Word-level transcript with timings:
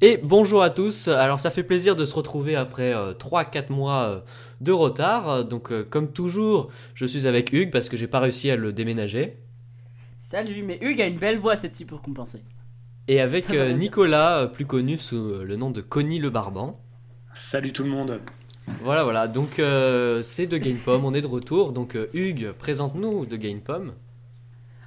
Et 0.00 0.20
bonjour 0.22 0.62
à 0.62 0.70
tous, 0.70 1.08
alors 1.08 1.40
ça 1.40 1.50
fait 1.50 1.64
plaisir 1.64 1.96
de 1.96 2.04
se 2.04 2.14
retrouver 2.14 2.54
après 2.54 2.92
3-4 2.92 3.72
mois 3.72 4.22
de 4.60 4.70
retard. 4.70 5.44
Donc 5.44 5.72
comme 5.90 6.12
toujours, 6.12 6.68
je 6.94 7.04
suis 7.04 7.26
avec 7.26 7.52
Hugues 7.52 7.72
parce 7.72 7.88
que 7.88 7.96
j'ai 7.96 8.06
pas 8.06 8.20
réussi 8.20 8.48
à 8.48 8.54
le 8.54 8.72
déménager. 8.72 9.38
Salut, 10.16 10.62
mais 10.62 10.78
Hugues 10.82 11.02
a 11.02 11.06
une 11.06 11.18
belle 11.18 11.38
voix 11.38 11.56
cette 11.56 11.74
ci 11.74 11.84
pour 11.84 12.00
compenser. 12.00 12.44
Et 13.08 13.20
avec 13.20 13.50
Nicolas, 13.50 14.46
plus 14.46 14.66
connu 14.66 14.98
sous 14.98 15.40
le 15.40 15.56
nom 15.56 15.72
de 15.72 15.80
Connie 15.80 16.20
le 16.20 16.30
Barban. 16.30 16.80
Salut 17.34 17.72
tout 17.72 17.82
le 17.82 17.90
monde. 17.90 18.20
Voilà, 18.82 19.02
voilà, 19.02 19.26
donc 19.26 19.60
c'est 20.22 20.46
de 20.46 20.58
Gamepom, 20.58 21.04
on 21.04 21.12
est 21.12 21.22
de 21.22 21.26
retour. 21.26 21.72
Donc 21.72 21.98
Hugues, 22.14 22.52
présente-nous 22.52 23.26
de 23.26 23.34
Gamepom. 23.34 23.94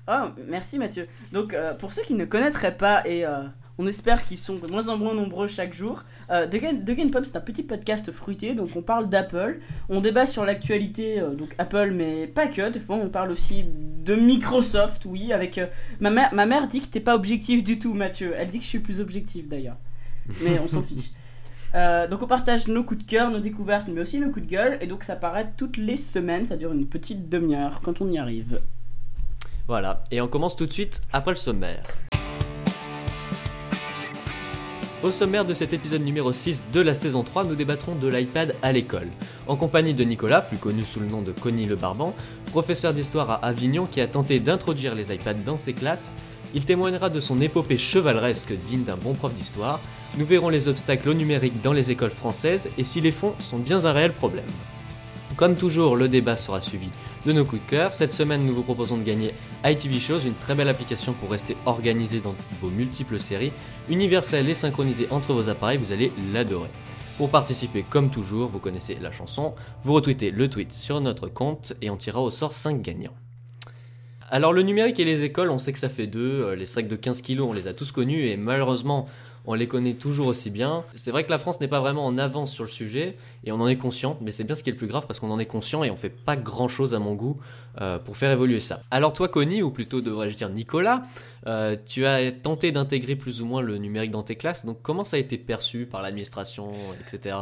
Oh, 0.08 0.28
merci 0.48 0.80
Mathieu. 0.80 1.06
Donc 1.34 1.54
pour 1.80 1.92
ceux 1.92 2.04
qui 2.04 2.14
ne 2.14 2.24
connaîtraient 2.24 2.78
pas 2.78 3.06
et 3.06 3.26
on 3.82 3.88
espère 3.88 4.24
qu'ils 4.24 4.38
sont 4.38 4.58
de 4.58 4.68
moins 4.68 4.90
en 4.90 4.98
moins 4.98 5.16
nombreux 5.16 5.48
chaque 5.48 5.74
jour. 5.74 6.04
Euh, 6.30 6.46
The, 6.46 6.92
Game, 6.92 7.10
Pop, 7.10 7.26
c'est 7.26 7.36
un 7.36 7.42
petit 7.42 7.64
podcast 7.64 8.12
fruité, 8.12 8.54
donc 8.54 8.70
on 8.76 8.84
parle 8.84 9.10
d'Apple. 9.10 9.60
On 9.90 10.02
débat 10.02 10.28
sur 10.28 10.46
l'actualité, 10.46 11.20
euh, 11.20 11.34
donc 11.34 11.56
Apple, 11.58 11.92
mais 11.92 12.28
pas 12.28 12.48
que. 12.48 12.70
Des 12.70 12.80
fois, 12.80 12.98
on 12.98 13.10
parle 13.10 13.32
aussi 13.32 13.66
de 13.66 14.14
Microsoft, 14.14 15.06
oui. 15.06 15.34
Avec 15.34 15.58
euh, 15.58 15.66
ma, 16.00 16.12
mère, 16.12 16.32
ma 16.34 16.46
mère 16.46 16.68
dit 16.68 16.82
que 16.82 16.88
t'es 16.88 17.00
pas 17.00 17.16
objectif 17.16 17.64
du 17.64 17.80
tout, 17.80 17.96
Mathieu. 17.96 18.36
Elle 18.38 18.50
dit 18.50 18.60
que 18.60 18.64
je 18.64 18.70
suis 18.70 18.80
plus 18.80 19.02
objectif 19.02 19.48
d'ailleurs. 19.48 19.78
Mais 20.44 20.60
on 20.60 20.68
s'en 20.68 20.84
fiche. 20.84 21.12
Euh, 21.74 22.06
donc 22.06 22.22
on 22.22 22.28
partage 22.28 22.68
nos 22.68 22.84
coups 22.84 23.06
de 23.06 23.10
cœur, 23.10 23.32
nos 23.32 23.40
découvertes, 23.40 23.88
mais 23.88 24.02
aussi 24.02 24.20
nos 24.20 24.30
coups 24.30 24.46
de 24.46 24.52
gueule. 24.52 24.78
Et 24.82 24.88
donc 24.88 25.04
ça 25.04 25.16
paraît 25.16 25.54
toutes 25.56 25.78
les 25.78 25.96
semaines, 25.96 26.46
ça 26.46 26.58
dure 26.58 26.74
une 26.74 26.86
petite 26.86 27.30
demi-heure 27.30 27.80
quand 27.82 28.02
on 28.02 28.12
y 28.12 28.18
arrive. 28.18 28.60
Voilà, 29.70 30.04
et 30.12 30.20
on 30.20 30.28
commence 30.28 30.58
tout 30.58 30.66
de 30.66 30.74
suite 30.74 31.00
après 31.14 31.32
le 31.32 31.38
sommaire. 31.38 31.82
Au 35.04 35.10
sommaire 35.10 35.46
de 35.46 35.56
cet 35.56 35.74
épisode 35.74 36.04
numéro 36.04 36.32
6 36.32 36.68
de 36.72 36.80
la 36.80 36.94
saison 36.94 37.24
3, 37.24 37.46
nous 37.46 37.56
débattrons 37.56 37.96
de 37.96 38.08
l'iPad 38.08 38.54
à 38.62 38.72
l'école, 38.72 39.08
en 39.48 39.56
compagnie 39.56 39.96
de 39.96 40.04
Nicolas, 40.04 40.42
plus 40.42 40.60
connu 40.60 40.84
sous 40.84 41.00
le 41.00 41.08
nom 41.08 41.24
de 41.24 41.32
Connie 41.32 41.66
le 41.66 41.76
Barban, 41.76 42.14
professeur 42.52 42.94
d'histoire 42.94 43.32
à 43.32 43.44
Avignon 43.44 43.88
qui 43.88 44.00
a 44.00 44.06
tenté 44.06 44.40
d'introduire 44.40 44.94
les 44.94 45.12
iPads 45.12 45.34
dans 45.44 45.58
ses 45.58 45.74
classes. 45.74 46.14
Il 46.54 46.66
témoignera 46.66 47.10
de 47.10 47.20
son 47.20 47.42
épopée 47.42 47.80
chevaleresque 47.80 48.54
digne 48.64 48.84
d'un 48.84 48.96
bon 48.96 49.16
prof 49.16 49.34
d'histoire. 49.34 49.80
Nous 50.20 50.26
verrons 50.26 50.50
les 50.50 50.68
obstacles 50.68 51.10
au 51.10 51.16
numérique 51.16 51.60
dans 51.64 51.74
les 51.74 51.90
écoles 51.90 52.12
françaises 52.12 52.70
et 52.78 52.84
si 52.84 53.02
les 53.02 53.12
fonds 53.12 53.34
sont 53.40 53.58
bien 53.58 53.86
un 53.86 53.94
réel 53.94 54.14
problème. 54.14 54.46
Comme 55.42 55.56
toujours, 55.56 55.96
le 55.96 56.08
débat 56.08 56.36
sera 56.36 56.62
suivi 56.62 56.90
de 57.26 57.34
nos 57.34 57.44
coups 57.46 57.66
de 57.66 57.68
cœur. 57.68 57.94
Cette 57.94 58.14
semaine, 58.14 58.46
nous 58.46 58.54
vous 58.54 58.62
proposons 58.62 58.98
de 58.98 59.04
gagner 59.04 59.34
ITV 59.66 60.00
Shows, 60.00 60.20
une 60.20 60.36
très 60.36 60.54
belle 60.54 60.70
application 60.70 61.14
pour 61.14 61.32
rester 61.32 61.58
organisé 61.66 62.20
dans 62.20 62.36
vos 62.62 62.70
multiples 62.70 63.20
séries, 63.20 63.52
universelle 63.90 64.48
et 64.48 64.54
synchronisée 64.54 65.08
entre 65.10 65.34
vos 65.34 65.50
appareils, 65.50 65.80
vous 65.80 65.92
allez 65.92 66.12
l'adorer. 66.32 66.70
Pour 67.18 67.32
participer, 67.32 67.84
comme 67.90 68.12
toujours, 68.12 68.50
vous 68.50 68.60
connaissez 68.60 69.00
la 69.02 69.12
chanson, 69.12 69.56
vous 69.84 69.94
retweetez 69.94 70.30
le 70.30 70.48
tweet 70.48 70.72
sur 70.72 71.02
notre 71.02 71.28
compte 71.28 71.74
et 71.82 71.90
on 71.90 71.98
tirera 71.98 72.22
au 72.22 72.30
sort 72.30 72.54
5 72.54 72.80
gagnants. 72.80 73.16
Alors 74.30 74.54
le 74.54 74.62
numérique 74.62 75.00
et 75.00 75.06
les 75.06 75.24
écoles, 75.24 75.50
on 75.50 75.58
sait 75.58 75.74
que 75.74 75.80
ça 75.80 75.90
fait 75.90 76.06
deux, 76.06 76.44
euh, 76.44 76.56
les 76.56 76.68
sacs 76.68 76.88
de 76.88 76.96
15 76.96 77.24
kg, 77.24 77.42
on 77.42 77.52
les 77.52 77.68
a 77.68 77.74
tous 77.74 77.92
connus 77.92 78.28
et 78.28 78.38
malheureusement 78.38 79.08
on 79.46 79.54
les 79.54 79.68
connaît 79.68 79.94
toujours 79.94 80.28
aussi 80.28 80.50
bien. 80.50 80.84
C'est 80.94 81.12
vrai 81.12 81.24
que 81.24 81.32
la 81.32 81.38
France 81.38 81.60
n'est 81.60 81.68
pas 81.68 81.80
vraiment 81.80 82.06
en 82.06 82.18
avance 82.18 82.52
sur 82.52 82.64
le 82.64 82.70
sujet, 82.70 83.18
et 83.44 83.52
on 83.52 83.60
en 83.60 83.68
est 83.68 83.78
conscient, 83.78 84.18
mais 84.22 84.32
c'est 84.32 84.44
bien 84.44 84.56
ce 84.56 84.64
qui 84.64 84.70
est 84.70 84.74
le 84.74 84.78
plus 84.78 84.88
grave 84.88 85.06
parce 85.08 85.20
qu'on 85.20 85.32
en 85.32 85.40
est 85.40 85.46
conscient 85.46 85.84
et 85.84 85.92
on 85.92 85.98
fait 85.98 86.10
pas 86.10 86.36
grand 86.36 86.68
chose 86.68 86.94
à 86.94 87.00
mon 87.00 87.16
goût 87.16 87.40
euh, 87.82 88.00
pour 88.00 88.18
faire 88.18 88.32
évoluer 88.32 88.60
ça. 88.60 88.82
Alors 88.92 89.14
toi 89.14 89.28
Connie, 89.28 89.64
ou 89.64 89.72
plutôt 89.72 90.02
devrais-je 90.02 90.36
dire 90.36 90.50
Nicolas, 90.50 91.02
euh, 91.48 91.76
tu 91.86 92.06
as 92.06 92.32
tenté 92.32 92.72
d'intégrer 92.72 93.16
plus 93.16 93.42
ou 93.42 93.46
moins 93.46 93.62
le 93.62 93.78
numérique 93.78 94.12
dans 94.12 94.24
tes 94.24 94.36
classes, 94.36 94.66
donc 94.66 94.82
comment 94.82 95.04
ça 95.04 95.18
a 95.18 95.20
été 95.20 95.38
perçu 95.38 95.86
par 95.86 96.02
l'administration, 96.02 96.68
etc. 97.00 97.38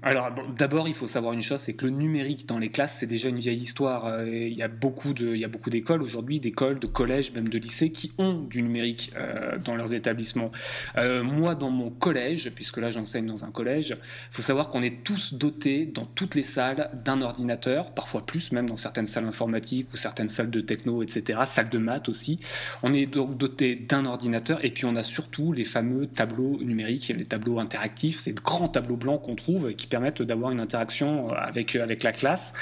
Alors 0.00 0.30
d'abord, 0.56 0.86
il 0.86 0.94
faut 0.94 1.08
savoir 1.08 1.32
une 1.32 1.42
chose, 1.42 1.58
c'est 1.58 1.74
que 1.74 1.84
le 1.84 1.90
numérique 1.90 2.46
dans 2.46 2.58
les 2.58 2.68
classes, 2.68 2.98
c'est 3.00 3.06
déjà 3.06 3.30
une 3.30 3.40
vieille 3.40 3.58
histoire. 3.58 4.06
Euh, 4.06 4.28
il 4.28 4.54
y 4.54 4.62
a 4.62 4.68
beaucoup 4.68 5.12
y 5.18 5.44
a 5.44 5.48
beaucoup 5.48 5.70
d'écoles 5.70 6.02
aujourd'hui, 6.02 6.38
d'écoles, 6.38 6.78
de 6.78 6.86
collèges, 6.86 7.32
même 7.32 7.48
de 7.48 7.58
lycées, 7.58 7.90
qui 7.90 8.12
ont 8.16 8.34
du 8.34 8.62
numérique 8.62 9.12
euh, 9.16 9.58
dans 9.58 9.74
leurs 9.74 9.94
établissements. 9.94 10.52
Euh, 10.96 11.24
moi, 11.24 11.56
dans 11.56 11.70
mon 11.70 11.90
collège, 11.90 12.52
puisque 12.54 12.76
là 12.76 12.92
j'enseigne 12.92 13.26
dans 13.26 13.44
un 13.44 13.50
collège, 13.50 13.96
il 14.30 14.34
faut 14.34 14.42
savoir 14.42 14.68
qu'on 14.68 14.82
est 14.82 15.02
tous 15.02 15.34
dotés 15.34 15.86
dans 15.86 16.06
toutes 16.06 16.36
les 16.36 16.44
salles 16.44 16.90
d'un 17.04 17.20
ordinateur, 17.20 17.90
parfois 17.90 18.24
plus, 18.24 18.52
même 18.52 18.68
dans 18.68 18.76
certaines 18.76 19.06
salles 19.06 19.26
informatiques 19.26 19.92
ou 19.92 19.96
certaines 19.96 20.28
salles 20.28 20.50
de 20.50 20.60
techno, 20.60 21.02
etc., 21.02 21.40
salles 21.44 21.70
de 21.70 21.78
maths 21.78 22.08
aussi. 22.08 22.38
On 22.84 22.94
est 22.94 23.06
donc 23.06 23.36
doté 23.36 23.74
d'un 23.74 24.06
ordinateur 24.06 24.64
et 24.64 24.70
puis 24.70 24.84
on 24.84 24.94
a 24.94 25.02
surtout 25.02 25.52
les 25.52 25.64
fameux 25.64 26.06
tableaux 26.06 26.62
numériques, 26.62 27.08
les 27.08 27.24
tableaux 27.24 27.58
interactifs, 27.58 28.20
ces 28.20 28.32
grands 28.32 28.68
tableaux 28.68 28.96
blancs 28.96 29.22
qu'on 29.22 29.34
trouve 29.34 29.70
qui 29.70 29.87
permettent 29.88 30.22
d'avoir 30.22 30.50
une 30.50 30.60
interaction 30.60 31.30
euh, 31.30 31.34
avec, 31.36 31.76
euh, 31.76 31.82
avec 31.82 32.02
la 32.02 32.12
classe, 32.12 32.54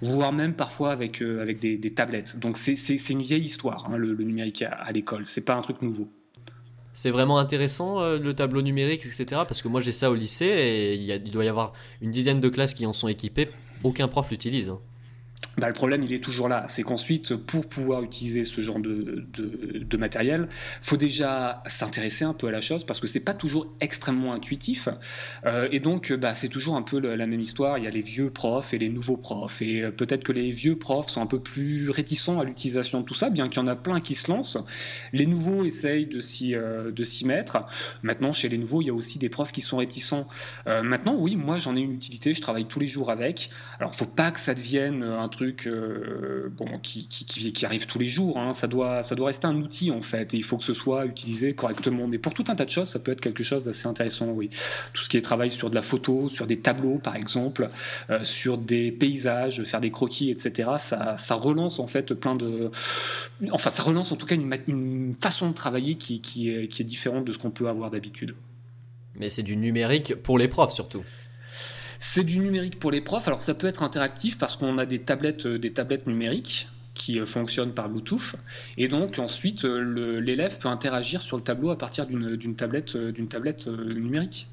voire 0.00 0.32
même 0.32 0.54
parfois 0.54 0.92
avec, 0.92 1.22
euh, 1.22 1.40
avec 1.40 1.58
des, 1.58 1.94
tablettes. 1.94 2.38
Donc 2.38 2.56
c'est 2.56 3.10
une 3.10 3.22
vieille 3.22 3.42
histoire, 3.42 3.88
hein, 3.90 3.96
le, 3.96 4.14
numérique 4.14 4.62
à, 4.62 4.70
à 4.70 4.92
l'école, 4.92 5.24
c'est 5.24 5.44
pas 5.44 5.54
un 5.54 5.62
truc 5.62 5.82
nouveau. 5.82 6.08
C'est 6.94 7.10
vraiment 7.10 7.38
intéressant 7.38 8.02
le 8.02 8.34
tableau 8.34 8.60
numérique, 8.60 9.06
etc. 9.06 9.24
Parce 9.48 9.62
que 9.62 9.68
moi 9.68 9.80
j'ai 9.80 9.92
ça 9.92 10.10
au 10.10 10.14
lycée 10.14 10.44
et 10.44 10.94
il, 10.94 11.30
doit 11.30 11.44
y 11.44 11.48
avoir 11.48 11.72
une 12.02 12.10
dizaine 12.10 12.38
de 12.38 12.48
classes 12.50 12.74
qui 12.74 12.84
en 12.84 12.92
sont 12.92 13.08
équipées. 13.08 13.48
Aucun 13.82 14.08
prof 14.08 14.30
l'utilise. 14.30 14.68
Hein. 14.68 14.78
Bah, 15.58 15.68
le 15.68 15.74
problème, 15.74 16.02
il 16.02 16.14
est 16.14 16.22
toujours 16.22 16.48
là. 16.48 16.64
C'est 16.68 16.82
qu'ensuite, 16.82 17.36
pour 17.36 17.66
pouvoir 17.66 18.02
utiliser 18.02 18.44
ce 18.44 18.62
genre 18.62 18.78
de, 18.78 19.26
de, 19.34 19.96
matériel, 19.98 20.48
faut 20.80 20.96
déjà 20.96 21.62
s'intéresser 21.66 22.24
un 22.24 22.32
peu 22.32 22.46
à 22.46 22.50
la 22.50 22.62
chose 22.62 22.84
parce 22.84 23.00
que 23.00 23.06
c'est 23.06 23.20
pas 23.20 23.34
toujours 23.34 23.66
extrêmement 23.80 24.32
intuitif. 24.32 24.88
Euh, 25.44 25.68
et 25.70 25.78
donc, 25.78 26.10
bah, 26.14 26.34
c'est 26.34 26.48
toujours 26.48 26.74
un 26.74 26.82
peu 26.82 26.98
la 26.98 27.26
même 27.26 27.40
histoire. 27.40 27.76
Il 27.76 27.84
y 27.84 27.86
a 27.86 27.90
les 27.90 28.00
vieux 28.00 28.30
profs 28.30 28.72
et 28.72 28.78
les 28.78 28.88
nouveaux 28.88 29.18
profs. 29.18 29.60
Et 29.60 29.82
euh, 29.82 29.90
peut-être 29.90 30.24
que 30.24 30.32
les 30.32 30.50
vieux 30.52 30.76
profs 30.76 31.10
sont 31.10 31.20
un 31.20 31.26
peu 31.26 31.38
plus 31.38 31.90
réticents 31.90 32.40
à 32.40 32.44
l'utilisation 32.44 33.00
de 33.00 33.04
tout 33.04 33.14
ça, 33.14 33.28
bien 33.28 33.48
qu'il 33.48 33.60
y 33.60 33.62
en 33.62 33.66
a 33.66 33.76
plein 33.76 34.00
qui 34.00 34.14
se 34.14 34.30
lancent. 34.30 34.58
Les 35.12 35.26
nouveaux 35.26 35.64
essayent 35.64 36.06
de 36.06 36.20
s'y 36.20 36.54
euh, 36.54 36.90
mettre. 37.26 37.58
Maintenant, 38.02 38.32
chez 38.32 38.48
les 38.48 38.56
nouveaux, 38.56 38.80
il 38.80 38.86
y 38.86 38.90
a 38.90 38.94
aussi 38.94 39.18
des 39.18 39.28
profs 39.28 39.52
qui 39.52 39.60
sont 39.60 39.76
réticents. 39.76 40.26
maintenant, 40.66 41.14
oui, 41.14 41.36
moi, 41.36 41.58
j'en 41.58 41.76
ai 41.76 41.80
une 41.80 41.92
utilité. 41.92 42.32
Je 42.32 42.40
travaille 42.40 42.64
tous 42.64 42.80
les 42.80 42.86
jours 42.86 43.10
avec. 43.10 43.50
Alors, 43.78 43.94
faut 43.94 44.06
pas 44.06 44.30
que 44.30 44.40
ça 44.40 44.54
devienne 44.54 45.02
un 45.02 45.28
truc 45.28 45.41
euh, 45.66 46.48
bon, 46.50 46.78
qui, 46.82 47.06
arrive 47.64 47.86
tous 47.86 47.98
les 47.98 48.06
jours. 48.06 48.38
Hein. 48.38 48.52
Ça, 48.52 48.66
doit, 48.66 49.02
rester 49.18 49.46
un 49.46 49.56
outil 49.56 49.90
en 49.90 50.02
fait, 50.02 50.34
et 50.34 50.36
il 50.36 50.42
faut 50.42 50.56
que 50.56 50.64
ce 50.64 50.74
soit 50.74 51.06
utilisé 51.06 51.54
correctement. 51.54 52.06
Mais 52.06 52.18
pour 52.18 52.34
tout 52.34 52.44
un 52.48 52.54
tas 52.54 52.64
de 52.64 52.70
choses, 52.70 52.88
ça 52.88 52.98
peut 52.98 53.12
être 53.12 53.20
quelque 53.20 53.42
chose 53.42 53.64
d'assez 53.64 53.86
intéressant, 53.86 54.26
oui. 54.30 54.50
Tout 54.92 55.02
ce 55.02 55.08
qui 55.08 55.16
est 55.16 55.22
travail 55.22 55.50
sur 55.50 55.70
de 55.70 55.74
la 55.74 55.82
photo, 55.82 56.28
sur 56.28 56.46
des 56.46 56.58
tableaux 56.58 56.98
par 56.98 57.16
exemple, 57.16 57.68
euh, 58.10 58.24
sur 58.24 58.58
des 58.58 58.92
paysages, 58.92 59.62
faire 59.64 59.80
des 59.80 59.90
croquis, 59.90 60.30
etc. 60.30 60.70
Ça, 60.78 61.34
relance 61.34 61.78
en 61.78 61.86
fait 61.86 62.14
plein 62.14 62.34
de. 62.34 62.70
Enfin, 63.50 63.70
ça 63.70 63.82
relance 63.82 64.12
en 64.12 64.16
tout 64.16 64.26
cas 64.26 64.36
une, 64.36 65.14
façon 65.20 65.48
de 65.48 65.54
travailler 65.54 65.96
qui 65.96 66.20
est 66.50 66.84
différente 66.84 67.24
de 67.24 67.32
ce 67.32 67.38
qu'on 67.38 67.50
peut 67.50 67.68
avoir 67.68 67.90
d'habitude. 67.90 68.34
Mais 69.14 69.28
c'est 69.28 69.42
du 69.42 69.56
numérique 69.56 70.14
pour 70.16 70.38
les 70.38 70.48
profs 70.48 70.74
surtout. 70.74 71.04
C'est 72.04 72.24
du 72.24 72.40
numérique 72.40 72.80
pour 72.80 72.90
les 72.90 73.00
profs. 73.00 73.28
Alors 73.28 73.40
ça 73.40 73.54
peut 73.54 73.68
être 73.68 73.84
interactif 73.84 74.36
parce 74.36 74.56
qu'on 74.56 74.76
a 74.76 74.86
des 74.86 74.98
tablettes, 74.98 75.46
euh, 75.46 75.56
des 75.56 75.72
tablettes 75.72 76.08
numériques 76.08 76.68
qui 76.94 77.20
euh, 77.20 77.24
fonctionnent 77.24 77.72
par 77.72 77.88
Bluetooth. 77.88 78.34
Et 78.76 78.88
donc 78.88 79.20
ensuite, 79.20 79.64
euh, 79.64 80.18
l'élève 80.18 80.58
peut 80.58 80.66
interagir 80.66 81.22
sur 81.22 81.36
le 81.36 81.44
tableau 81.44 81.70
à 81.70 81.78
partir 81.78 82.08
d'une 82.08 82.56
tablette, 82.56 82.96
d'une 82.96 83.28
tablette 83.28 83.68
numérique. 83.68 84.48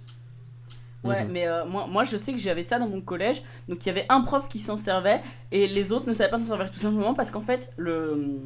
Ouais, 1.03 1.25
mhm. 1.25 1.31
mais 1.31 1.47
moi, 1.65 1.87
moi 1.87 2.03
je 2.03 2.17
sais 2.17 2.33
que 2.33 2.39
j'avais 2.39 2.61
ça 2.61 2.77
dans 2.77 2.87
mon 2.87 3.01
collège. 3.01 3.41
Donc 3.67 3.83
il 3.83 3.87
y 3.87 3.89
avait 3.89 4.05
un 4.09 4.21
prof 4.21 4.47
qui 4.47 4.59
s'en 4.59 4.77
servait 4.77 5.19
et 5.51 5.67
les 5.67 5.91
autres 5.91 6.07
ne 6.07 6.13
savaient 6.13 6.29
pas 6.29 6.37
s'en 6.37 6.45
servir 6.45 6.69
tout 6.69 6.77
simplement 6.77 7.15
parce 7.15 7.31
qu'en 7.31 7.41
fait, 7.41 7.73
le 7.77 8.41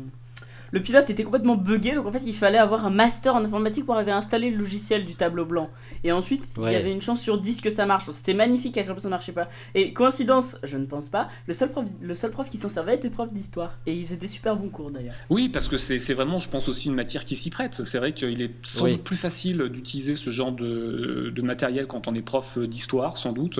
le 0.74 0.82
pilote 0.82 1.08
était 1.12 1.24
complètement 1.24 1.56
buggé, 1.56 1.94
donc 1.94 2.08
en 2.08 2.12
fait 2.12 2.24
il 2.26 2.34
fallait 2.34 2.58
avoir 2.58 2.86
un 2.86 2.90
master 2.90 3.36
en 3.36 3.46
informatique 3.46 3.86
pour 3.86 3.94
arriver 3.94 4.12
à 4.12 4.18
installer 4.18 4.50
le 4.50 4.58
logiciel 4.58 5.06
du 5.06 5.14
tableau 5.14 5.46
blanc. 5.46 5.70
Et 6.04 6.12
ensuite, 6.12 6.52
il 6.58 6.64
y 6.64 6.76
avait 6.76 6.92
une 6.92 7.00
chance 7.00 7.22
sur 7.22 7.38
10 7.38 7.62
que 7.62 7.70
ça 7.70 7.86
marche. 7.86 8.10
C'était 8.10 8.34
magnifique 8.34 8.76
à 8.78 8.84
quel 8.84 8.92
point 8.92 9.00
ça 9.00 9.10
marchait 9.10 9.34
pas. 9.34 9.50
Et 9.76 9.94
coïncidence, 9.94 10.58
je 10.64 10.78
ne 10.78 10.86
pense 10.88 11.10
pas, 11.10 11.28
le 11.46 11.54
seul 11.54 11.72
prof, 11.72 11.86
le 12.02 12.16
seul 12.16 12.32
prof 12.32 12.50
qui 12.50 12.58
s'en 12.58 12.70
servait 12.70 12.96
était 12.96 13.12
prof 13.12 13.32
d'histoire. 13.32 13.78
Et 13.86 13.94
il 13.94 14.04
faisait 14.04 14.18
des 14.18 14.28
super 14.28 14.56
bons 14.56 14.70
cours 14.70 14.90
d'ailleurs. 14.90 15.14
Oui, 15.30 15.48
parce 15.48 15.68
que 15.68 15.78
c'est 15.78 16.14
vraiment, 16.14 16.40
je 16.40 16.50
pense, 16.50 16.68
aussi 16.68 16.88
une 16.88 16.96
matière 16.96 17.24
qui 17.24 17.36
s'y 17.36 17.52
prête. 17.52 17.84
C'est 17.86 18.00
vrai 18.00 18.14
qu'il 18.14 18.42
est 18.42 18.54
sans 18.64 18.88
doute 18.88 19.04
plus 19.04 19.16
facile 19.16 19.70
d'utiliser 19.70 20.16
ce 20.16 20.32
genre 20.32 20.52
de, 20.52 21.32
de, 21.34 21.42
matériel 21.44 21.86
quand 21.86 22.08
on 22.08 22.16
est 22.16 22.24
prof 22.24 22.58
d'histoire, 22.58 23.18
sans 23.18 23.32
doute, 23.32 23.60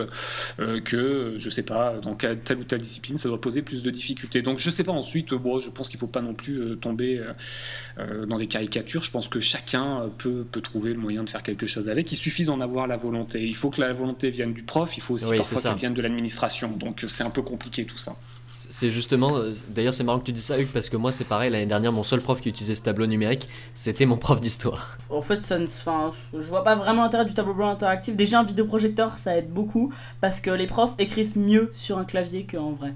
euh, 0.60 0.82
que, 0.82 1.36
je 1.38 1.50
sais 1.52 1.64
pas, 1.64 2.00
dans 2.02 2.16
telle 2.16 2.58
ou 2.58 2.64
telle 2.64 2.82
discipline, 2.82 3.18
ça 3.18 3.30
doit 3.30 3.40
poser 3.40 3.62
plus 3.62 3.84
de 3.84 3.92
difficultés. 3.92 4.42
Donc 4.42 4.58
je 4.58 4.72
sais 4.72 4.84
pas 4.84 4.92
ensuite, 4.92 5.34
bon, 5.36 5.60
je 5.60 5.70
pense 5.70 5.90
qu'il 5.90 6.00
faut 6.00 6.08
pas 6.08 6.22
non 6.22 6.34
plus 6.34 6.60
euh, 6.60 6.76
tomber 6.76 7.03
tomber 7.04 8.26
dans 8.28 8.38
des 8.38 8.48
caricatures. 8.48 9.04
Je 9.04 9.12
pense 9.12 9.28
que 9.28 9.40
chacun 9.40 10.10
peut, 10.18 10.46
peut 10.52 10.62
trouver 10.62 10.94
le 10.94 11.00
moyen 11.00 11.24
de 11.24 11.30
faire 11.30 11.44
quelque 11.44 11.68
chose 11.68 11.90
avec. 11.90 12.12
Il 12.12 12.16
suffit 12.16 12.46
d'en 12.46 12.62
avoir 12.62 12.88
la 12.88 12.98
volonté. 12.98 13.46
Il 13.46 13.56
faut 13.56 13.70
que 13.70 13.82
la 13.82 13.94
volonté 13.94 14.30
vienne 14.30 14.54
du 14.54 14.64
prof, 14.64 14.98
il 14.98 15.02
faut 15.02 15.16
aussi 15.16 15.36
parfois 15.36 15.62
qu'elle 15.62 15.76
vienne 15.76 15.94
de 15.94 16.02
l'administration. 16.02 16.72
Donc 16.72 17.04
c'est 17.08 17.24
un 17.24 17.30
peu 17.30 17.42
compliqué 17.42 17.86
tout 17.86 17.98
ça. 17.98 18.16
C'est 18.48 18.92
justement, 18.92 19.40
d'ailleurs 19.70 19.94
c'est 19.94 20.04
marrant 20.04 20.20
que 20.20 20.26
tu 20.26 20.32
dis 20.32 20.42
ça 20.42 20.60
Hugues, 20.60 20.72
parce 20.72 20.90
que 20.90 20.98
moi 20.98 21.12
c'est 21.12 21.24
pareil, 21.24 21.50
l'année 21.50 21.66
dernière 21.66 21.92
mon 21.92 22.04
seul 22.04 22.22
prof 22.22 22.40
qui 22.40 22.50
utilisait 22.50 22.76
ce 22.76 22.84
tableau 22.84 23.08
numérique, 23.08 23.50
c'était 23.74 24.06
mon 24.06 24.18
prof 24.18 24.42
d'histoire. 24.42 24.96
En 25.10 25.22
fait, 25.22 25.42
ça 25.42 25.58
ne, 25.58 25.66
enfin, 25.66 26.12
je 26.34 26.40
vois 26.40 26.64
pas 26.64 26.76
vraiment 26.76 27.02
l'intérêt 27.02 27.26
du 27.26 27.34
tableau 27.34 27.56
blanc 27.56 27.70
interactif. 27.70 28.16
Déjà 28.16 28.40
un 28.40 28.44
vidéoprojecteur 28.44 29.18
ça 29.18 29.36
aide 29.38 29.50
beaucoup, 29.50 29.92
parce 30.22 30.40
que 30.40 30.52
les 30.52 30.68
profs 30.68 30.94
écrivent 31.00 31.38
mieux 31.38 31.72
sur 31.74 31.98
un 31.98 32.06
clavier 32.06 32.46
qu'en 32.46 32.74
vrai. 32.74 32.94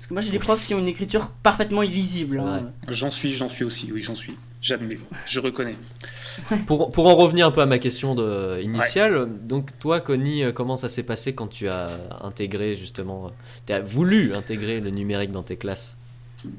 Parce 0.00 0.06
que 0.06 0.14
moi 0.14 0.22
j'ai 0.22 0.30
des 0.30 0.38
profs 0.38 0.66
qui 0.66 0.72
ont 0.72 0.78
une 0.78 0.86
écriture 0.86 1.28
parfaitement 1.42 1.82
illisible. 1.82 2.40
Hein. 2.40 2.72
J'en 2.88 3.10
suis, 3.10 3.32
j'en 3.32 3.50
suis 3.50 3.66
aussi, 3.66 3.92
oui 3.92 4.00
j'en 4.00 4.14
suis. 4.14 4.34
J'admets, 4.62 4.96
je 5.26 5.40
reconnais. 5.40 5.74
Pour, 6.66 6.90
pour, 6.90 7.06
en 7.06 7.16
revenir 7.16 7.46
un 7.46 7.50
peu 7.50 7.60
à 7.60 7.66
ma 7.66 7.78
question 7.78 8.14
de, 8.14 8.62
initiale, 8.62 9.28
donc 9.42 9.78
toi, 9.78 10.00
Connie, 10.00 10.42
euh, 10.42 10.52
comment 10.52 10.78
ça 10.78 10.88
s'est 10.88 11.02
passé 11.02 11.34
quand 11.34 11.48
tu 11.48 11.68
as 11.68 11.88
intégré 12.22 12.76
justement, 12.76 13.26
euh, 13.26 13.30
tu 13.66 13.74
as 13.74 13.80
voulu 13.80 14.32
intégrer 14.32 14.80
le 14.80 14.88
numérique 14.88 15.32
dans 15.32 15.42
tes 15.42 15.56
classes? 15.56 15.98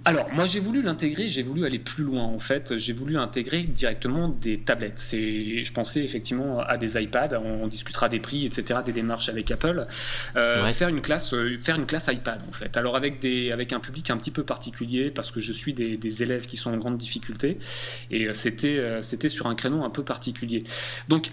Alors, 0.06 0.28
moi 0.34 0.46
j'ai 0.46 0.60
voulu 0.60 0.82
l'intégrer, 0.82 1.28
j'ai 1.28 1.42
voulu 1.42 1.66
aller 1.66 1.80
plus 1.80 2.04
loin 2.04 2.24
en 2.24 2.40
fait. 2.40 2.78
J'ai 2.78 2.94
voulu 2.94 3.18
intégrer 3.18 3.64
directement 3.64 4.30
des 4.30 4.60
tablettes. 4.60 5.00
C'est, 5.00 5.64
je 5.64 5.74
pensais 5.74 6.04
effectivement 6.04 6.60
à 6.60 6.78
des 6.78 7.02
iPads. 7.02 7.40
On 7.44 7.68
discutera 7.68 8.10
des 8.10 8.20
prix, 8.20 8.46
etc., 8.46 8.80
des 8.86 8.92
démarches 8.92 9.30
avec 9.30 9.50
Apple. 9.52 9.88
Euh, 10.36 10.68
faire 10.70 10.90
une 10.90 11.02
classe, 11.02 11.34
euh, 11.34 11.58
faire 11.60 11.76
une 11.76 11.86
classe 11.86 12.10
iPad 12.12 12.44
en 12.48 12.52
fait. 12.52 12.78
Alors 12.78 12.96
avec 12.96 13.20
des, 13.20 13.52
avec 13.52 13.74
un 13.74 13.80
public 13.80 14.10
un 14.10 14.18
petit 14.18 14.32
peu 14.32 14.44
particulier 14.44 15.12
parce 15.12 15.32
que 15.32 15.40
je 15.40 15.52
suis 15.52 15.74
des, 15.74 15.98
des 15.98 16.24
élèves 16.24 16.46
qui 16.46 16.58
sont 16.58 16.72
en 16.72 16.78
grande 16.78 16.98
difficulté 16.98 17.58
et 18.10 18.28
euh, 18.28 18.34
c'était, 18.34 19.02
c'était 19.02 19.30
sur 19.30 19.48
un 19.48 19.56
créneau 19.56 19.84
un 19.84 19.90
peu 19.90 20.04
particulier. 20.04 20.64
Donc 21.08 21.32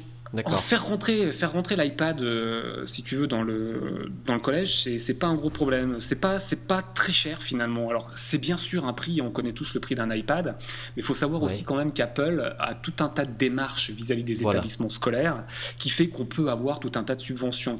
faire 0.59 0.87
rentrer, 0.87 1.33
faire 1.33 1.53
rentrer 1.53 1.77
l'iPad, 1.77 2.21
euh, 2.21 2.85
si 2.85 3.03
tu 3.03 3.17
veux, 3.17 3.27
dans 3.27 3.43
le, 3.43 4.11
dans 4.25 4.35
le 4.35 4.41
collège, 4.41 4.83
c'est 4.99 5.15
pas 5.15 5.27
un 5.27 5.35
gros 5.35 5.51
problème. 5.51 6.01
C'est 6.01 6.21
pas, 6.21 6.37
pas 6.67 6.83
très 6.83 7.13
cher 7.13 7.43
finalement. 7.43 7.89
Alors, 7.89 8.11
c'est 8.13 8.39
bien 8.39 8.57
sûr 8.57 8.87
un 8.87 8.93
prix, 8.93 9.21
on 9.21 9.31
connaît 9.31 9.53
tous 9.53 9.75
le 9.75 9.81
prix 9.81 9.95
d'un 9.95 10.15
iPad, 10.15 10.55
mais 10.59 10.99
il 10.99 11.03
faut 11.03 11.15
savoir 11.15 11.43
aussi 11.43 11.65
quand 11.65 11.77
même 11.77 11.93
qu'Apple 11.93 12.55
a 12.59 12.75
tout 12.75 12.93
un 13.01 13.09
tas 13.09 13.25
de 13.25 13.33
démarches 13.33 13.91
vis-à-vis 13.91 14.25
des 14.25 14.43
établissements 14.43 14.89
scolaires 14.89 15.45
qui 15.79 15.89
fait 15.89 16.09
qu'on 16.09 16.27
peut 16.27 16.51
avoir 16.51 16.81
tout 16.81 16.93
un 16.95 17.05
tas 17.05 17.15
de 17.15 17.21
subventions. 17.21 17.77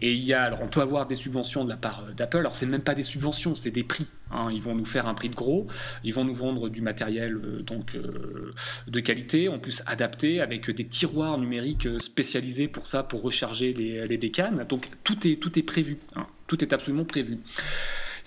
Et 0.00 0.12
il 0.12 0.24
y 0.24 0.34
a, 0.34 0.42
alors, 0.42 0.62
on 0.62 0.68
peut 0.68 0.80
avoir 0.80 1.06
des 1.06 1.16
subventions 1.16 1.64
de 1.64 1.70
la 1.70 1.76
part 1.76 2.04
d'Apple. 2.16 2.38
Alors, 2.38 2.54
c'est 2.54 2.66
même 2.66 2.82
pas 2.82 2.94
des 2.94 3.02
subventions, 3.02 3.54
c'est 3.54 3.70
des 3.70 3.84
prix. 3.84 4.06
Hein. 4.30 4.48
Ils 4.52 4.62
vont 4.62 4.74
nous 4.74 4.84
faire 4.84 5.06
un 5.06 5.14
prix 5.14 5.28
de 5.28 5.34
gros, 5.34 5.66
ils 6.02 6.12
vont 6.12 6.24
nous 6.24 6.34
vendre 6.34 6.68
du 6.68 6.82
matériel 6.82 7.36
euh, 7.36 7.62
donc 7.62 7.94
euh, 7.94 8.52
de 8.88 9.00
qualité, 9.00 9.48
en 9.48 9.58
plus 9.58 9.82
adapté 9.86 10.40
avec 10.40 10.70
des 10.70 10.86
tiroirs 10.86 11.38
numériques 11.38 11.83
spécialisé 11.98 12.68
pour 12.68 12.86
ça, 12.86 13.02
pour 13.02 13.22
recharger 13.22 13.72
les, 13.72 14.06
les 14.06 14.18
décanes. 14.18 14.64
Donc 14.68 14.88
tout 15.02 15.26
est, 15.26 15.36
tout 15.36 15.58
est 15.58 15.62
prévu, 15.62 15.98
hein. 16.16 16.26
tout 16.46 16.62
est 16.62 16.72
absolument 16.72 17.04
prévu. 17.04 17.38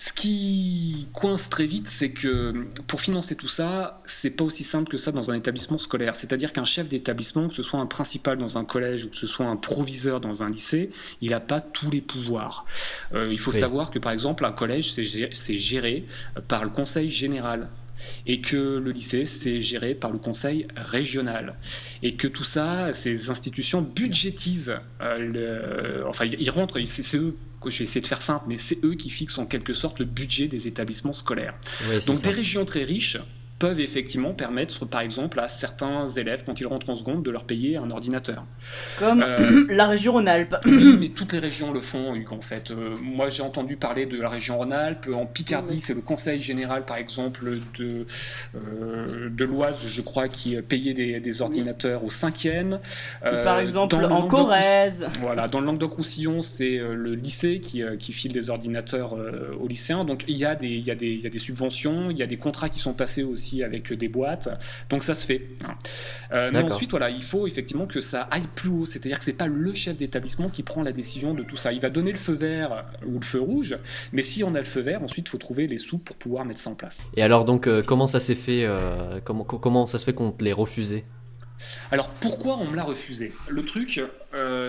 Ce 0.00 0.12
qui 0.12 1.08
coince 1.12 1.50
très 1.50 1.66
vite, 1.66 1.88
c'est 1.88 2.12
que 2.12 2.68
pour 2.86 3.00
financer 3.00 3.34
tout 3.34 3.48
ça, 3.48 4.00
c'est 4.06 4.30
pas 4.30 4.44
aussi 4.44 4.62
simple 4.62 4.88
que 4.88 4.96
ça 4.96 5.10
dans 5.10 5.32
un 5.32 5.34
établissement 5.34 5.76
scolaire. 5.76 6.14
C'est-à-dire 6.14 6.52
qu'un 6.52 6.64
chef 6.64 6.88
d'établissement, 6.88 7.48
que 7.48 7.54
ce 7.54 7.64
soit 7.64 7.80
un 7.80 7.86
principal 7.86 8.38
dans 8.38 8.58
un 8.58 8.64
collège 8.64 9.06
ou 9.06 9.08
que 9.08 9.16
ce 9.16 9.26
soit 9.26 9.46
un 9.46 9.56
proviseur 9.56 10.20
dans 10.20 10.44
un 10.44 10.50
lycée, 10.50 10.90
il 11.20 11.30
n'a 11.30 11.40
pas 11.40 11.60
tous 11.60 11.90
les 11.90 12.00
pouvoirs. 12.00 12.64
Euh, 13.12 13.26
il 13.32 13.40
faut 13.40 13.50
savoir 13.50 13.90
que 13.90 13.98
par 13.98 14.12
exemple, 14.12 14.44
un 14.44 14.52
collège, 14.52 14.92
c'est 14.92 15.56
géré 15.56 16.06
par 16.46 16.62
le 16.62 16.70
conseil 16.70 17.08
général 17.08 17.68
et 18.26 18.40
que 18.40 18.78
le 18.78 18.90
lycée, 18.90 19.24
c'est 19.24 19.60
géré 19.62 19.94
par 19.94 20.10
le 20.10 20.18
conseil 20.18 20.66
régional. 20.76 21.56
Et 22.02 22.14
que 22.14 22.28
tout 22.28 22.44
ça, 22.44 22.92
ces 22.92 23.30
institutions 23.30 23.82
budgétisent, 23.82 24.74
euh, 25.00 26.02
enfin, 26.06 26.24
ils 26.26 26.50
rentrent, 26.50 26.78
c'est 26.84 27.16
eux 27.16 27.36
je 27.66 27.78
vais 27.78 27.84
essayer 27.84 28.00
de 28.00 28.06
faire 28.06 28.22
simple, 28.22 28.44
mais 28.48 28.56
c'est 28.56 28.78
eux 28.84 28.94
qui 28.94 29.10
fixent 29.10 29.38
en 29.38 29.46
quelque 29.46 29.72
sorte 29.72 29.98
le 29.98 30.04
budget 30.04 30.46
des 30.46 30.68
établissements 30.68 31.12
scolaires. 31.12 31.54
Donc 32.06 32.22
des 32.22 32.30
régions 32.30 32.64
très 32.64 32.84
riches 32.84 33.18
peuvent 33.58 33.80
effectivement 33.80 34.34
permettre, 34.34 34.84
par 34.84 35.00
exemple, 35.00 35.40
à 35.40 35.48
certains 35.48 36.06
élèves, 36.06 36.44
quand 36.46 36.60
ils 36.60 36.66
rentrent 36.66 36.90
en 36.90 36.94
seconde, 36.94 37.24
de 37.24 37.30
leur 37.30 37.44
payer 37.44 37.76
un 37.76 37.90
ordinateur. 37.90 38.44
Comme 38.98 39.22
euh, 39.22 39.66
la 39.70 39.86
région 39.86 40.12
Rhône-Alpes. 40.12 40.56
Oui, 40.64 40.96
mais 40.98 41.08
toutes 41.08 41.32
les 41.32 41.40
régions 41.40 41.72
le 41.72 41.80
font, 41.80 42.14
Hugues, 42.14 42.32
en 42.32 42.40
fait. 42.40 42.70
Euh, 42.70 42.94
moi, 43.02 43.28
j'ai 43.28 43.42
entendu 43.42 43.76
parler 43.76 44.06
de 44.06 44.20
la 44.20 44.28
région 44.28 44.58
Rhône-Alpes. 44.58 45.08
En 45.12 45.26
Picardie, 45.26 45.80
c'est 45.80 45.94
le 45.94 46.02
conseil 46.02 46.40
général, 46.40 46.84
par 46.84 46.98
exemple, 46.98 47.46
de, 47.78 48.06
euh, 48.54 49.28
de 49.28 49.44
l'Oise, 49.44 49.86
je 49.88 50.02
crois, 50.02 50.28
qui 50.28 50.56
payait 50.62 50.94
des, 50.94 51.42
ordinateurs 51.42 52.04
au 52.04 52.10
cinquième. 52.10 52.80
par 53.22 53.58
exemple, 53.58 53.96
en 53.96 54.26
Corrèze. 54.26 55.06
Voilà, 55.20 55.46
dans 55.46 55.60
le 55.60 55.66
Languedoc-Roussillon, 55.66 56.42
c'est 56.42 56.78
le 56.78 57.14
lycée 57.14 57.60
qui, 57.60 57.82
qui, 57.98 58.12
file 58.12 58.32
des 58.32 58.50
ordinateurs 58.50 59.16
aux 59.60 59.68
lycéens. 59.68 60.04
Donc, 60.04 60.24
il 60.26 60.36
y, 60.36 60.44
a 60.44 60.54
des, 60.54 60.68
il, 60.68 60.84
y 60.84 60.90
a 60.90 60.94
des, 60.94 61.08
il 61.08 61.20
y 61.20 61.26
a 61.26 61.30
des 61.30 61.38
subventions, 61.38 62.10
il 62.10 62.16
y 62.16 62.22
a 62.22 62.26
des 62.26 62.36
contrats 62.36 62.68
qui 62.68 62.78
sont 62.78 62.92
passés 62.92 63.22
aussi 63.22 63.47
avec 63.62 63.92
des 63.92 64.08
boîtes. 64.08 64.48
Donc 64.90 65.02
ça 65.02 65.14
se 65.14 65.26
fait. 65.26 65.42
Euh, 66.32 66.50
mais 66.52 66.62
ensuite, 66.62 66.90
voilà, 66.90 67.10
il 67.10 67.22
faut 67.22 67.46
effectivement 67.46 67.86
que 67.86 68.00
ça 68.00 68.22
aille 68.30 68.48
plus 68.54 68.70
haut. 68.70 68.86
C'est-à-dire 68.86 69.18
que 69.18 69.24
c'est 69.24 69.32
pas 69.32 69.46
le 69.46 69.74
chef 69.74 69.96
d'établissement 69.96 70.48
qui 70.48 70.62
prend 70.62 70.82
la 70.82 70.92
décision 70.92 71.34
de 71.34 71.42
tout 71.42 71.56
ça. 71.56 71.72
Il 71.72 71.80
va 71.80 71.90
donner 71.90 72.12
le 72.12 72.18
feu 72.18 72.34
vert 72.34 72.84
ou 73.06 73.18
le 73.18 73.24
feu 73.24 73.40
rouge, 73.40 73.76
mais 74.12 74.22
si 74.22 74.44
on 74.44 74.54
a 74.54 74.60
le 74.60 74.66
feu 74.66 74.80
vert, 74.80 75.02
ensuite, 75.02 75.26
il 75.28 75.30
faut 75.30 75.38
trouver 75.38 75.66
les 75.66 75.78
sous 75.78 75.98
pour 75.98 76.16
pouvoir 76.16 76.44
mettre 76.44 76.60
ça 76.60 76.70
en 76.70 76.74
place. 76.74 76.98
Et 77.16 77.22
alors, 77.22 77.44
donc, 77.44 77.66
euh, 77.66 77.82
comment 77.82 78.06
ça 78.06 78.20
s'est 78.20 78.34
fait 78.34 78.64
euh, 78.64 79.20
comment, 79.24 79.44
comment 79.44 79.86
ça 79.86 79.98
se 79.98 80.04
fait 80.04 80.14
qu'on 80.14 80.32
te 80.32 80.44
l'ait 80.44 80.52
refusé? 80.52 81.04
Alors 81.90 82.08
pourquoi 82.10 82.56
on 82.58 82.66
me 82.66 82.76
l'a 82.76 82.84
refusé? 82.84 83.32
Le 83.48 83.64
truc, 83.64 84.00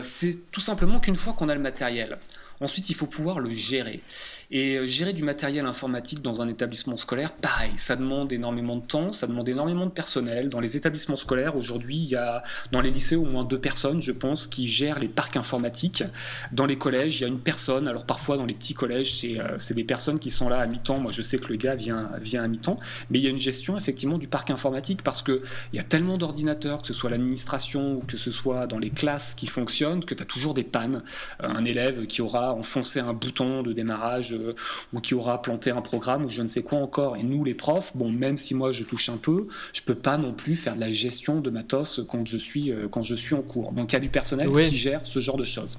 c'est 0.02 0.52
tout 0.52 0.60
simplement 0.62 1.00
qu'une 1.00 1.16
fois 1.16 1.34
qu'on 1.34 1.48
a 1.48 1.54
le 1.54 1.62
matériel, 1.62 2.18
ensuite 2.62 2.90
il 2.90 2.96
faut 2.96 3.06
pouvoir 3.06 3.40
le 3.40 3.52
gérer. 3.52 4.02
Et 4.52 4.78
euh, 4.78 4.88
gérer 4.88 5.14
du 5.14 5.22
matériel 5.22 5.68
informatique 5.68 6.24
dans 6.24 6.42
un 6.42 6.48
établissement 6.48 6.98
scolaire, 6.98 7.34
pareil, 7.34 7.72
ça 7.78 7.96
demande 7.96 8.34
énormément 8.34 8.78
de 8.78 8.82
temps, 8.82 9.12
ça 9.12 9.28
demande 9.28 9.48
énormément 9.48 9.86
de 9.86 9.92
personnel. 9.92 10.50
Dans 10.50 10.60
les 10.60 10.76
établissements 10.76 11.18
scolaires, 11.18 11.56
aujourd'hui, 11.56 11.98
il 11.98 12.10
y 12.10 12.16
a 12.16 12.42
dans 12.72 12.82
les 12.82 12.90
lycées 12.90 13.16
au 13.16 13.26
moins 13.26 13.44
deux 13.44 13.60
personnes, 13.60 14.02
je 14.02 14.12
pense, 14.12 14.48
qui 14.48 14.68
gèrent 14.68 14.98
les 14.98 15.08
parcs 15.08 15.38
informatiques. 15.38 16.04
Dans 16.52 16.66
les 16.66 16.80
collèges, 16.80 17.20
il 17.20 17.22
y 17.22 17.26
a 17.26 17.28
une 17.28 17.40
personne. 17.40 17.88
Alors 17.88 18.08
parfois, 18.08 18.38
dans 18.38 18.46
les 18.46 18.56
petits 18.56 18.74
collèges, 18.74 19.20
c'est 19.20 19.40
euh, 19.40 19.58
des 19.76 19.84
personnes 19.84 20.18
qui 20.18 20.32
sont 20.32 20.50
là 20.50 20.58
à 20.58 20.66
mi-temps. 20.66 21.00
Moi, 21.00 21.12
je 21.12 21.22
sais 21.22 21.38
que 21.38 21.50
le 21.50 21.56
gars 21.56 21.76
vient, 21.76 22.10
vient 22.20 22.44
à 22.44 22.48
mi-temps. 22.48 22.80
Mais 23.12 23.20
il 23.20 23.24
y 23.24 23.28
a 23.28 23.30
une 23.30 23.38
gestion, 23.38 23.78
effectivement, 23.78 24.18
du 24.18 24.28
parc 24.28 24.50
informatique 24.50 25.04
parce 25.04 25.22
qu'il 25.22 25.42
y 25.74 25.80
a 25.80 25.84
tellement 25.84 26.18
d'ordinateurs, 26.18 26.82
que 26.82 26.88
ce 26.88 26.96
soit 26.96 27.12
l'administration 27.12 27.98
ou 27.98 28.00
que 28.00 28.18
ce 28.18 28.32
soit 28.32 28.66
dans 28.66 28.80
les 28.80 28.90
classes 28.90 29.36
qui 29.36 29.46
fonctionnent, 29.46 30.04
que 30.04 30.16
tu 30.16 30.24
as 30.24 30.26
toujours 30.26 30.56
des 30.56 30.64
pannes. 30.64 31.04
Euh, 31.44 31.50
un 31.50 31.66
élève 31.66 32.08
qui 32.08 32.24
aura 32.24 32.56
enfoncé 32.56 33.00
un 33.00 33.14
bouton 33.14 33.62
de 33.62 33.74
démarrage 33.74 34.39
euh, 34.40 34.56
ou 34.94 35.00
qui 35.00 35.14
aura 35.14 35.42
planté 35.42 35.72
un 35.72 35.82
programme 35.82 36.26
ou 36.26 36.30
je 36.30 36.42
ne 36.42 36.48
sais 36.48 36.64
quoi 36.64 36.80
encore. 36.80 37.18
Et 37.18 37.24
nous, 37.24 37.44
les 37.44 37.54
profs, 37.54 37.96
bon, 37.96 38.12
même 38.12 38.38
si 38.38 38.56
moi 38.56 38.72
je 38.72 38.84
touche 38.84 39.10
un 39.10 39.18
peu, 39.18 39.48
je 39.74 39.82
peux 39.82 39.96
pas 39.96 40.18
non 40.18 40.34
plus 40.34 40.56
faire 40.56 40.76
de 40.76 40.80
la 40.80 40.92
gestion 40.92 41.42
de 41.42 41.50
matos 41.50 42.02
quand 42.10 42.26
je 42.28 42.38
suis, 42.38 42.72
euh, 42.72 42.88
quand 42.90 43.04
je 43.04 43.16
suis 43.16 43.36
en 43.36 43.42
cours. 43.42 43.72
Donc 43.72 43.92
il 43.92 43.94
y 43.94 43.98
a 43.98 44.00
du 44.00 44.10
personnel 44.10 44.50
qui 44.50 44.78
gère 44.78 45.02
ce 45.04 45.20
genre 45.20 45.38
de 45.38 45.46
choses. 45.46 45.78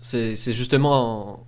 C'est 0.00 0.34
justement. 0.52 1.44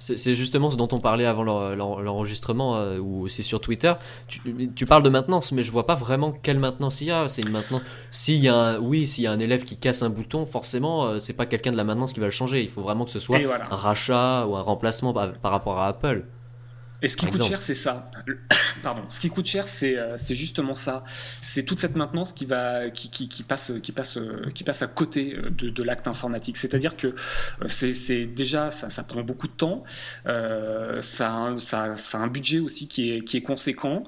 C'est 0.00 0.34
justement 0.34 0.70
ce 0.70 0.76
dont 0.76 0.88
on 0.92 0.96
parlait 0.96 1.26
avant 1.26 1.44
l'enregistrement 1.44 2.76
euh, 2.76 2.98
ou 2.98 3.20
aussi 3.20 3.42
sur 3.42 3.60
Twitter. 3.60 3.92
Tu, 4.28 4.86
parles 4.86 5.02
de 5.02 5.10
maintenance, 5.10 5.52
mais 5.52 5.62
je 5.62 5.70
vois 5.70 5.86
pas 5.86 5.94
vraiment 5.94 6.32
quelle 6.32 6.58
maintenance 6.58 7.02
il 7.02 7.08
y 7.08 7.10
a. 7.10 7.28
C'est 7.28 7.42
une 7.42 7.52
maintenance. 7.52 7.82
S'il 8.10 8.36
y 8.42 8.48
a 8.48 8.54
un, 8.54 8.78
oui, 8.78 9.06
s'il 9.06 9.24
y 9.24 9.26
a 9.26 9.32
un 9.32 9.38
élève 9.38 9.64
qui 9.64 9.76
casse 9.76 10.02
un 10.02 10.08
bouton, 10.08 10.46
forcément, 10.46 11.04
euh, 11.04 11.18
c'est 11.18 11.34
pas 11.34 11.44
quelqu'un 11.44 11.70
de 11.70 11.76
la 11.76 11.84
maintenance 11.84 12.14
qui 12.14 12.20
va 12.20 12.26
le 12.26 12.32
changer. 12.32 12.62
Il 12.62 12.70
faut 12.70 12.80
vraiment 12.80 13.04
que 13.04 13.12
ce 13.12 13.18
soit 13.18 13.38
un 13.38 13.76
rachat 13.76 14.46
ou 14.46 14.56
un 14.56 14.62
remplacement 14.62 15.12
par 15.12 15.52
rapport 15.52 15.78
à 15.78 15.88
Apple. 15.88 16.24
Et 17.02 17.08
ce 17.08 17.16
qui 17.16 17.26
coûte 17.26 17.42
cher, 17.42 17.62
c'est 17.62 17.74
ça. 17.74 18.10
Pardon. 18.82 19.02
Ce 19.08 19.20
qui 19.20 19.28
coûte 19.28 19.46
cher, 19.46 19.66
c'est 19.66 19.96
euh, 19.96 20.16
justement 20.30 20.74
ça. 20.74 21.04
C'est 21.42 21.64
toute 21.64 21.78
cette 21.78 21.96
maintenance 21.96 22.32
qui 22.32 22.46
va 22.46 22.90
qui, 22.90 23.10
qui, 23.10 23.28
qui, 23.28 23.42
passe 23.42 23.72
qui 23.82 23.92
passe 23.92 24.18
qui 24.54 24.64
passe 24.64 24.82
à 24.82 24.86
côté 24.86 25.34
euh, 25.34 25.50
de, 25.50 25.70
de 25.70 25.82
l'acte 25.82 26.08
informatique. 26.08 26.56
C'est-à-dire 26.56 26.96
que 26.96 27.08
euh, 27.08 27.68
c'est 27.68 28.26
déjà 28.26 28.70
ça, 28.70 28.90
ça, 28.90 29.02
prend 29.02 29.22
beaucoup 29.22 29.48
de 29.48 29.52
temps. 29.52 29.84
Euh, 30.26 31.00
ça, 31.00 31.54
ça, 31.58 31.96
ça, 31.96 32.18
a 32.18 32.20
un 32.20 32.26
budget 32.26 32.60
aussi 32.60 32.88
qui 32.88 33.12
est 33.12 33.24
qui 33.24 33.36
est 33.36 33.42
conséquent. 33.42 34.02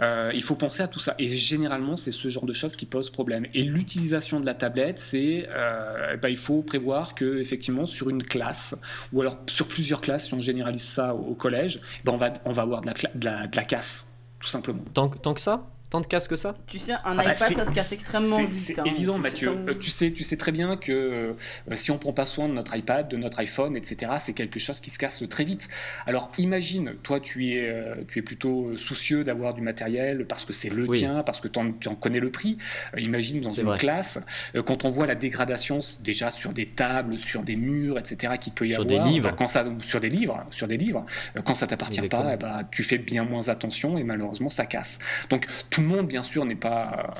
Euh, 0.00 0.30
il 0.34 0.42
faut 0.42 0.56
penser 0.56 0.82
à 0.82 0.88
tout 0.88 1.00
ça. 1.00 1.14
Et 1.18 1.28
généralement, 1.28 1.96
c'est 1.96 2.12
ce 2.12 2.28
genre 2.28 2.46
de 2.46 2.52
choses 2.52 2.76
qui 2.76 2.86
posent 2.86 3.10
problème. 3.10 3.46
Et 3.54 3.62
l'utilisation 3.62 4.40
de 4.40 4.46
la 4.46 4.54
tablette, 4.54 4.98
c'est 4.98 5.48
euh, 5.50 6.16
bah, 6.16 6.30
il 6.30 6.36
faut 6.36 6.62
prévoir 6.62 7.14
que 7.14 7.38
effectivement 7.38 7.86
sur 7.86 8.10
une 8.10 8.22
classe 8.22 8.74
ou 9.12 9.20
alors 9.20 9.38
sur 9.48 9.68
plusieurs 9.68 10.00
classes, 10.00 10.26
si 10.26 10.34
on 10.34 10.40
généralise 10.40 10.82
ça 10.82 11.14
au, 11.14 11.34
collège, 11.34 11.80
bah, 12.04 12.12
on 12.12 12.16
va 12.16 12.32
on 12.44 12.50
va 12.50 12.62
avoir 12.62 12.80
de 12.80 12.86
la, 12.86 13.46
de 13.46 13.56
la, 13.56 13.64
casse, 13.64 14.06
tout 14.40 14.48
simplement. 14.48 14.82
Tant 14.94 15.08
que 15.08 15.40
ça? 15.40 15.62
Tant 15.96 16.00
de 16.02 16.06
casse 16.06 16.28
que 16.28 16.36
ça 16.36 16.54
Tu 16.66 16.78
sais, 16.78 16.92
un 16.92 16.98
Ah 17.04 17.14
bah, 17.14 17.22
iPad, 17.32 17.54
ça 17.56 17.64
se 17.64 17.72
casse 17.72 17.92
extrêmement 17.92 18.36
vite. 18.44 18.56
c'est 18.58 18.78
hein. 18.78 18.84
évident, 18.84 19.14
C'est 19.14 19.20
Mathieu. 19.22 19.48
un- 19.50 19.68
Euh, 19.68 19.74
tu, 19.74 19.90
sais, 19.90 20.10
tu 20.12 20.22
sais 20.24 20.36
très 20.36 20.52
bien 20.52 20.76
que 20.76 20.92
euh, 20.92 21.32
si 21.74 21.90
on 21.90 21.98
prend 21.98 22.12
pas 22.12 22.26
soin 22.26 22.48
de 22.48 22.52
notre 22.54 22.76
iPad, 22.76 23.08
de 23.08 23.16
notre 23.16 23.38
iPhone, 23.40 23.76
etc., 23.76 24.12
c'est 24.18 24.34
quelque 24.34 24.60
chose 24.60 24.80
qui 24.80 24.90
se 24.90 24.98
casse 24.98 25.22
très 25.30 25.44
vite. 25.44 25.68
Alors 26.06 26.30
imagine, 26.38 26.94
toi, 27.02 27.18
tu 27.20 27.48
es, 27.48 27.60
euh, 27.68 27.94
tu 28.08 28.18
es 28.18 28.22
plutôt 28.22 28.76
soucieux 28.76 29.24
d'avoir 29.24 29.54
du 29.54 29.62
matériel 29.62 30.26
parce 30.26 30.44
que 30.44 30.52
c'est 30.52 30.68
le 30.68 30.86
Oui. 30.88 30.98
tien, 30.98 31.22
parce 31.24 31.40
que 31.40 31.48
tu 31.48 31.58
en, 31.58 31.94
connais 31.94 32.20
le 32.20 32.30
prix. 32.30 32.58
Euh, 32.94 33.00
imagine 33.00 33.40
dans 33.40 33.50
C'est 33.50 33.62
une 33.62 33.68
vrai. 33.68 33.78
classe, 33.78 34.20
euh, 34.54 34.62
quand 34.62 34.84
on 34.84 34.90
voit 34.90 35.06
la 35.06 35.14
dégradation 35.14 35.80
déjà 36.02 36.30
sur 36.30 36.52
des 36.52 36.66
tables, 36.66 37.18
sur 37.18 37.42
des 37.42 37.56
murs, 37.56 37.98
etc., 37.98 38.34
qu'il 38.40 38.52
peut 38.52 38.66
y 38.66 38.72
Sur 38.72 38.82
avoir, 38.82 39.02
des 39.04 39.10
livres. 39.10 39.30
bah, 39.30 39.34
quand 39.36 39.46
ça, 39.46 39.64
sur 39.82 40.00
des 40.00 40.10
livres, 40.10 40.44
sur 40.50 40.66
des 40.68 40.76
livres, 40.76 41.04
euh, 41.36 41.42
quand 41.42 41.54
ça 41.54 41.66
t'appartient 41.66 42.00
Exactement. 42.00 42.36
pas, 42.36 42.36
ben, 42.36 42.68
tu 42.70 42.82
fais 42.82 42.98
bien 42.98 43.24
moins 43.24 43.48
attention 43.48 43.96
et 43.98 44.04
malheureusement 44.04 44.48
ça 44.50 44.66
casse. 44.66 44.98
Donc 45.30 45.46
tout 45.70 45.80
le 45.86 45.96
monde, 45.96 46.06
bien 46.08 46.22
sûr, 46.22 46.44
n'est 46.44 46.54
pas. 46.56 47.12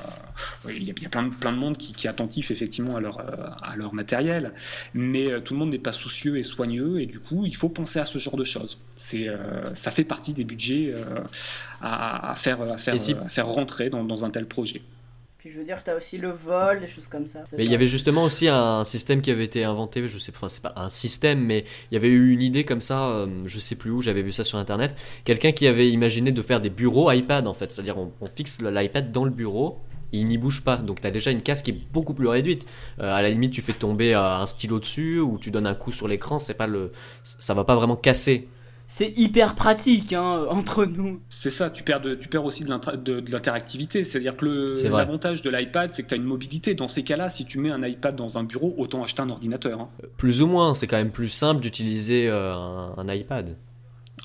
euh, 0.65 0.71
Il 0.73 0.83
y 0.83 0.89
a, 0.91 0.93
il 0.95 1.03
y 1.03 1.05
a 1.05 1.09
plein, 1.09 1.23
de, 1.23 1.33
plein 1.33 1.51
de 1.51 1.57
monde 1.57 1.77
qui, 1.77 1.93
qui 1.93 2.07
est 2.07 2.09
attentif 2.09 2.51
effectivement 2.51 2.95
à 2.95 2.99
leur, 2.99 3.19
euh, 3.19 3.49
à 3.63 3.75
leur 3.75 3.93
matériel, 3.93 4.53
mais 4.93 5.31
euh, 5.31 5.39
tout 5.39 5.53
le 5.53 5.59
monde 5.59 5.71
n'est 5.71 5.79
pas 5.79 5.91
soucieux 5.91 6.37
et 6.37 6.43
soigneux, 6.43 6.99
et 7.01 7.05
du 7.05 7.19
coup, 7.19 7.45
il 7.45 7.55
faut 7.55 7.69
penser 7.69 7.99
à 7.99 8.05
ce 8.05 8.17
genre 8.19 8.37
de 8.37 8.43
choses. 8.43 8.77
C'est, 8.95 9.27
ça 9.73 9.91
fait 9.91 10.03
partie 10.03 10.33
des 10.33 10.43
budgets 10.43 10.93
à, 11.81 12.31
à 12.31 12.35
faire, 12.35 12.61
à, 12.61 12.77
faire, 12.77 12.99
si- 12.99 13.13
à 13.13 13.27
faire 13.29 13.47
rentrer 13.47 13.89
dans, 13.89 14.03
dans 14.03 14.25
un 14.25 14.29
tel 14.29 14.45
projet. 14.45 14.81
Puis 15.37 15.51
je 15.51 15.59
veux 15.59 15.63
dire, 15.63 15.83
t'as 15.83 15.95
aussi 15.95 16.17
le 16.17 16.31
vol, 16.31 16.79
des 16.79 16.87
choses 16.87 17.07
comme 17.07 17.27
ça. 17.27 17.43
Mais 17.55 17.63
il 17.63 17.71
y 17.71 17.75
avait 17.75 17.85
justement 17.85 18.23
aussi 18.23 18.47
un 18.47 18.83
système 18.83 19.21
qui 19.21 19.29
avait 19.29 19.43
été 19.43 19.63
inventé, 19.63 20.09
je 20.09 20.17
sais 20.17 20.31
pas, 20.31 20.37
enfin 20.39 20.47
c'est 20.47 20.63
pas 20.63 20.73
un 20.75 20.89
système, 20.89 21.39
mais 21.39 21.63
il 21.91 21.93
y 21.93 21.97
avait 21.97 22.07
eu 22.07 22.31
une 22.31 22.41
idée 22.41 22.63
comme 22.63 22.81
ça, 22.81 23.09
euh, 23.09 23.43
je 23.45 23.59
sais 23.59 23.75
plus 23.75 23.91
où, 23.91 24.01
j'avais 24.01 24.23
vu 24.23 24.31
ça 24.31 24.43
sur 24.43 24.57
internet. 24.57 24.95
Quelqu'un 25.25 25.51
qui 25.51 25.67
avait 25.67 25.91
imaginé 25.91 26.31
de 26.31 26.41
faire 26.41 26.59
des 26.59 26.71
bureaux 26.71 27.11
iPad 27.11 27.45
en 27.47 27.53
fait, 27.53 27.71
c'est-à-dire 27.71 27.99
on, 27.99 28.11
on 28.19 28.25
fixe 28.25 28.59
l'iPad 28.61 29.11
dans 29.11 29.25
le 29.25 29.31
bureau. 29.31 29.79
Il 30.13 30.25
n'y 30.25 30.37
bouge 30.37 30.63
pas, 30.63 30.77
donc 30.77 31.01
tu 31.01 31.07
as 31.07 31.11
déjà 31.11 31.31
une 31.31 31.41
casse 31.41 31.61
qui 31.61 31.71
est 31.71 31.79
beaucoup 31.93 32.13
plus 32.13 32.27
réduite. 32.27 32.65
Euh, 32.99 33.13
à 33.13 33.21
la 33.21 33.29
limite, 33.29 33.51
tu 33.51 33.61
fais 33.61 33.73
tomber 33.73 34.15
euh, 34.15 34.21
un 34.21 34.45
stylo 34.45 34.79
dessus 34.79 35.19
ou 35.19 35.37
tu 35.37 35.51
donnes 35.51 35.67
un 35.67 35.75
coup 35.75 35.91
sur 35.91 36.07
l'écran, 36.07 36.39
c'est 36.39 36.53
pas 36.53 36.65
le, 36.67 36.93
ça 37.23 37.53
va 37.53 37.63
pas 37.63 37.75
vraiment 37.75 37.97
casser. 37.97 38.47
C'est 38.89 39.11
hyper 39.17 39.53
pratique, 39.55 40.13
hein, 40.13 40.45
entre 40.49 40.85
nous. 40.85 41.19
C'est 41.29 41.49
ça, 41.49 41.69
tu 41.69 41.83
perds, 41.83 41.99
de, 42.01 42.15
tu 42.15 42.29
perds 42.29 42.45
aussi 42.45 42.63
de 42.63 42.69
l'interactivité. 43.31 44.03
C'est-à-dire 44.05 44.37
que 44.37 44.73
l'avantage 44.89 45.41
de 45.41 45.49
l'iPad, 45.49 45.91
c'est 45.91 46.03
que 46.03 46.07
tu 46.07 46.13
as 46.13 46.17
une 46.17 46.23
mobilité. 46.23 46.73
Dans 46.73 46.87
ces 46.87 47.03
cas-là, 47.03 47.29
si 47.29 47.45
tu 47.45 47.59
mets 47.59 47.69
un 47.71 47.81
iPad 47.83 48.15
dans 48.15 48.37
un 48.37 48.43
bureau, 48.43 48.73
autant 48.77 49.03
acheter 49.03 49.21
un 49.21 49.29
ordinateur. 49.29 49.81
hein. 49.81 49.89
Plus 50.17 50.41
ou 50.41 50.47
moins, 50.47 50.73
c'est 50.73 50.87
quand 50.87 50.97
même 50.97 51.11
plus 51.11 51.29
simple 51.29 51.59
d'utiliser 51.61 52.29
euh, 52.29 52.53
un, 52.55 52.93
un 52.97 53.13
iPad. 53.13 53.55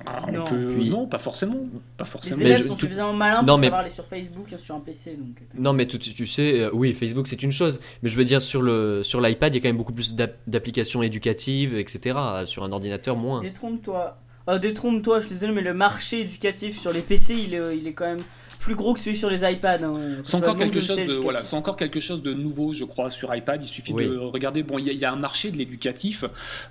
Ah, 0.07 0.23
on 0.29 0.33
Non. 0.33 0.45
peut- 0.45 0.75
Puis- 0.79 0.89
non, 0.91 1.07
pas 1.07 1.19
forcément. 1.19 1.59
Pas 1.97 2.05
Les 2.05 2.11
forcément. 2.11 2.37
Mais 2.39 2.45
élèves 2.47 2.63
je- 2.63 2.69
sont 2.69 2.75
tout- 2.75 2.81
suffisamment 2.81 3.13
malins 3.13 3.41
Non, 3.43 3.47
pour 3.55 3.59
mais- 3.59 3.67
savoir 3.67 3.81
aller 3.83 3.91
sur 3.91 4.07
Facebook 4.07 4.51
et 4.53 4.59
sur 4.59 4.75
un 4.75 4.81
PC. 4.81 5.17
Donc... 5.17 5.37
euh, 5.41 5.45
Non, 5.59 5.73
mais 5.75 5.87
tu 5.87 6.27
sais, 6.27 6.61
euh, 6.61 6.71
oui, 6.73 6.95
Facebook 6.95 7.29
c'est 7.29 7.43
une 7.43 7.53
chose, 7.53 7.79
mais 8.03 8.09
je 8.09 8.17
veux 8.17 8.25
dire 8.25 8.41
sur 8.41 8.63
le 8.63 9.03
sur 9.03 9.21
l'iPad, 9.21 9.55
il 9.55 9.59
y 9.59 9.61
a 9.61 9.63
quand 9.63 9.69
même 9.69 9.77
beaucoup 9.77 9.93
plus 9.93 10.15
d'app- 10.15 10.39
d'applications 10.47 11.03
éducatives, 11.03 11.77
etc. 11.77 12.17
Sur 12.47 12.65
un 12.65 12.73
ordinateur, 12.73 13.17
moins. 13.17 13.41
Détrompe-toi. 13.41 14.17
Euh, 14.49 14.59
détrompe-toi, 14.59 15.21
je 15.21 15.27
suis 15.27 15.35
désolé, 15.35 15.53
mais 15.53 15.61
le 15.63 15.75
marché 15.75 16.21
éducatif 16.21 16.79
sur 16.79 16.93
les 16.93 17.03
PC, 17.03 17.35
il 17.35 17.55
est, 17.55 17.77
il 17.77 17.87
est 17.87 17.93
quand 17.93 18.07
même 18.07 18.23
plus 18.63 18.75
gros 18.77 18.95
que 18.95 19.01
celui 19.01 19.17
sur 19.17 19.29
les 19.29 19.43
iPads. 19.51 19.83
hein. 19.85 19.95
C'est 20.23 20.37
encore, 20.37 20.57
quelque 20.57 20.81
chose 20.81 20.97
de, 20.97 21.15
voilà, 21.15 21.43
encore 21.53 21.77
quelque 21.77 22.01
chose 22.01 22.23
de 22.23 22.33
nouveau, 22.33 22.73
je 22.73 22.85
crois, 22.85 23.11
sur 23.11 23.35
iPad. 23.35 23.63
Il 23.63 23.67
suffit 23.67 23.93
Oui. 23.93 24.05
de 24.07 24.17
regarder. 24.17 24.63
Bon, 24.63 24.79
il 24.79 24.87
y, 24.87 24.91
a- 24.91 24.93
il 24.93 24.99
y 24.99 25.05
a 25.05 25.13
un 25.13 25.17
marché 25.17 25.51
de 25.51 25.57
l'éducatif. 25.59 26.25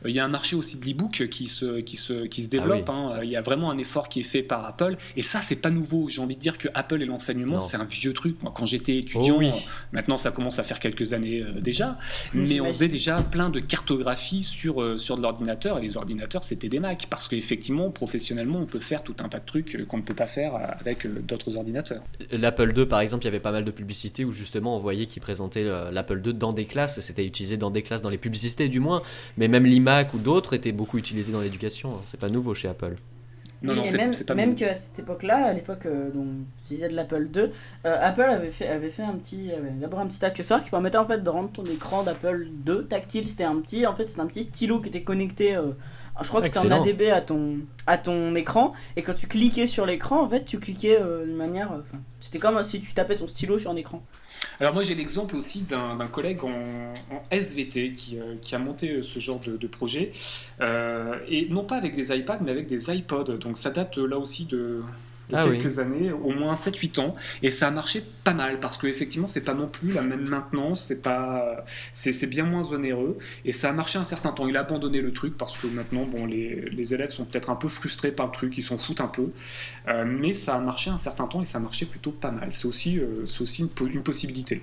Il 0.06 0.12
y 0.12 0.20
a 0.20 0.26
un 0.26 0.30
marché 0.30 0.56
aussi 0.56 0.78
de 0.78 0.86
l'e-book 0.86 1.28
qui 1.30 1.48
se, 1.48 1.82
qui 1.82 1.98
se, 1.98 2.26
qui 2.26 2.44
se 2.44 2.50
développe. 2.50 2.86
Ah 2.88 2.92
hein. 2.94 3.20
Il 3.24 3.30
y 3.30 3.36
a 3.36 3.42
vraiment 3.42 3.70
un 3.72 3.78
effort 3.78 4.08
qui 4.10 4.22
est 4.22 4.24
fait 4.24 4.42
par 4.44 4.66
Apple. 4.66 4.96
Et 5.18 5.22
ça, 5.22 5.42
c'est 5.42 5.56
pas 5.58 5.70
nouveau. 5.70 6.08
J'ai 6.08 6.22
envie 6.22 6.36
de 6.36 6.42
dire 6.42 6.58
que 6.58 6.70
Apple 6.74 7.02
et 7.02 7.06
l'enseignement, 7.06 7.60
c'est 7.60 7.78
un 7.78 7.84
vieux 7.84 8.14
truc. 8.14 8.42
Moi, 8.42 8.54
quand 8.56 8.66
j'étais 8.66 8.98
étudiant, 8.98 9.36
Oh 9.36 9.40
oui. 9.40 9.52
maintenant 9.92 10.18
ça 10.18 10.32
commence 10.32 10.60
à 10.60 10.64
faire 10.64 10.80
quelques 10.80 11.14
années 11.14 11.42
euh, 11.42 11.60
déjà, 11.60 11.98
Oui, 12.34 12.46
mais 12.48 12.62
on 12.62 12.70
faisait 12.70 12.88
déjà 12.88 13.16
plein 13.22 13.50
de 13.50 13.60
cartographie 13.60 14.42
sur, 14.42 14.82
euh, 14.82 14.98
sur 14.98 15.18
de 15.18 15.22
l'ordinateur. 15.22 15.78
Et 15.78 15.82
les 15.82 15.98
ordinateurs, 15.98 16.44
c'était 16.44 16.70
des 16.70 16.80
Macs. 16.80 17.08
Parce 17.10 17.28
qu'effectivement, 17.28 17.90
professionnellement, 17.92 18.60
on 18.60 18.66
peut 18.66 18.80
faire 18.80 19.04
tout 19.04 19.16
un 19.24 19.28
tas 19.30 19.40
de 19.40 19.46
trucs 19.46 19.76
euh, 19.76 19.86
qu'on 19.86 19.98
ne 19.98 20.02
peut 20.04 20.14
pas 20.16 20.28
faire 20.28 20.54
avec 20.80 21.06
euh, 21.06 21.22
d'autres 21.28 21.58
ordinateurs. 21.58 21.81
L'Apple 22.32 22.74
II, 22.78 22.86
par 22.86 23.00
exemple, 23.02 23.24
il 23.24 23.26
y 23.26 23.30
avait 23.30 23.40
pas 23.40 23.52
mal 23.52 23.66
de 23.66 23.72
publicités 23.72 24.26
où 24.26 24.32
justement 24.34 24.76
on 24.76 24.80
voyait 24.80 25.06
qu'ils 25.06 25.22
présentaient 25.22 25.66
euh, 25.68 25.92
l'Apple 25.92 26.22
II 26.26 26.34
dans 26.34 26.52
des 26.52 26.66
classes, 26.66 26.98
et 26.98 27.02
c'était 27.02 27.26
utilisé 27.26 27.58
dans 27.58 27.72
des 27.72 27.82
classes, 27.84 28.02
dans 28.02 28.10
les 28.10 28.18
publicités 28.18 28.68
du 28.70 28.80
moins, 28.80 29.02
mais 29.38 29.48
même 29.48 29.66
l'iMac 29.66 30.14
ou 30.14 30.18
d'autres 30.20 30.54
étaient 30.54 30.72
beaucoup 30.72 30.98
utilisés 30.98 31.32
dans 31.32 31.42
l'éducation. 31.42 31.96
hein. 31.96 32.02
C'est 32.06 32.20
pas 32.20 32.30
nouveau 32.30 32.54
chez 32.56 32.68
Apple. 32.68 32.96
Non, 33.64 33.74
Oui, 33.74 33.80
non, 33.80 33.86
et 33.86 33.92
même, 33.98 34.12
pas 34.26 34.34
même 34.34 34.56
qu'à 34.56 34.74
cette 34.74 34.98
époque-là, 34.98 35.46
à 35.46 35.54
l'époque 35.54 35.86
euh, 35.86 36.10
dont 36.12 36.26
tu 36.68 36.74
disais 36.74 36.90
de 36.90 36.96
l'Apple 36.96 37.30
II, 37.36 37.42
euh, 37.86 37.98
Apple 38.02 38.22
avait 38.24 38.50
fait, 38.50 38.68
avait 38.68 38.90
fait 38.90 39.04
un 39.04 39.14
petit, 39.14 39.52
avait 39.52 39.70
élaboré 39.78 40.02
un 40.02 40.08
petit 40.08 40.26
accessoire 40.26 40.64
qui 40.64 40.72
permettait 40.72 40.98
en 40.98 41.06
fait 41.06 41.22
de 41.22 41.30
rendre 41.30 41.52
ton 41.52 41.64
écran 41.66 42.02
d'Apple 42.04 42.48
II 42.68 42.86
tactile. 42.90 43.28
C'était 43.28 43.44
un 43.44 43.60
petit, 43.62 43.86
en 43.86 43.96
fait, 43.96 44.06
c'était 44.06 44.22
un 44.22 44.26
petit 44.26 44.44
stylo 44.44 44.80
qui 44.82 44.90
était 44.90 45.04
connecté. 45.04 45.56
euh, 45.56 45.74
je 46.24 46.30
crois 46.30 46.42
que 46.42 46.48
c'était 46.48 46.60
en 46.60 46.64
Excellent. 46.64 46.84
ADB 46.84 47.02
à 47.12 47.22
ton, 47.22 47.58
à 47.88 47.98
ton 47.98 48.36
écran. 48.36 48.74
Et 48.96 49.02
quand 49.02 49.14
tu 49.14 49.28
cliquais 49.28 49.68
sur 49.68 49.86
l'écran, 49.86 50.22
en 50.24 50.30
fait, 50.30 50.46
tu 50.46 50.60
cliquais 50.60 50.98
euh, 51.00 51.26
de 51.26 51.32
manière. 51.34 51.72
euh, 51.72 51.82
c'était 52.20 52.40
comme 52.40 52.62
si 52.64 52.80
tu 52.82 52.94
tapais 52.94 53.16
ton 53.16 53.28
stylo 53.28 53.58
sur 53.58 53.72
un 53.72 53.76
écran. 53.76 54.04
Alors 54.60 54.74
moi 54.74 54.82
j'ai 54.84 54.96
l'exemple 54.96 55.36
aussi 55.36 55.62
d'un 55.64 55.98
collègue 56.08 56.44
en, 56.44 56.50
en 56.50 57.24
SVT 57.32 57.94
qui, 57.94 58.20
euh, 58.20 58.36
qui 58.42 58.56
a 58.56 58.60
monté 58.60 58.90
euh, 58.92 59.02
ce 59.04 59.20
genre 59.20 59.40
de, 59.40 59.56
de 59.58 59.68
projet, 59.68 60.12
Euh, 60.60 61.16
et 61.28 61.48
non 61.50 61.64
pas 61.64 61.78
avec 61.78 61.96
des 61.96 62.12
iPads 62.16 62.40
mais 62.42 62.52
avec 62.52 62.68
des 62.68 62.90
iPods, 62.96 63.38
donc 63.38 63.58
ça 63.58 63.70
date 63.72 63.98
euh, 63.98 64.06
là 64.08 64.18
aussi 64.18 64.46
de, 64.46 64.82
de 65.32 65.38
Ah 65.38 65.48
oui. 65.48 65.60
quelques 65.60 65.80
années, 65.80 66.12
au 66.12 66.32
moins 66.32 66.56
7-8 66.56 67.00
ans, 67.00 67.16
et 67.44 67.52
ça 67.52 67.68
a 67.68 67.72
marché 67.72 68.04
pas 68.24 68.34
mal, 68.34 68.60
parce 68.60 68.78
qu'effectivement 68.78 69.28
c'est 69.28 69.42
pas 69.42 69.54
non 69.54 69.68
plus 69.68 69.94
la 69.94 70.02
même 70.02 70.28
maintenance, 70.30 70.84
c'est 70.84 71.02
pas 71.02 71.64
c'est 71.66 72.12
c'est 72.14 72.28
bien 72.28 72.46
moins 72.46 72.72
onéreux, 72.74 73.18
et 73.46 73.52
ça 73.52 73.70
a 73.70 73.74
marché 73.74 73.98
un 74.00 74.04
certain 74.04 74.32
temps. 74.32 74.48
Il 74.48 74.58
a 74.58 74.62
abandonné 74.62 75.02
le 75.02 75.12
truc 75.14 75.38
parce 75.38 75.58
que 75.58 75.68
maintenant 75.68 76.06
bon 76.06 76.26
les, 76.26 76.70
les 76.72 76.94
élèves 76.94 77.12
sont 77.12 77.26
peut-être 77.26 77.50
un 77.50 77.56
peu 77.56 77.68
frustrés 77.68 78.12
par 78.12 78.28
le 78.28 78.32
truc, 78.34 78.58
ils 78.58 78.64
s'en 78.64 78.78
foutent 78.78 79.02
un 79.02 79.08
peu, 79.08 79.32
Euh, 79.88 80.06
mais 80.06 80.34
ça 80.34 80.56
a 80.56 80.60
marché 80.60 80.90
un 80.90 80.98
certain 80.98 81.28
temps 81.28 81.42
et 81.42 81.46
ça 81.46 81.58
a 81.58 81.62
marché 81.62 81.86
plutôt 81.86 82.12
pas 82.12 82.32
mal. 82.32 82.50
C'est 82.52 82.66
aussi, 82.68 83.00
euh, 83.00 83.26
c'est 83.26 83.42
aussi 83.42 83.62
une 83.64 84.04
possibilité. 84.04 84.62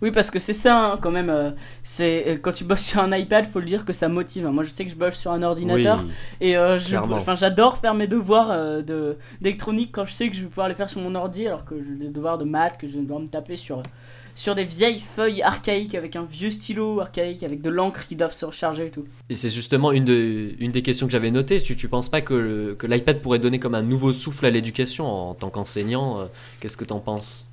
Oui, 0.00 0.10
parce 0.12 0.30
que 0.30 0.38
c'est 0.38 0.52
ça, 0.52 0.92
hein, 0.92 0.98
quand 1.00 1.10
même. 1.10 1.28
euh, 1.30 1.50
c'est 1.82 2.28
euh, 2.28 2.36
quand 2.40 2.52
tu 2.52 2.64
bosses 2.64 2.84
sur 2.86 3.00
un 3.00 3.16
iPad, 3.16 3.46
faut 3.46 3.58
le 3.60 3.66
dire 3.66 3.84
que 3.84 3.92
ça 3.92 4.08
motive. 4.08 4.46
hein. 4.46 4.52
Moi, 4.52 4.62
je 4.62 4.70
sais 4.70 4.84
que 4.84 4.90
je 4.90 4.96
bosse 4.96 5.16
sur 5.16 5.32
un 5.32 5.42
ordinateur. 5.42 6.04
Oui. 6.06 6.12
Et 6.40 6.56
euh, 6.56 6.78
je- 6.78 6.88
Clairement. 6.90 7.16
enfin, 7.16 7.34
j'adore 7.34 7.78
faire 7.78 7.94
mes 7.94 8.06
devoirs 8.06 8.50
euh, 8.50 8.82
de 8.82 9.16
d'électronique 9.40 9.90
quand 9.92 10.04
je 10.06 10.12
sais 10.12 10.28
que 10.30 10.36
je 10.36 10.42
vais 10.42 10.48
pouvoir 10.48 10.68
les 10.68 10.74
faire 10.74 10.88
sur 10.88 11.00
mon 11.00 11.14
ordi, 11.14 11.46
alors 11.46 11.64
que 11.64 11.74
j'ai 11.76 12.06
des 12.06 12.10
devoirs 12.12 12.38
de 12.38 12.44
maths 12.44 12.78
que 12.78 12.86
je 12.86 12.98
dois 12.98 13.18
me 13.18 13.26
taper 13.28 13.56
sur 13.56 13.82
sur 14.36 14.54
des 14.54 14.62
vieilles 14.62 15.00
feuilles 15.00 15.42
archaïques 15.42 15.96
avec 15.96 16.14
un 16.14 16.22
vieux 16.24 16.52
stylo 16.52 17.00
archaïque 17.00 17.42
avec 17.42 17.60
de 17.60 17.70
l'encre 17.70 18.06
qui 18.06 18.14
doivent 18.14 18.32
se 18.32 18.44
recharger 18.46 18.86
et 18.86 18.90
tout. 18.92 19.02
Et 19.28 19.34
c'est 19.34 19.50
justement 19.50 19.90
une, 19.90 20.04
de, 20.04 20.52
une 20.60 20.70
des 20.70 20.82
questions 20.82 21.06
que 21.06 21.12
j'avais 21.12 21.32
notées. 21.32 21.60
Tu, 21.60 21.74
tu 21.76 21.88
penses 21.88 22.08
pas 22.08 22.20
que, 22.20 22.34
le- 22.34 22.74
que 22.76 22.86
l'iPad 22.86 23.20
pourrait 23.20 23.40
donner 23.40 23.58
comme 23.58 23.74
un 23.74 23.82
nouveau 23.82 24.12
souffle 24.12 24.46
à 24.46 24.50
l'éducation 24.50 25.06
en 25.06 25.34
tant 25.34 25.50
qu'enseignant 25.50 26.20
euh, 26.20 26.26
Qu'est-ce 26.60 26.76
que 26.76 26.84
t'en 26.84 27.00
penses? 27.00 27.47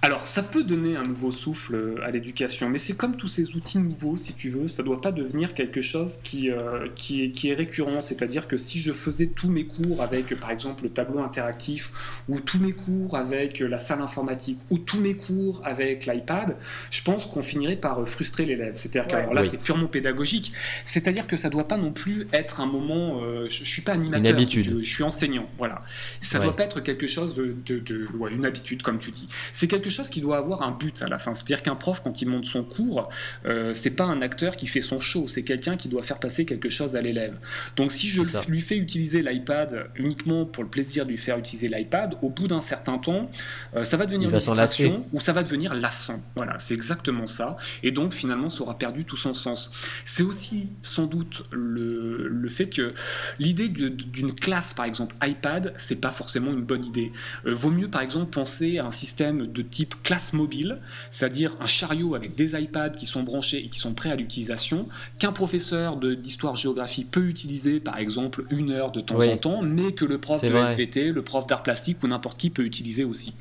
Alors, 0.00 0.24
ça 0.24 0.44
peut 0.44 0.62
donner 0.62 0.94
un 0.94 1.02
nouveau 1.02 1.32
souffle 1.32 1.74
euh, 1.74 1.96
à 2.04 2.12
l'éducation, 2.12 2.68
mais 2.70 2.78
c'est 2.78 2.96
comme 2.96 3.16
tous 3.16 3.26
ces 3.26 3.56
outils 3.56 3.78
nouveaux, 3.78 4.16
si 4.16 4.32
tu 4.34 4.48
veux, 4.48 4.68
ça 4.68 4.84
doit 4.84 5.00
pas 5.00 5.10
devenir 5.10 5.54
quelque 5.54 5.80
chose 5.80 6.18
qui, 6.22 6.52
euh, 6.52 6.86
qui, 6.94 7.24
est, 7.24 7.30
qui 7.32 7.48
est 7.50 7.54
récurrent. 7.54 8.00
C'est-à-dire 8.00 8.46
que 8.46 8.56
si 8.56 8.78
je 8.78 8.92
faisais 8.92 9.26
tous 9.26 9.48
mes 9.48 9.66
cours 9.66 10.00
avec, 10.00 10.38
par 10.38 10.52
exemple, 10.52 10.84
le 10.84 10.90
tableau 10.90 11.18
interactif, 11.18 12.22
ou 12.28 12.38
tous 12.38 12.60
mes 12.60 12.74
cours 12.74 13.16
avec 13.16 13.60
euh, 13.60 13.66
la 13.66 13.76
salle 13.76 14.00
informatique, 14.00 14.60
ou 14.70 14.78
tous 14.78 15.00
mes 15.00 15.14
cours 15.14 15.60
avec 15.64 16.06
l'iPad, 16.06 16.54
je 16.92 17.02
pense 17.02 17.26
qu'on 17.26 17.42
finirait 17.42 17.74
par 17.74 18.06
frustrer 18.06 18.44
l'élève. 18.44 18.74
C'est-à-dire 18.76 19.08
que 19.08 19.16
alors 19.16 19.34
là, 19.34 19.42
Oui. 19.42 19.48
c'est 19.50 19.60
purement 19.60 19.88
pédagogique. 19.88 20.52
C'est-à-dire 20.84 21.26
que 21.26 21.36
ça 21.36 21.50
doit 21.50 21.66
pas 21.66 21.76
non 21.76 21.90
plus 21.92 22.28
être 22.32 22.60
un 22.60 22.66
moment. 22.66 23.20
euh, 23.24 23.48
je, 23.48 23.64
je 23.64 23.68
suis 23.68 23.82
pas 23.82 23.94
animateur, 23.94 24.20
Une 24.20 24.26
habitude. 24.36 24.62
si 24.64 24.70
tu 24.70 24.76
veux, 24.76 24.82
je 24.84 24.94
suis 24.94 25.02
enseignant. 25.02 25.48
Voilà. 25.58 25.80
Ça 26.20 26.38
Ouais. 26.38 26.44
doit 26.44 26.54
pas 26.54 26.62
être 26.62 26.78
quelque 26.78 27.08
chose 27.08 27.34
de, 27.34 27.56
de, 27.66 27.80
de- 27.80 28.06
ouais, 28.16 28.30
une 28.32 28.46
habitude, 28.46 28.82
comme 28.82 28.98
tu 28.98 29.10
dis. 29.10 29.26
C'est 29.52 29.66
quelque 29.66 29.87
chose 29.90 30.10
qui 30.10 30.20
doit 30.20 30.38
avoir 30.38 30.62
un 30.62 30.72
but 30.72 31.02
à 31.02 31.08
la 31.08 31.18
fin. 31.18 31.34
C'est-à-dire 31.34 31.62
qu'un 31.62 31.76
prof, 31.76 32.00
quand 32.02 32.22
il 32.22 32.28
monte 32.28 32.44
son 32.44 32.64
cours, 32.64 33.08
euh, 33.46 33.74
c'est 33.74 33.90
pas 33.90 34.04
un 34.04 34.20
acteur 34.20 34.56
qui 34.56 34.66
fait 34.66 34.80
son 34.80 34.98
show, 34.98 35.28
c'est 35.28 35.42
quelqu'un 35.42 35.76
qui 35.76 35.88
doit 35.88 36.02
faire 36.02 36.18
passer 36.18 36.44
quelque 36.44 36.68
chose 36.68 36.96
à 36.96 37.00
l'élève. 37.00 37.38
Donc 37.76 37.92
si 37.92 38.08
je 38.08 38.22
lui 38.48 38.60
fais 38.60 38.76
utiliser 38.76 39.22
l'iPad 39.22 39.90
uniquement 39.96 40.46
pour 40.46 40.62
le 40.62 40.70
plaisir 40.70 41.04
de 41.04 41.10
lui 41.10 41.18
faire 41.18 41.38
utiliser 41.38 41.68
l'iPad, 41.68 42.16
au 42.22 42.30
bout 42.30 42.48
d'un 42.48 42.60
certain 42.60 42.98
temps, 42.98 43.30
euh, 43.74 43.84
ça 43.84 43.96
va 43.96 44.06
devenir 44.06 44.30
une 44.30 44.36
distraction 44.36 45.06
ou 45.12 45.20
ça 45.20 45.32
va 45.32 45.42
devenir 45.42 45.74
lassant. 45.74 46.20
Voilà, 46.36 46.58
c'est 46.58 46.74
exactement 46.74 47.26
ça. 47.26 47.56
Et 47.82 47.90
donc 47.90 48.12
finalement, 48.12 48.50
ça 48.50 48.62
aura 48.62 48.78
perdu 48.78 49.04
tout 49.04 49.16
son 49.16 49.34
sens. 49.34 49.70
C'est 50.04 50.22
aussi 50.22 50.68
sans 50.82 51.06
doute 51.06 51.44
le, 51.50 52.28
le 52.28 52.48
fait 52.48 52.66
que 52.66 52.94
l'idée 53.38 53.68
d'une 53.68 54.32
classe, 54.34 54.74
par 54.74 54.86
exemple 54.86 55.14
iPad, 55.22 55.72
c'est 55.76 56.00
pas 56.00 56.10
forcément 56.10 56.52
une 56.52 56.62
bonne 56.62 56.84
idée. 56.84 57.12
Euh, 57.46 57.52
vaut 57.52 57.70
mieux 57.70 57.88
par 57.88 58.02
exemple 58.02 58.30
penser 58.30 58.78
à 58.78 58.86
un 58.86 58.90
système 58.90 59.46
de 59.46 59.62
type 59.62 59.77
classe 59.86 60.32
mobile, 60.32 60.78
c'est-à-dire 61.10 61.56
un 61.60 61.66
chariot 61.66 62.14
avec 62.14 62.34
des 62.34 62.54
iPads 62.60 62.90
qui 62.90 63.06
sont 63.06 63.22
branchés 63.22 63.64
et 63.64 63.68
qui 63.68 63.78
sont 63.78 63.94
prêts 63.94 64.10
à 64.10 64.16
l'utilisation, 64.16 64.88
qu'un 65.18 65.32
professeur 65.32 65.96
de- 65.96 66.14
d'histoire-géographie 66.14 67.04
peut 67.04 67.26
utiliser 67.26 67.80
par 67.80 67.98
exemple 67.98 68.44
une 68.50 68.70
heure 68.72 68.90
de 68.92 69.00
temps 69.00 69.16
Oui. 69.18 69.28
en 69.28 69.36
temps, 69.36 69.62
mais 69.62 69.92
que 69.92 70.04
le 70.04 70.18
prof 70.18 70.42
de 70.42 70.48
vrai. 70.48 70.72
SVT, 70.72 71.12
le 71.12 71.22
prof 71.22 71.46
d'art 71.46 71.62
plastique 71.62 72.02
ou 72.02 72.08
n'importe 72.08 72.38
qui 72.38 72.50
peut 72.50 72.64
utiliser 72.64 73.04
aussi. 73.04 73.32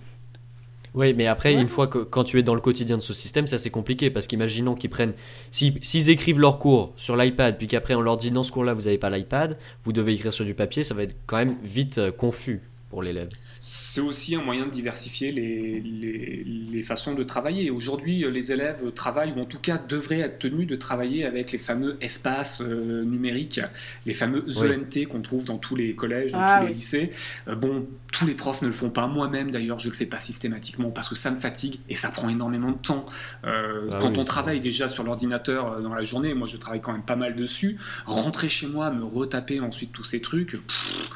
Oui, 0.94 1.14
mais 1.14 1.28
après, 1.28 1.54
Ouais. 1.54 1.62
une 1.62 1.68
fois 1.70 1.86
que 1.88 2.00
quand 2.00 2.24
tu 2.24 2.40
es 2.40 2.44
dans 2.44 2.56
le 2.56 2.62
quotidien 2.62 2.98
de 2.98 3.02
ce 3.04 3.14
système, 3.14 3.46
ça 3.46 3.58
c'est 3.60 3.70
compliqué 3.70 4.10
parce 4.10 4.26
qu'imaginons 4.26 4.74
qu'ils 4.74 4.90
prennent, 4.90 5.14
si- 5.52 5.76
s'ils 5.82 6.10
écrivent 6.10 6.40
leur 6.40 6.58
cours 6.58 6.94
sur 6.98 7.16
l'iPad, 7.16 7.58
puis 7.58 7.68
qu'après 7.68 7.94
on 7.94 8.02
leur 8.02 8.18
dit 8.18 8.32
dans 8.32 8.42
ce 8.44 8.52
cours-là 8.52 8.74
vous 8.74 8.84
n'avez 8.84 8.98
pas 8.98 9.10
l'iPad, 9.12 9.58
vous 9.84 9.94
devez 9.94 10.14
écrire 10.14 10.34
sur 10.34 10.44
du 10.46 10.56
papier, 10.56 10.84
ça 10.84 10.96
va 10.96 11.04
être 11.04 11.16
quand 11.28 11.38
même 11.38 11.56
vite 11.64 12.00
euh, 12.00 12.12
confus 12.12 12.62
pour 12.90 13.04
l'élève. 13.04 13.30
C'est 13.60 14.02
aussi 14.02 14.36
un 14.36 14.42
moyen 14.42 14.66
de 14.66 14.70
diversifier 14.70 15.32
les, 15.32 15.82
les, 15.82 16.44
les 16.46 16.82
façons 16.82 17.16
de 17.16 17.24
travailler. 17.24 17.70
Aujourd'hui, 17.70 18.24
euh, 18.24 18.30
les 18.30 18.52
élèves 18.52 18.92
travaillent, 18.94 19.34
ou 19.36 19.42
en 19.42 19.46
tout 19.46 19.60
cas 19.60 19.78
devraient 19.78 20.20
être 20.20 20.40
tenus 20.40 20.68
de 20.68 20.76
travailler 20.76 21.26
avec 21.26 21.52
les 21.52 21.58
fameux 21.58 21.96
espaces 22.02 22.62
euh, 22.62 23.04
numériques, 23.04 23.60
les 24.06 24.14
fameux 24.14 24.46
Oui. 24.48 24.70
ENT 24.70 25.08
qu'on 25.10 25.22
trouve 25.22 25.46
dans 25.46 25.58
tous 25.58 25.76
les 25.76 25.96
collèges, 25.96 26.32
dans 26.32 26.40
Ah 26.42 26.58
tous 26.60 26.64
les 26.66 26.70
oui. 26.70 26.76
lycées. 26.76 27.10
Euh, 27.48 27.56
bon, 27.56 27.88
tous 28.14 28.26
les 28.26 28.36
profs 28.36 28.62
ne 28.62 28.68
le 28.68 28.74
font 28.74 28.90
pas. 28.90 29.08
Moi-même, 29.08 29.52
d'ailleurs, 29.52 29.80
je 29.80 29.90
le 29.90 29.96
fais 29.96 30.06
pas 30.06 30.20
systématiquement 30.20 30.92
parce 30.92 31.10
que 31.10 31.16
ça 31.16 31.30
me 31.32 31.36
fatigue 31.36 31.80
et 31.90 31.96
ça 31.96 32.10
prend 32.10 32.30
énormément 32.30 32.72
de 32.72 32.78
temps. 32.78 33.06
Euh, 33.44 33.90
Ah 33.92 33.98
quand 34.00 34.12
oui, 34.12 34.20
on 34.20 34.24
travaille 34.24 34.60
déjà 34.62 34.88
sur 34.88 35.04
l'ordinateur 35.04 35.74
euh, 35.74 35.82
dans 35.82 35.94
la 35.94 36.04
journée, 36.04 36.34
moi 36.34 36.48
je 36.48 36.58
travaille 36.58 36.82
quand 36.82 36.94
même 36.94 37.04
pas 37.04 37.16
mal 37.16 37.36
dessus, 37.36 37.78
rentrer 38.06 38.50
chez 38.50 38.68
moi, 38.68 38.92
me 38.92 39.04
retaper 39.04 39.60
ensuite 39.60 39.92
tous 39.92 40.04
ces 40.04 40.22
trucs, 40.22 40.52
pff, 40.52 41.10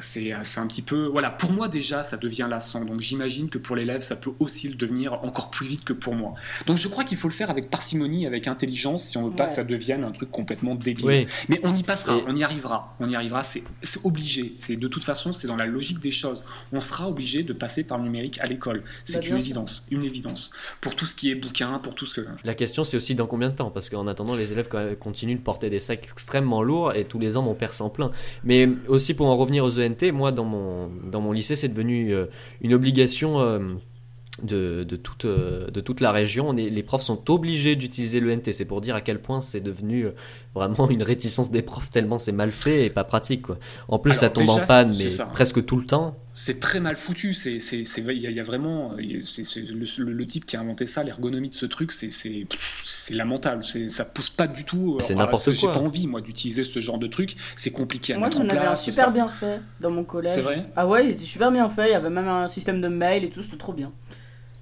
c'est 0.00 0.32
c'est 0.42 0.60
un 0.60 0.66
petit 0.66 0.82
peu... 0.82 1.06
Voilà, 1.06 1.30
pour 1.30 1.50
moi 1.52 1.68
déjà, 1.68 2.02
ça 2.02 2.16
devient 2.16 2.46
lassant. 2.50 2.84
Donc 2.84 3.00
j'imagine 3.00 3.48
que 3.48 3.58
pour 3.58 3.76
l'élève, 3.76 4.00
ça 4.02 4.16
peut 4.16 4.30
aussi 4.38 4.68
le 4.68 4.74
devenir 4.74 5.24
encore 5.24 5.50
plus 5.50 5.66
vite 5.66 5.84
que 5.84 5.92
pour 5.92 6.14
moi. 6.14 6.34
Donc 6.66 6.76
je 6.76 6.88
crois 6.88 7.04
qu'il 7.04 7.16
faut 7.18 7.28
le 7.28 7.32
faire 7.34 7.50
avec 7.50 7.70
parcimonie, 7.70 8.26
avec 8.26 8.48
intelligence, 8.48 9.04
si 9.04 9.16
on 9.18 9.28
veut 9.28 9.34
pas 9.34 9.44
Ouais. 9.44 9.48
que 9.50 9.54
ça 9.56 9.64
devienne 9.64 10.04
un 10.04 10.10
truc 10.12 10.30
complètement 10.30 10.74
débile. 10.74 11.06
Oui, 11.06 11.26
Mais 11.48 11.60
on 11.62 11.74
y 11.74 11.82
passera, 11.82 12.16
Et- 12.16 12.24
on 12.26 12.34
y 12.34 12.42
arrivera, 12.44 12.96
on 13.00 13.08
y 13.08 13.14
arrivera, 13.14 13.42
c'est 13.42 13.62
obligé. 14.04 14.52
C'est 14.56 14.76
de 14.76 14.88
toute 14.88 15.04
façon, 15.04 15.32
c'est 15.32 15.46
dans 15.46 15.56
la 15.56 15.66
logique 15.66 16.00
des 16.00 16.10
choses. 16.10 16.44
On 16.72 16.80
sera 16.80 17.08
obligé 17.08 17.42
de 17.42 17.52
passer 17.52 17.84
par 17.84 17.98
le 17.98 18.04
numérique 18.04 18.38
à 18.40 18.46
l'école. 18.46 18.82
C'est 19.04 19.20
Bah, 19.20 19.26
une 19.28 19.36
évidence, 19.36 19.86
une 19.90 20.02
évidence. 20.04 20.50
Pour 20.80 20.94
tout 20.94 21.06
ce 21.06 21.14
qui 21.14 21.30
est 21.30 21.34
bouquin, 21.34 21.78
pour 21.78 21.94
tout 21.94 22.06
ce 22.06 22.14
que. 22.20 22.26
la 22.44 22.54
question 22.54 22.84
c'est 22.84 22.96
aussi 22.96 23.14
dans 23.14 23.26
combien 23.26 23.48
de 23.50 23.54
temps? 23.54 23.70
Parce 23.70 23.88
qu'en 23.88 24.06
attendant 24.06 24.34
les 24.34 24.52
élèves 24.52 24.68
continuent 24.98 25.36
de 25.36 25.40
porter 25.42 25.70
des 25.70 25.80
sacs 25.80 26.08
extrêmement 26.10 26.62
lourds 26.62 26.94
et 26.94 27.04
tous 27.04 27.18
les 27.18 27.36
ans 27.36 27.42
mon 27.42 27.54
père 27.54 27.72
s'en 27.74 27.88
plaint. 27.90 28.10
Mais 28.44 28.68
aussi 28.88 29.14
pour 29.14 29.26
en 29.26 29.36
revenir 29.36 29.64
aux 29.64 29.70
Moi 30.12 30.32
dans 30.32 30.44
mon, 30.44 30.88
dans 31.10 31.20
mon 31.20 31.32
lycée 31.32 31.56
c'est 31.56 31.68
devenu 31.68 32.14
euh, 32.14 32.26
une 32.60 32.74
obligation. 32.74 33.40
euh, 33.40 33.74
de, 34.42 34.84
de, 34.84 34.96
toute, 34.96 35.24
euh, 35.24 35.70
de 35.70 35.80
toute 35.80 36.02
la 36.02 36.12
région, 36.12 36.52
les 36.52 36.82
profs 36.82 37.02
sont 37.04 37.30
obligés 37.30 37.74
d'utiliser 37.74 38.20
l'ENT. 38.20 38.52
C'est 38.52 38.66
pour 38.66 38.82
dire 38.82 38.94
à 38.94 39.00
quel 39.00 39.18
point 39.18 39.40
c'est 39.40 39.62
devenu 39.62 40.08
vraiment 40.56 40.88
une 40.90 41.02
réticence 41.02 41.50
des 41.50 41.62
profs 41.62 41.90
tellement 41.90 42.18
c'est 42.18 42.32
mal 42.32 42.50
fait 42.50 42.86
et 42.86 42.90
pas 42.90 43.04
pratique. 43.04 43.42
Quoi. 43.42 43.58
En 43.88 43.98
plus, 43.98 44.10
Alors, 44.12 44.20
ça 44.20 44.30
tombe 44.30 44.46
déjà, 44.46 44.62
en 44.62 44.66
panne, 44.66 44.94
mais 44.98 45.10
ça. 45.10 45.26
presque 45.26 45.64
tout 45.64 45.76
le 45.76 45.86
temps. 45.86 46.16
C'est 46.32 46.60
très 46.60 46.80
mal 46.80 46.96
foutu. 46.96 47.32
C'est, 47.32 47.58
c'est, 47.58 47.82
c'est- 47.84 48.02
il 48.02 48.18
y, 48.20 48.26
a- 48.26 48.30
il 48.30 48.36
y 48.36 48.40
a 48.40 48.42
vraiment, 48.42 48.92
euh, 48.98 49.20
c'est, 49.22 49.42
le, 49.60 49.84
le- 50.04 50.12
le 50.12 50.26
type 50.26 50.44
qui 50.46 50.56
a 50.56 50.60
inventé 50.60 50.84
ça, 50.86 51.02
l'ergonomie 51.02 51.48
de 51.50 51.54
ce 51.54 51.64
truc, 51.66 51.92
c'est, 51.92 52.08
c'est, 52.10 52.46
pff, 52.48 52.80
c'est 52.82 53.14
lamentable. 53.14 53.62
C'est, 53.64 53.88
ça 53.88 54.04
pousse 54.04 54.30
pas 54.30 54.46
du 54.46 54.64
tout. 54.64 54.98
C'est 55.00 55.12
Alors, 55.14 55.24
n'importe 55.26 55.42
ça, 55.44 55.52
J'ai 55.52 55.60
quoi. 55.60 55.72
pas 55.72 55.80
envie 55.80 56.06
moi 56.06 56.20
d'utiliser 56.20 56.64
ce 56.64 56.78
genre 56.80 56.98
de 56.98 57.06
truc. 57.06 57.36
C'est 57.56 57.70
compliqué 57.70 58.12
à 58.14 58.18
Moi, 58.18 58.28
mettre 58.28 58.40
en 58.40 58.44
j'en 58.44 58.48
avais 58.50 58.58
un 58.58 58.62
place. 58.64 58.84
super 58.84 59.06
ça- 59.06 59.10
bien 59.12 59.28
fait 59.28 59.60
dans 59.80 59.90
mon 59.90 60.04
collège. 60.04 60.32
C'est 60.34 60.40
vrai? 60.42 60.66
Ah 60.76 60.86
ouais, 60.86 61.06
il 61.06 61.10
était 61.12 61.24
super 61.24 61.50
bien 61.50 61.68
fait. 61.70 61.88
Il 61.88 61.92
y 61.92 61.94
avait 61.94 62.10
même 62.10 62.28
un 62.28 62.48
système 62.48 62.80
de 62.80 62.88
mail 62.88 63.24
et 63.24 63.30
tout, 63.30 63.42
c'était 63.42 63.56
trop 63.56 63.72
bien. 63.72 63.92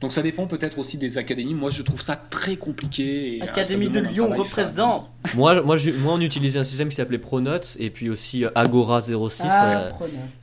Donc 0.00 0.12
ça 0.12 0.22
dépend 0.22 0.46
peut-être 0.46 0.78
aussi 0.78 0.98
des 0.98 1.16
académies. 1.18 1.54
Moi, 1.54 1.70
je 1.70 1.82
trouve 1.82 2.00
ça 2.02 2.14
très 2.16 2.56
compliqué. 2.56 3.36
et, 3.36 3.42
euh, 3.42 3.44
Académie 3.44 3.88
de 3.88 4.00
Lyon 4.00 4.28
représente. 4.34 5.08
Moi, 5.34 5.62
moi, 5.62 5.76
j'ai- 5.76 5.92
moi, 5.92 6.14
on 6.14 6.20
utilisait 6.20 6.58
un 6.58 6.64
système 6.64 6.88
qui 6.90 6.96
s'appait 6.96 7.18
Pronote 7.18 7.76
et 7.80 7.88
puis 7.90 8.10
aussi 8.10 8.44
euh, 8.44 8.50
Agora 8.54 9.00
06. 9.00 9.42
Ah, 9.48 9.86
euh. 9.86 9.90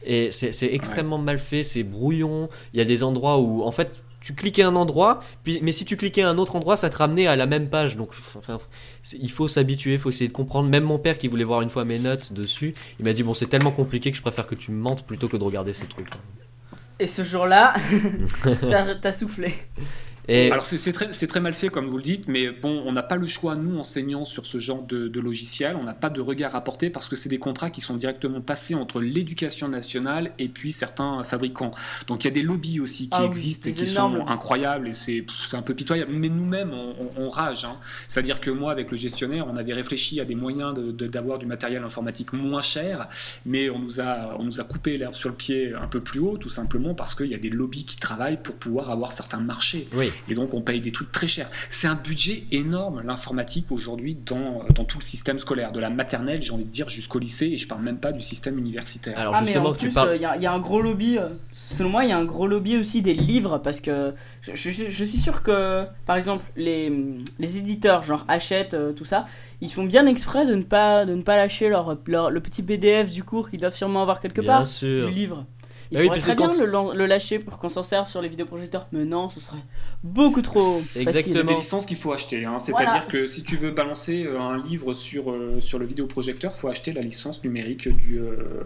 Et 0.08 0.32
c'est 0.32 0.66
extrêmement 0.74 1.18
mal 1.20 1.38
fait, 1.38 1.64
c'est 1.64 1.84
brouillon. 1.84 2.50
Il 2.74 2.80
y 2.80 2.82
a 2.82 2.86
des 2.86 3.04
endroits 3.04 3.40
où, 3.40 3.64
en 3.64 3.72
fait, 3.72 4.04
tu 4.20 4.34
cliquais 4.36 4.62
un 4.64 4.76
endroit, 4.76 5.22
puis, 5.44 5.60
mais 5.64 5.72
si 5.72 5.84
tu 5.84 5.98
cliquais 5.98 6.22
à 6.22 6.30
un 6.30 6.38
autre 6.38 6.56
endroit, 6.56 6.78
ça 6.78 6.92
te 6.92 6.98
ramenait 6.98 7.26
à 7.28 7.36
la 7.36 7.48
même 7.48 7.70
page. 7.70 7.98
Donc, 7.98 8.10
enfin, 8.38 8.60
il 9.14 9.32
faut 9.32 9.48
s'habituer, 9.48 9.94
il 9.94 10.00
faut 10.00 10.10
essayer 10.10 10.28
de 10.28 10.34
comprendre. 10.34 10.70
Même 10.70 10.84
mon 10.84 11.00
père 11.00 11.18
qui 11.18 11.28
voulait 11.28 11.44
voir 11.44 11.62
une 11.62 11.70
fois 11.72 11.86
mes 11.86 11.98
notes 12.00 12.32
dessus, 12.32 12.76
il 13.00 13.06
m'a 13.06 13.14
dit 13.14 13.24
Bon, 13.24 13.34
c'est 13.34 13.48
tellement 13.48 13.72
compliqué 13.72 14.12
que 14.12 14.18
je 14.18 14.22
préfère 14.22 14.46
que 14.48 14.56
tu 14.56 14.72
me 14.72 14.78
mentes 14.80 15.06
plutôt 15.06 15.28
que 15.28 15.38
de 15.38 15.44
regarder 15.44 15.74
ces 15.74 15.86
trucs. 15.88 16.10
Et 17.02 17.08
ce 17.08 17.24
jour-là, 17.24 17.74
t'as 18.70 18.94
t'as 18.94 19.12
soufflé. 19.12 19.52
Et 20.28 20.52
Alors 20.52 20.64
c'est 20.64 20.94
très, 20.94 21.12
c'est 21.12 21.28
très 21.28 21.42
mal 21.42 21.54
fait 21.54 21.70
comme 21.70 21.88
vous 21.88 21.98
le 21.98 22.04
dites, 22.04 22.28
mais 22.28 22.52
bon, 22.52 22.84
on 22.86 22.92
n'a 22.92 23.02
pas 23.04 23.16
le 23.16 23.26
choix, 23.28 23.56
nous, 23.56 23.78
enseignants, 23.80 24.24
sur 24.24 24.46
ce 24.46 24.60
genre 24.60 24.84
de, 24.84 25.08
de 25.08 25.20
logiciel, 25.20 25.76
on 25.76 25.84
n'a 25.84 25.94
pas 25.96 26.10
de 26.10 26.22
regard 26.22 26.56
à 26.56 26.64
porter 26.64 26.90
parce 26.90 27.10
que 27.10 27.16
c'est 27.16 27.28
des 27.30 27.40
contrats 27.40 27.70
qui 27.72 27.82
sont 27.82 27.96
directement 27.96 28.40
passés 28.40 28.76
entre 28.76 29.02
l'éducation 29.02 29.68
nationale 29.68 30.32
et 30.38 30.48
puis 30.48 30.72
certains 30.72 31.24
fabricants. 31.24 31.72
Donc 32.08 32.24
il 32.24 32.28
y 32.28 32.32
a 32.32 32.34
des 32.34 32.44
lobbies 32.44 32.80
aussi 32.80 33.06
qui 33.06 33.10
Ah 33.14 33.22
oui, 33.24 33.28
existent 33.28 33.70
et 33.70 33.74
qui 33.74 33.90
énormes 33.90 34.20
sont 34.20 34.28
incroyables 34.28 34.88
et 34.90 34.94
c'est 34.94 35.26
un 35.54 35.62
peu 35.64 35.74
pitoyable. 35.74 36.14
Mais 36.16 36.30
nous-mêmes, 36.30 36.72
on, 36.74 36.94
on- 37.00 37.24
on 37.26 37.30
rage. 37.30 37.66
hein. 37.66 37.78
C'est-à-dire 38.08 38.40
que 38.40 38.52
moi, 38.52 38.72
avec 38.72 38.92
le 38.92 38.98
gestionnaire, 38.98 39.48
on 39.52 39.56
avait 39.58 39.74
réfléchi 39.74 40.20
à 40.22 40.26
des 40.26 40.36
moyens 40.36 40.74
de- 40.76 40.92
de- 40.92 41.08
d'avoir 41.08 41.40
du 41.40 41.46
matériel 41.48 41.84
informatique 41.84 42.32
moins 42.34 42.62
cher, 42.62 43.10
mais 43.46 43.70
on 43.70 43.80
nous 43.80 44.00
a, 44.00 44.36
on 44.40 44.44
nous 44.44 44.62
a 44.62 44.64
coupé 44.64 44.98
l'herbe 44.98 45.14
sur 45.16 45.30
le 45.30 45.36
pied 45.36 45.74
un 45.74 45.88
peu 45.88 46.00
plus 46.00 46.20
haut, 46.20 46.38
tout 46.38 46.50
simplement 46.50 46.94
parce 46.94 47.16
qu'il 47.16 47.28
y 47.28 47.36
a 47.36 47.40
des 47.40 47.50
lobbies 47.50 47.86
qui 47.86 47.98
travaillent 47.98 48.42
pour 48.42 48.56
pouvoir 48.56 48.92
avoir 48.92 49.12
certains 49.12 49.40
marchés. 49.40 49.88
oui, 49.94 50.11
Et 50.30 50.34
donc 50.36 50.54
on 50.54 50.62
paye 50.62 50.82
des 50.82 50.92
trucs 50.92 51.12
très 51.12 51.28
chers. 51.28 51.50
C'est 51.70 51.88
un 51.88 51.96
budget 51.96 52.44
énorme, 52.52 53.02
l'informatique 53.04 53.68
aujourd'hui, 53.72 54.16
dans, 54.16 54.64
dans 54.76 54.84
tout 54.86 54.98
le 54.98 55.04
système 55.04 55.40
scolaire, 55.40 55.72
de 55.72 55.80
la 55.80 55.90
maternelle, 55.90 56.42
j'ai 56.42 56.52
envie 56.52 56.66
de 56.66 56.70
dire, 56.72 56.90
jusqu'au 56.90 57.20
lycée, 57.20 57.48
et 57.48 57.58
je 57.58 57.68
parle 57.68 57.82
même 57.82 57.98
pas 58.00 58.12
du 58.12 58.22
système 58.22 58.58
universitaire. 58.58 59.18
alors 59.18 59.34
ah, 59.36 59.42
mais 59.42 59.48
justement, 59.48 59.70
en 59.70 59.74
que 59.74 59.78
tu 59.80 59.86
plus, 59.86 59.94
parles. 59.94 60.16
il 60.16 60.22
y, 60.22 60.26
a- 60.26 60.38
y 60.38 60.46
a 60.46 60.52
un 60.54 60.60
gros 60.60 60.82
lobby. 60.82 61.18
euh, 61.18 61.30
selon 61.54 61.90
moi, 61.90 62.04
il 62.04 62.10
y 62.10 62.14
a 62.14 62.18
un 62.18 62.26
gros 62.26 62.48
lobby 62.48 62.78
aussi 62.78 63.02
des 63.02 63.14
livres 63.14 63.58
parce 63.60 63.80
que 63.82 64.14
je, 64.42 64.52
je- 64.56 64.70
je 64.90 65.04
suis 65.06 65.18
sûr 65.18 65.44
que, 65.44 65.86
par 66.06 66.16
exemple, 66.16 66.44
les, 66.56 66.92
les 67.40 67.58
éditeurs, 67.58 68.04
genre 68.04 68.26
Hachette, 68.28 68.74
euh, 68.74 68.94
tout 68.94 69.06
ça, 69.06 69.26
ils 69.62 69.72
font 69.72 69.84
bien 69.86 70.06
exprès 70.08 70.46
de 70.46 70.56
ne 70.56 70.64
pas, 70.64 71.06
de 71.06 71.14
ne 71.14 71.22
pas 71.22 71.36
lâcher 71.36 71.70
leur, 71.70 71.98
leur- 72.08 72.30
le 72.32 72.40
petit 72.40 72.64
PDF 72.64 73.10
du 73.12 73.24
cours 73.24 73.50
qu'ils 73.50 73.60
doivent 73.60 73.76
sûrement 73.76 74.02
avoir 74.02 74.20
quelque 74.20 74.42
Bien 74.42 74.58
part 74.60 74.68
sûr. 74.68 75.08
du 75.08 75.14
livre. 75.14 75.46
Ils 75.92 75.96
Bah 75.96 76.00
oui, 76.00 76.06
pourraient 76.08 76.20
parce 76.22 76.38
très 76.38 76.48
bien 76.48 76.54
le, 76.66 76.66
lan- 76.72 76.94
le 76.94 77.06
lâcher 77.06 77.40
pour 77.40 77.60
qu'on 77.60 77.68
s'en 77.70 77.84
serve 77.84 78.08
sur 78.08 78.22
les 78.22 78.30
vidéoprojecteurs, 78.30 78.88
mais 78.94 79.04
non, 79.04 79.30
ce 79.30 79.42
serait 79.42 79.58
beaucoup 80.06 80.42
trop 80.42 80.58
facile. 80.60 80.84
C'est 80.84 81.02
Exactement. 81.02 81.44
des 81.50 81.56
licences 81.56 81.86
qu'il 81.86 81.98
faut 81.98 82.14
acheter. 82.14 82.46
hein. 82.46 82.58
C'est-à-dire 82.60 82.88
Voilà. 82.92 83.06
que 83.08 83.28
si 83.28 83.44
tu 83.44 83.58
veux 83.58 83.72
balancer 83.72 84.24
euh, 84.26 84.40
un 84.40 84.58
livre 84.58 84.94
sur, 84.94 85.32
euh, 85.32 85.60
sur 85.60 85.80
le 85.80 85.86
vidéoprojecteur, 85.86 86.52
il 86.56 86.60
faut 86.60 86.70
acheter 86.70 86.94
la 86.94 87.02
licence 87.02 87.44
numérique 87.44 87.90
du, 87.90 88.20
euh, 88.20 88.64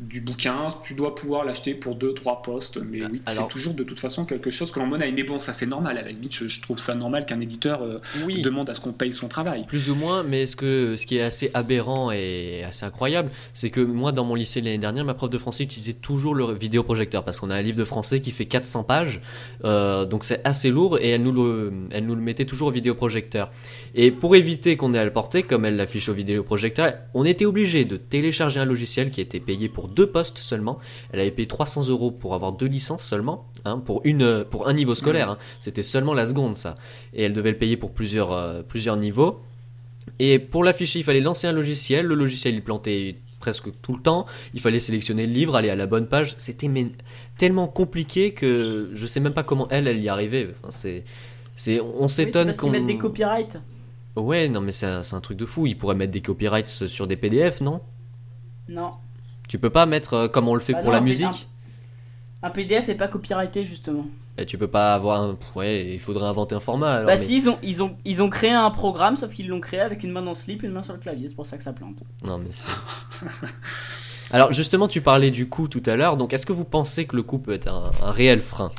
du 0.00 0.20
bouquin. 0.20 0.68
Tu 0.82 0.92
dois 0.94 1.14
pouvoir 1.14 1.44
l'acheter 1.44 1.74
pour 1.74 1.96
2-3 1.96 2.42
postes. 2.42 2.78
Mais 2.78 3.02
oui, 3.06 3.22
Alors- 3.24 3.44
c'est 3.46 3.48
toujours 3.52 3.72
de 3.72 3.82
toute 3.82 3.98
façon 3.98 4.26
quelque 4.26 4.50
chose 4.50 4.70
que 4.70 4.78
l'on 4.78 4.86
monnaie. 4.86 5.10
Mais 5.12 5.22
bon, 5.22 5.38
ça 5.38 5.54
c'est 5.54 5.64
normal. 5.66 5.96
À 5.96 6.02
la 6.02 6.10
limite, 6.10 6.34
je, 6.34 6.46
je 6.46 6.60
trouve 6.60 6.78
ça 6.78 6.94
normal 6.94 7.24
qu'un 7.24 7.40
éditeur 7.40 7.82
euh, 7.82 8.00
Oui. 8.26 8.42
demande 8.42 8.68
à 8.68 8.74
ce 8.74 8.80
qu'on 8.80 8.92
paye 8.92 9.14
son 9.14 9.28
travail. 9.28 9.64
Plus 9.66 9.88
ou 9.90 9.94
moins, 9.94 10.22
mais 10.24 10.44
ce, 10.44 10.56
que, 10.56 10.96
ce 10.98 11.06
qui 11.06 11.16
est 11.16 11.22
assez 11.22 11.50
aberrant 11.54 12.10
et 12.10 12.64
assez 12.64 12.84
incroyable, 12.84 13.30
c'est 13.54 13.70
que 13.70 13.80
moi, 13.80 14.12
dans 14.12 14.24
mon 14.24 14.34
lycée 14.34 14.60
l'année 14.60 14.76
dernière, 14.76 15.06
ma 15.06 15.14
prof 15.14 15.30
de 15.30 15.38
français 15.38 15.64
utilisait 15.64 15.94
toujours 15.94 16.34
le 16.34 16.44
vidéoprojecteur 16.44 16.65
parce 17.24 17.40
qu'on 17.40 17.50
a 17.50 17.56
un 17.56 17.62
livre 17.62 17.78
de 17.78 17.84
français 17.84 18.20
qui 18.20 18.30
fait 18.30 18.46
400 18.46 18.84
pages, 18.84 19.20
euh, 19.64 20.04
donc 20.04 20.24
c'est 20.24 20.40
assez 20.46 20.70
lourd 20.70 20.98
et 20.98 21.10
elle 21.10 21.22
nous, 21.22 21.32
le, 21.32 21.70
mettait 22.16 22.44
toujours 22.44 22.68
au 22.68 22.70
vidéoprojecteur. 22.70 23.50
Et 23.94 24.10
pour 24.10 24.36
éviter 24.36 24.76
qu'on 24.76 24.92
ait 24.94 24.98
à 24.98 25.04
le 25.04 25.12
porter, 25.12 25.42
comme 25.42 25.64
elle 25.64 25.76
l'affiche 25.76 26.08
au 26.08 26.12
vidéoprojecteur, 26.12 26.94
on 27.14 27.24
était 27.24 27.44
obligé 27.46 27.84
de 27.84 27.96
télécharger 27.96 28.60
un 28.60 28.64
logiciel 28.64 29.10
qui 29.10 29.20
était 29.20 29.40
payé 29.40 29.68
pour 29.68 29.88
deux 29.88 30.06
postes 30.06 30.38
seulement. 30.38 30.78
Elle 31.12 31.20
avait 31.20 31.30
payé 31.30 31.48
300 31.48 31.88
euros 31.88 32.10
pour 32.10 32.34
avoir 32.34 32.52
deux 32.52 32.66
licences 32.66 33.04
seulement, 33.04 33.46
hein, 33.64 33.78
pour 33.78 34.02
un 34.04 34.72
niveau 34.72 34.94
scolaire. 34.94 35.30
hein. 35.30 35.38
C'était 35.60 35.82
seulement 35.82 36.14
la 36.14 36.26
seconde, 36.26 36.56
ça. 36.56 36.76
Et 37.14 37.22
elle 37.24 37.32
devait 37.32 37.50
le 37.50 37.58
payer 37.58 37.76
pour 37.76 37.92
plusieurs, 37.92 38.32
euh, 38.32 38.62
plusieurs 38.62 38.96
niveaux. 38.96 39.40
Et 40.18 40.38
pour 40.38 40.64
l'afficher, 40.64 41.00
il 41.00 41.04
fallait 41.04 41.20
lancer 41.20 41.46
un 41.46 41.52
logiciel. 41.52 42.06
Le 42.06 42.14
logiciel, 42.14 42.54
il 42.54 42.62
plantait 42.62 43.16
presque 43.46 43.68
tout 43.80 43.94
le 43.94 44.02
temps. 44.02 44.26
Il 44.54 44.60
fallait 44.60 44.80
sélectionner 44.80 45.24
le 45.24 45.32
livre, 45.32 45.54
aller 45.54 45.70
à 45.70 45.76
la 45.76 45.86
bonne 45.86 46.08
page. 46.08 46.34
C'était 46.36 46.66
mais, 46.66 46.88
tellement 47.38 47.68
compliqué 47.68 48.32
que 48.32 48.90
je 48.92 49.06
sais 49.06 49.20
même 49.20 49.34
pas 49.34 49.44
comment 49.44 49.68
elle, 49.70 49.86
elle 49.86 50.02
y 50.02 50.08
arrivait. 50.08 50.48
Enfin, 50.50 50.72
c'est, 50.72 51.04
c'est, 51.54 51.80
on 51.80 52.02
Oui, 52.02 52.10
s'étonne 52.10 52.46
parce 52.46 52.56
qu'on. 52.56 52.70
mettent 52.70 52.86
des 52.86 52.98
copyrights. 52.98 53.58
Ouais, 54.16 54.48
non, 54.48 54.60
mais 54.60 54.72
c'est 54.72 54.86
un, 54.86 55.02
c'est 55.04 55.14
un 55.14 55.20
truc 55.20 55.36
de 55.38 55.46
fou. 55.46 55.66
Ils 55.68 55.78
pourraient 55.78 55.94
mettre 55.94 56.10
des 56.12 56.22
copyrights 56.22 56.66
sur 56.66 57.06
des 57.06 57.16
PDF, 57.16 57.60
non? 57.60 57.80
Non. 58.68 58.94
Tu 59.48 59.58
peux 59.58 59.70
pas 59.70 59.86
mettre 59.86 60.14
euh, 60.14 60.28
comme 60.28 60.48
on 60.48 60.54
le 60.54 60.60
fait 60.60 60.72
Bah 60.72 60.80
pour 60.80 60.88
non, 60.88 60.94
la 60.94 61.00
musique? 61.00 61.46
Un 62.46 62.50
PDF 62.50 62.88
est 62.88 62.94
pas 62.94 63.08
copyrighté 63.08 63.64
justement. 63.64 64.06
Et 64.38 64.46
Tu 64.46 64.56
peux 64.56 64.68
pas 64.68 64.94
avoir 64.94 65.20
un. 65.22 65.38
Ouais, 65.56 65.94
il 65.94 65.98
faudrait 65.98 66.26
inventer 66.26 66.54
un 66.54 66.60
format. 66.60 66.92
Alors, 66.92 67.06
bah 67.06 67.12
mais- 67.12 67.16
si, 67.16 67.36
ils 67.38 67.48
ont, 67.50 67.58
ils, 67.62 67.82
ont, 67.82 67.96
ils 68.04 68.22
ont 68.22 68.28
créé 68.30 68.50
un 68.52 68.70
programme, 68.70 69.16
sauf 69.16 69.32
qu'ils 69.34 69.48
l'ont 69.48 69.60
créé 69.60 69.80
avec 69.80 70.04
une 70.04 70.12
main 70.12 70.22
dans 70.22 70.30
le 70.30 70.36
slip 70.36 70.62
et 70.62 70.66
une 70.66 70.72
main 70.72 70.82
sur 70.84 70.92
le 70.92 71.00
clavier, 71.00 71.26
c'est 71.26 71.34
pour 71.34 71.46
ça 71.46 71.56
que 71.56 71.64
ça 71.64 71.72
plante. 71.72 72.02
Non, 72.24 72.38
mais 72.38 72.50
c'est. 72.50 72.70
Alors 74.30 74.52
justement, 74.52 74.86
tu 74.88 75.00
parlais 75.00 75.30
du 75.30 75.48
coût 75.48 75.66
tout 75.68 75.82
à 75.86 75.96
l'heure. 75.96 76.16
Donc, 76.16 76.32
est-ce 76.32 76.46
que 76.46 76.52
vous 76.52 76.64
pensez 76.64 77.06
que 77.06 77.16
le 77.16 77.22
coût 77.24 77.38
peut 77.38 77.52
être 77.52 77.68
un, 77.68 77.90
un 78.02 78.10
réel 78.12 78.40
frein? 78.40 78.70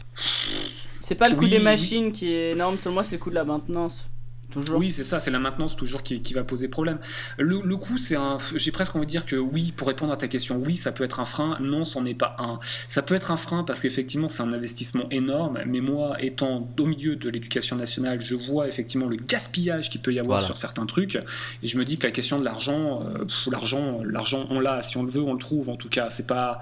C'est 1.01 1.15
pas 1.15 1.27
le 1.29 1.35
coût 1.35 1.43
Oui, 1.45 1.49
des 1.49 1.59
machines 1.59 2.11
qui 2.11 2.31
est 2.33 2.51
énorme, 2.51 2.77
seulement 2.77 3.03
c'est 3.03 3.15
le 3.15 3.21
coût 3.21 3.29
de 3.29 3.35
la 3.35 3.43
maintenance. 3.45 4.09
Toujours. 4.49 4.77
Oui, 4.77 4.91
c'est 4.91 5.03
ça, 5.03 5.19
c'est 5.19 5.29
la 5.29 5.39
maintenance 5.39 5.75
toujours 5.75 6.03
qui, 6.03 6.21
qui 6.21 6.33
va 6.33 6.43
poser 6.45 6.69
problème. 6.69 6.99
Le, 7.37 7.59
le 7.61 7.75
coût, 7.75 7.97
c'est 7.97 8.15
un. 8.15 8.37
J'ai 8.55 8.71
presque 8.71 8.95
envie 8.95 9.05
de 9.05 9.11
dire 9.11 9.25
que 9.25 9.35
oui, 9.35 9.73
pour 9.75 9.89
répondre 9.89 10.13
à 10.13 10.17
ta 10.17 10.29
question, 10.29 10.55
oui, 10.65 10.75
ça 10.75 10.93
peut 10.93 11.03
être 11.03 11.19
un 11.19 11.25
frein. 11.25 11.57
Non, 11.59 11.83
c'en 11.83 12.05
est 12.05 12.13
pas 12.13 12.35
un. 12.39 12.59
Ça 12.87 13.01
peut 13.01 13.13
être 13.13 13.29
un 13.31 13.35
frein 13.35 13.65
parce 13.65 13.81
qu'effectivement, 13.81 14.29
c'est 14.29 14.43
un 14.43 14.53
investissement 14.53 15.03
énorme. 15.11 15.59
Mais 15.65 15.81
moi, 15.81 16.15
étant 16.21 16.65
au 16.79 16.85
milieu 16.85 17.17
de 17.17 17.29
l'éducation 17.29 17.75
nationale, 17.75 18.21
je 18.21 18.35
vois 18.35 18.69
effectivement 18.69 19.07
le 19.07 19.17
gaspillage 19.17 19.89
qu'il 19.89 19.99
peut 20.01 20.13
y 20.13 20.19
avoir 20.19 20.37
Voilà. 20.39 20.45
sur 20.45 20.55
certains 20.55 20.85
trucs. 20.85 21.17
Et 21.61 21.67
je 21.67 21.77
me 21.77 21.83
dis 21.83 21.97
que 21.97 22.07
la 22.07 22.11
question 22.11 22.39
de 22.39 22.45
l'argent, 22.45 23.03
euh, 23.03 23.25
l'argent, 23.51 23.99
l'argent, 24.05 24.47
on 24.49 24.61
l'a. 24.61 24.81
Si 24.81 24.95
on 24.95 25.03
le 25.03 25.11
veut, 25.11 25.23
on 25.23 25.33
le 25.33 25.39
trouve. 25.39 25.67
En 25.69 25.75
tout 25.75 25.89
cas, 25.89 26.09
c'est 26.09 26.25
pas 26.27 26.59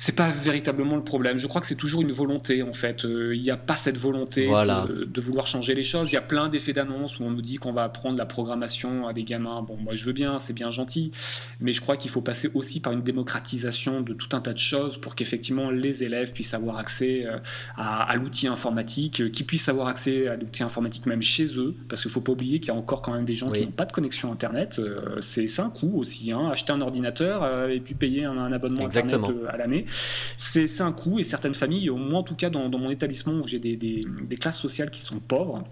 c'est 0.00 0.14
pas 0.14 0.30
véritablement 0.30 0.96
le 0.96 1.02
problème. 1.04 1.36
Je 1.38 1.46
crois 1.48 1.60
que 1.60 1.66
c'est 1.66 1.74
toujours 1.74 2.00
une 2.02 2.12
volonté 2.12 2.62
en 2.62 2.72
fait. 2.72 3.04
Euh, 3.04 3.34
Il 3.34 3.42
n'y 3.42 3.50
a 3.50 3.56
pas 3.56 3.76
cette 3.76 3.98
volonté 3.98 4.46
Voilà. 4.46 4.86
de, 4.88 5.04
de 5.04 5.20
vouloir 5.20 5.46
changer 5.46 5.74
les 5.74 5.82
choses. 5.82 6.10
Il 6.10 6.14
y 6.14 6.16
a 6.16 6.20
plein 6.22 6.48
d'effets 6.48 6.72
d'annonce 6.72 7.18
où 7.18 7.24
on 7.24 7.30
nous 7.30 7.42
dit 7.42 7.56
qu'on 7.56 7.72
va 7.72 7.82
apprendre 7.84 8.16
la 8.16 8.24
programmation 8.26 9.06
à 9.08 9.12
des 9.12 9.24
gamins. 9.24 9.60
Bon, 9.62 9.76
moi 9.76 9.94
je 9.94 10.04
veux 10.04 10.12
bien, 10.12 10.38
c'est 10.38 10.52
bien 10.54 10.70
gentil, 10.70 11.10
mais 11.60 11.72
je 11.72 11.80
crois 11.80 11.96
qu'il 11.96 12.10
faut 12.10 12.20
passer 12.22 12.50
aussi 12.54 12.80
par 12.80 12.92
une 12.92 13.02
démocratisation 13.02 14.00
de 14.00 14.12
tout 14.14 14.28
un 14.36 14.40
tas 14.40 14.52
de 14.52 14.58
choses 14.58 14.96
pour 14.98 15.14
qu'effectivement 15.14 15.70
les 15.70 16.04
élèves 16.04 16.32
puissent 16.32 16.54
avoir 16.54 16.78
accès 16.78 17.24
euh, 17.26 17.38
à, 17.76 18.02
à 18.04 18.14
l'outil 18.16 18.46
informatique, 18.48 19.20
euh, 19.20 19.28
qu'ils 19.28 19.46
puissent 19.46 19.68
avoir 19.68 19.88
accès 19.88 20.28
à 20.28 20.36
l'outil 20.36 20.62
informatique 20.62 21.06
même 21.06 21.22
chez 21.22 21.46
eux, 21.58 21.74
parce 21.88 22.02
qu'il 22.02 22.10
faut 22.10 22.20
pas 22.20 22.32
oublier 22.32 22.60
qu'il 22.60 22.68
y 22.68 22.76
a 22.76 22.78
encore 22.78 23.02
quand 23.02 23.12
même 23.12 23.24
des 23.24 23.34
gens 23.34 23.50
Oui. 23.50 23.58
qui 23.60 23.64
n'ont 23.66 23.72
pas 23.72 23.84
de 23.84 23.92
connexion 23.92 24.32
internet. 24.32 24.78
Euh, 24.78 25.18
c'est 25.20 25.46
un 25.60 25.70
coût 25.70 25.92
aussi, 25.98 26.30
hein. 26.32 26.48
acheter 26.52 26.72
un 26.72 26.80
ordinateur 26.80 27.42
euh, 27.42 27.68
et 27.68 27.80
puis 27.80 27.94
payer 27.94 28.24
un, 28.24 28.38
un 28.38 28.52
abonnement 28.52 28.82
Exactement. 28.84 29.26
internet 29.28 29.44
euh, 29.44 29.52
à 29.52 29.56
l'année 29.56 29.86
c'est 30.36 30.80
un 30.80 30.92
coût 30.92 31.18
et 31.18 31.24
certaines 31.24 31.54
familles, 31.54 31.90
au 31.90 31.96
moins 31.96 32.20
en 32.20 32.24
tout 32.24 32.36
cas 32.36 32.50
dans, 32.50 32.68
mon 32.70 32.90
établissement 32.90 33.32
où 33.32 33.46
j'ai 33.46 33.58
des 33.58 34.36
classes 34.40 34.60
sociales 34.60 34.90
qui 34.90 35.00
sont 35.00 35.20
pauvres, 35.20 35.64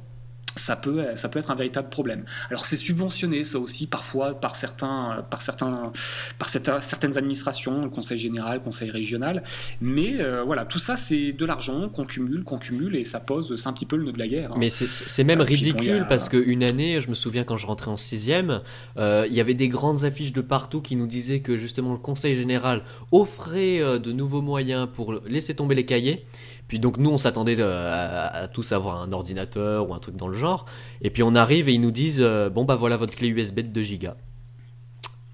ça 0.57 0.77
peut, 0.77 1.05
ça 1.15 1.29
peut 1.29 1.39
être 1.39 1.51
un 1.51 1.55
véritable 1.55 1.89
problème. 1.89 2.25
Alors 2.51 2.65
c'est 2.65 2.77
subventionné 2.77 3.45
ça 3.45 3.59
aussi 3.59 3.87
parfois 3.87 4.35
par 4.35 4.57
certains, 4.57 5.25
par 5.31 5.41
certains, 5.43 5.93
par 6.39 6.49
certains- 6.49 6.81
certaines 6.81 7.17
administrations, 7.19 7.83
le 7.85 7.91
conseil 7.91 8.19
général, 8.19 8.59
le 8.59 8.65
conseil 8.65 8.91
régional, 8.91 9.43
mais 9.81 10.21
euh, 10.21 10.43
voilà 10.45 10.65
tout 10.65 10.79
ça 10.79 10.97
c'est 10.97 11.33
de 11.33 11.45
l'argent 11.47 11.89
qu'on 11.89 12.05
cumule, 12.05 12.43
qu'on 12.45 12.59
cumule 12.59 12.97
et 12.97 13.05
ça 13.05 13.21
pose, 13.21 13.55
c'est 13.57 13.69
un 13.69 13.73
petit 13.73 13.87
peu 13.87 13.97
le 13.97 14.05
nœud 14.05 14.13
de 14.13 14.19
la 14.19 14.29
guerre. 14.29 14.53
hein. 14.53 14.57
Mais 14.59 14.69
c'est- 14.71 15.25
même 15.25 15.41
Ah, 15.41 15.45
puis 15.45 15.55
bon, 15.57 15.61
ridicule 15.79 15.97
y 15.97 16.01
a- 16.01 16.05
parce 16.05 16.29
qu'une 16.29 16.63
année, 16.63 17.01
je 17.01 17.09
me 17.09 17.15
souviens 17.15 17.45
quand 17.45 17.57
je 17.57 17.67
rentrais 17.67 17.91
en 17.91 17.97
sixième, 17.97 18.63
euh, 18.97 19.27
il 19.29 19.35
y 19.35 19.41
avait 19.41 19.55
des 19.55 19.69
grandes 19.69 20.05
affiches 20.05 20.33
de 20.33 20.41
partout 20.41 20.81
qui 20.81 20.97
nous 20.97 21.07
disaient 21.07 21.41
que 21.41 21.59
justement 21.59 21.93
le 21.93 21.99
Conseil 21.99 22.35
général 22.35 22.83
offrait 23.13 23.81
euh, 23.81 23.99
de 23.99 24.13
nouveaux 24.13 24.43
moyens 24.43 24.89
pour 24.95 25.15
laisser 25.27 25.55
tomber 25.55 25.75
les 25.75 25.85
cahiers. 25.85 26.25
Puis 26.69 26.79
donc 26.79 26.99
nous 26.99 27.11
on 27.11 27.19
s'attendait 27.19 27.57
euh, 27.59 28.29
à, 28.33 28.49
tous 28.49 28.73
avoir 28.73 29.01
un 29.01 29.13
ordinateur 29.13 29.89
ou 29.89 29.95
un 29.95 29.99
truc 29.99 30.17
dans 30.17 30.29
le 30.29 30.35
genre. 30.35 30.67
Et 31.03 31.11
puis 31.11 31.23
on 31.23 31.35
arrive 31.35 31.69
et 31.69 31.73
ils 31.73 31.81
nous 31.81 31.91
disent 31.91 32.21
euh, 32.21 32.51
bon 32.51 32.65
bah 32.65 32.77
voilà 32.77 32.97
votre 32.97 33.15
clé 33.15 33.29
USB 33.29 33.61
de 33.61 33.69
2 33.69 33.83
gigas. 33.83 34.15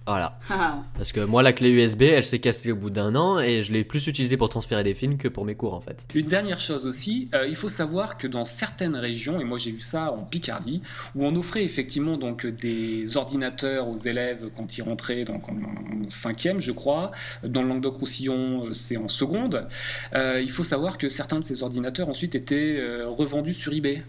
Voilà. 0.07 0.39
Parce 0.95 1.13
que 1.13 1.21
moi 1.21 1.43
la 1.43 1.53
clé 1.53 1.71
USB 1.71 2.03
elle 2.03 2.25
s'est 2.25 2.39
cassée 2.39 2.73
au 2.73 2.77
bout 2.77 2.91
d'un 2.91 3.15
an 3.15 3.39
et 3.39 3.63
je 3.63 3.73
l'ai 3.73 3.85
plus 3.85 4.07
utilisée 4.07 4.37
pour 4.37 4.49
transférer 4.49 4.85
des 4.85 4.95
films 4.95 5.17
que 5.17 5.29
pour 5.29 5.45
mes 5.45 5.55
cours 5.55 5.75
en 5.75 5.81
fait. 5.81 6.07
Une 6.15 6.27
dernière 6.27 6.61
chose 6.61 6.87
aussi, 6.87 7.29
euh, 7.35 7.47
il 7.47 7.57
faut 7.57 7.69
savoir 7.69 8.19
que 8.19 8.27
dans 8.27 8.45
certaines 8.45 8.97
régions, 8.97 9.41
et 9.41 9.45
moi 9.45 9.59
j'ai 9.59 9.71
vu 9.71 9.81
ça 9.81 10.13
en 10.13 10.25
Picardie, 10.25 10.83
où 11.15 11.25
on 11.25 11.35
offrait 11.37 11.65
effectivement 11.65 12.17
donc 12.17 12.47
des 12.47 13.17
ordinateurs 13.17 13.89
aux 13.89 13.97
élèves 13.97 14.51
quand 14.57 14.79
ils 14.79 14.83
rentraient 14.83 15.25
donc 15.25 15.49
en, 15.49 15.53
en 15.53 16.11
cinquième, 16.11 16.61
je 16.61 16.73
crois. 16.73 17.11
Dans 17.45 17.63
le 17.63 17.69
Languedoc-Roussillon, 17.69 18.67
euh, 18.67 18.73
c'est 18.73 18.97
en 18.97 19.09
seconde. 19.09 19.67
Euh, 20.15 20.41
il 20.41 20.51
faut 20.51 20.65
savoir 20.65 20.99
que 20.99 21.09
certains 21.09 21.39
de 21.39 21.45
ces 21.45 21.63
ordinateurs 21.63 22.09
ensuite 22.09 22.35
étaient 22.35 22.77
euh, 22.79 23.09
revendus 23.09 23.55
sur 23.55 23.73
eBay. 23.73 24.03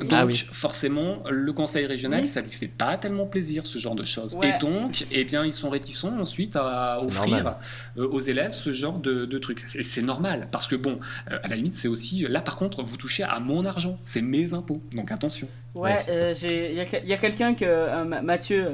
Donc, 0.00 0.08
Ah 0.10 0.24
oui. 0.24 0.34
forcément, 0.52 1.22
le 1.30 1.52
conseil 1.52 1.84
régional, 1.84 2.22
Oui. 2.22 2.26
ça 2.26 2.40
lui 2.40 2.48
fait 2.50 2.66
pas 2.66 2.96
tellement 2.96 3.26
plaisir 3.26 3.66
ce 3.66 3.76
genre 3.78 3.94
de 3.94 4.04
choses. 4.04 4.34
Ouais. 4.36 4.48
Et 4.48 4.58
donc, 4.58 5.04
eh 5.10 5.22
bien, 5.24 5.44
ils 5.44 5.52
sont 5.52 5.68
réticents 5.68 6.18
ensuite 6.18 6.56
à 6.56 6.96
offrir 7.02 7.34
normal. 7.44 7.56
euh, 7.98 8.08
aux 8.08 8.18
élèves 8.18 8.52
ce 8.52 8.72
genre 8.72 8.98
de, 8.98 9.26
de 9.26 9.38
trucs. 9.38 9.62
Et 9.76 9.82
c'est 9.82 10.00
normal, 10.02 10.48
parce 10.50 10.66
que 10.66 10.76
bon, 10.76 10.98
euh, 11.30 11.38
à 11.42 11.48
la 11.48 11.56
limite, 11.56 11.74
c'est 11.74 11.88
aussi. 11.88 12.22
Là, 12.28 12.40
par 12.40 12.56
contre, 12.56 12.82
vous 12.82 12.96
touchez 12.96 13.22
à 13.22 13.38
mon 13.38 13.66
argent, 13.66 13.98
c'est 14.02 14.22
mes 14.22 14.54
impôts, 14.54 14.82
donc 14.94 15.12
attention. 15.12 15.46
Ouais, 15.74 15.98
euh, 16.08 16.32
il 16.42 16.74
y 17.08 17.12
a, 17.12 17.16
quelqu'un 17.18 17.54
que 17.54 17.64
euh, 17.66 18.04
Ma- 18.04 18.22
Mathieu, 18.22 18.64
euh, 18.66 18.70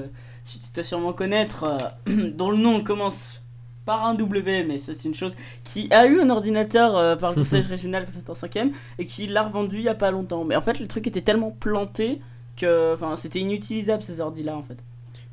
tu 0.48 0.58
tu 0.60 0.66
dois 0.72 0.84
sûrement 0.84 1.12
connaître, 1.12 1.64
euh, 2.08 2.30
dont 2.30 2.50
le 2.52 2.58
nom 2.58 2.82
commence 2.82 3.42
par 3.88 4.04
un 4.04 4.12
W, 4.12 4.64
mais 4.64 4.76
ça 4.76 4.92
c'est 4.92 5.08
une 5.08 5.14
chose, 5.14 5.34
qui 5.64 5.88
a 5.90 6.06
eu 6.06 6.20
un 6.20 6.28
ordinateur 6.28 6.94
euh, 6.94 7.16
par 7.16 7.30
le 7.30 7.36
conseil 7.40 7.62
régional 7.62 8.04
quand 8.04 8.12
c'était 8.12 8.30
en 8.30 8.34
cinquième 8.34 8.72
et 8.98 9.06
qui 9.06 9.26
l'a 9.26 9.44
revendu 9.44 9.78
il 9.78 9.84
y 9.84 9.88
a 9.88 9.94
pas 9.94 10.10
longtemps. 10.10 10.44
Mais 10.44 10.56
en 10.56 10.60
fait, 10.60 10.78
le 10.78 10.86
truc 10.86 11.06
était 11.06 11.22
tellement 11.22 11.50
planté 11.50 12.20
que, 12.54 12.92
enfin, 12.92 13.16
c'était 13.16 13.38
inutilisable 13.38 14.02
ces 14.02 14.20
ordi 14.20 14.42
là 14.42 14.58
en 14.58 14.62
fait. 14.62 14.84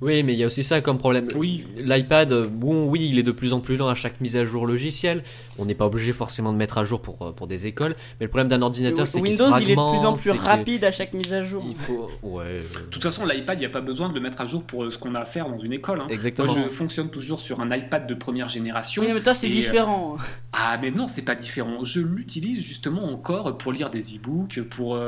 Oui, 0.02 0.24
mais 0.24 0.34
il 0.34 0.40
y 0.40 0.44
a 0.44 0.48
aussi 0.48 0.64
ça 0.64 0.82
comme 0.82 0.98
problème. 0.98 1.24
Oui. 1.36 1.66
L'iPad, 1.78 2.32
euh, 2.34 2.48
bon, 2.50 2.86
oui, 2.88 3.08
il 3.10 3.18
est 3.18 3.24
de 3.24 3.32
plus 3.32 3.54
en 3.54 3.62
plus 3.62 3.78
lent 3.78 3.88
à 3.88 3.96
chaque 3.96 4.20
mise 4.20 4.36
à 4.36 4.44
jour 4.46 4.68
logicielle. 4.68 5.24
On 5.58 5.64
n'est 5.66 5.74
pas 5.74 5.86
obligé 5.86 6.12
forcément 6.12 6.52
de 6.52 6.58
mettre 6.58 6.78
à 6.78 6.84
jour 6.84 7.02
pour, 7.02 7.22
euh, 7.22 7.32
pour 7.32 7.48
des 7.48 7.66
écoles. 7.66 7.96
Mais 8.20 8.26
le 8.26 8.28
problème 8.30 8.50
d'un 8.50 8.62
ordinateur, 8.62 9.08
c'est 9.08 9.22
Windows 9.22 9.50
il 9.58 9.72
est 9.72 9.76
de 9.76 9.96
plus 9.98 10.06
en 10.06 10.14
plus 10.18 10.32
rapide 10.32 10.84
à 10.84 10.92
chaque 10.92 11.14
mise 11.14 11.32
à 11.32 11.44
jour. 11.44 11.64
Il 11.66 11.78
faut. 11.78 12.08
Ouais. 12.24 12.44
euh, 12.46 12.62
De 12.82 12.90
toute 12.90 13.04
façon, 13.04 13.26
l'iPad, 13.26 13.58
il 13.58 13.62
n'y 13.62 13.66
a 13.66 13.70
pas 13.70 13.80
besoin 13.80 14.10
de 14.10 14.14
le 14.14 14.20
mettre 14.20 14.42
à 14.42 14.46
jour 14.46 14.64
pour 14.64 14.92
ce 14.92 14.98
qu'on 14.98 15.16
a 15.16 15.20
à 15.22 15.26
faire 15.26 15.50
dans 15.50 15.60
une 15.60 15.72
école. 15.72 16.02
hein. 16.02 16.08
Exactement. 16.10 16.52
Moi, 16.54 16.64
je 16.66 16.70
fonctionne 16.70 17.10
toujours 17.10 17.40
sur 17.40 17.62
un 17.62 17.74
iPad 17.74 18.06
de 18.06 18.14
première 18.16 18.50
génération. 18.50 19.02
Oui, 19.02 19.12
mais 19.14 19.22
toi 19.22 19.34
c'est 19.34 19.48
Et, 19.48 19.52
différent. 19.52 20.18
Ah, 20.52 20.78
mais 20.82 20.92
non, 20.92 21.08
c'est 21.08 21.22
pas 21.22 21.36
différent. 21.36 21.84
Je 21.86 22.02
l'utilise 22.02 22.62
justement 22.62 23.06
encore 23.06 23.58
pour 23.58 23.72
lire 23.72 23.90
des 23.90 24.02
e-books, 24.18 24.62
pour, 24.70 25.00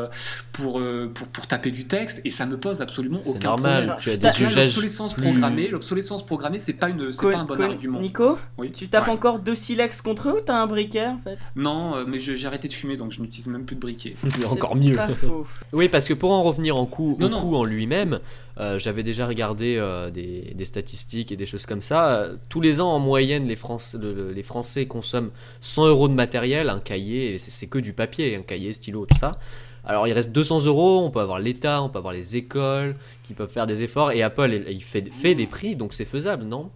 pour, 0.54 0.82
pour, 1.14 1.28
pour 1.28 1.48
taper 1.48 1.72
du 1.72 1.86
texte, 1.88 2.22
et 2.24 2.30
ça 2.30 2.46
me 2.46 2.58
pose 2.58 2.82
absolument 2.82 3.20
C'est 3.22 3.30
aucun 3.32 3.50
normal. 3.50 3.86
problème. 3.98 3.98
Tu 4.02 4.10
as 4.12 4.32
des 4.32 4.44
usages. 4.44 4.77
L'obsolescence 4.78 5.14
plus- 5.14 5.24
programmée, 5.24 5.68
l'obsolescence 5.68 6.26
programmée, 6.26 6.58
c'est 6.58 6.74
pas 6.74 6.90
une, 6.90 7.12
c'est 7.12 7.30
pas 7.32 7.38
un 7.38 7.46
bon 7.46 7.56
co- 7.56 7.64
argument. 7.64 8.00
Nico, 8.00 8.38
Oui. 8.58 8.72
tu 8.72 8.88
tapes 8.88 9.08
Ouais. 9.08 9.14
encore 9.14 9.40
deux 9.40 9.56
silex 9.56 10.02
contre 10.02 10.30
eux 10.30 10.38
ou 10.38 10.42
t'as 10.46 10.56
un 10.56 10.68
briquet 10.68 11.06
en 11.08 11.18
fait? 11.18 11.40
Non, 11.56 11.96
euh, 11.96 12.06
mais 12.08 12.20
je- 12.20 12.36
j'ai 12.36 12.48
arrêté 12.48 12.68
de 12.68 12.74
fumer, 12.74 12.96
donc 12.98 13.12
je 13.12 13.22
n'utilise 13.22 13.48
même 13.48 13.66
plus 13.66 13.76
de 13.76 13.82
briquet. 13.82 14.16
Encore 14.52 14.72
C'est 14.74 14.80
mieux. 14.80 14.96
Pas 14.96 15.08
faux. 15.10 15.46
Oui, 15.74 15.88
parce 15.90 16.08
que 16.08 16.14
pour 16.14 16.32
en 16.32 16.44
revenir 16.44 16.78
en 16.78 16.86
coup, 16.86 17.16
Non, 17.20 17.28
au 17.28 17.30
non. 17.30 17.42
coup 17.42 17.56
en 17.56 17.64
lui-même, 17.64 18.20
euh, 18.60 18.80
j'avais 18.80 19.04
déjà 19.04 19.28
regardé 19.28 19.76
euh, 19.78 20.10
des, 20.10 20.54
des 20.56 20.66
statistiques 20.66 21.32
et 21.32 21.36
des 21.36 21.46
choses 21.46 21.66
comme 21.66 21.82
ça. 21.82 22.28
Tous 22.50 22.62
les 22.62 22.82
ans, 22.82 22.90
en 22.92 23.00
moyenne, 23.00 23.48
les, 23.48 23.56
le- 24.00 24.14
le- 24.14 24.32
les 24.32 24.44
Français 24.44 24.86
consomment 24.86 25.32
100 25.62 25.88
euros 25.88 26.08
de 26.08 26.14
matériel, 26.14 26.70
un 26.70 26.80
cahier, 26.80 27.38
c'est 27.38 27.52
c'est 27.52 27.68
que 27.68 27.80
du 27.80 27.94
papier, 27.94 28.36
un 28.36 28.42
cahier, 28.44 28.74
stylo, 28.74 29.06
tout 29.06 29.18
ça. 29.18 29.38
Alors 29.90 30.06
il 30.08 30.12
reste 30.12 30.32
200 30.34 30.66
euros, 30.66 31.02
on 31.06 31.12
peut 31.12 31.22
avoir 31.22 31.40
l'État, 31.40 31.82
on 31.82 31.88
peut 31.88 31.98
avoir 32.00 32.14
les 32.14 32.36
écoles 32.36 32.96
qui 33.28 33.34
peuvent 33.34 33.52
faire 33.52 33.68
des 33.68 33.84
efforts, 33.84 34.12
et 34.14 34.24
Apple, 34.24 34.64
il 34.70 34.82
fait, 34.82 35.12
fait 35.12 35.36
des 35.36 35.48
prix, 35.48 35.76
donc 35.76 35.94
c'est 35.94 36.06
faisable, 36.06 36.46
non? 36.46 36.72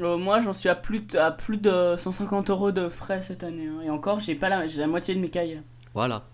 Euh, 0.00 0.16
moi, 0.16 0.40
j'en 0.40 0.52
suis 0.52 0.68
à 0.68 0.74
plus, 0.74 1.00
de, 1.00 1.18
à 1.18 1.30
plus 1.30 1.56
de 1.56 1.96
150 1.98 2.50
euros 2.50 2.72
de 2.72 2.88
frais 2.88 3.22
cette 3.22 3.42
année. 3.42 3.66
hein. 3.66 3.80
Et 3.84 3.90
encore, 3.90 4.18
j'ai 4.18 4.34
pas 4.34 4.48
la, 4.48 4.66
j'ai 4.66 4.80
la 4.80 4.86
moitié 4.86 5.14
de 5.14 5.20
mes 5.20 5.30
cahiers. 5.30 5.60
Voilà. 5.94 6.24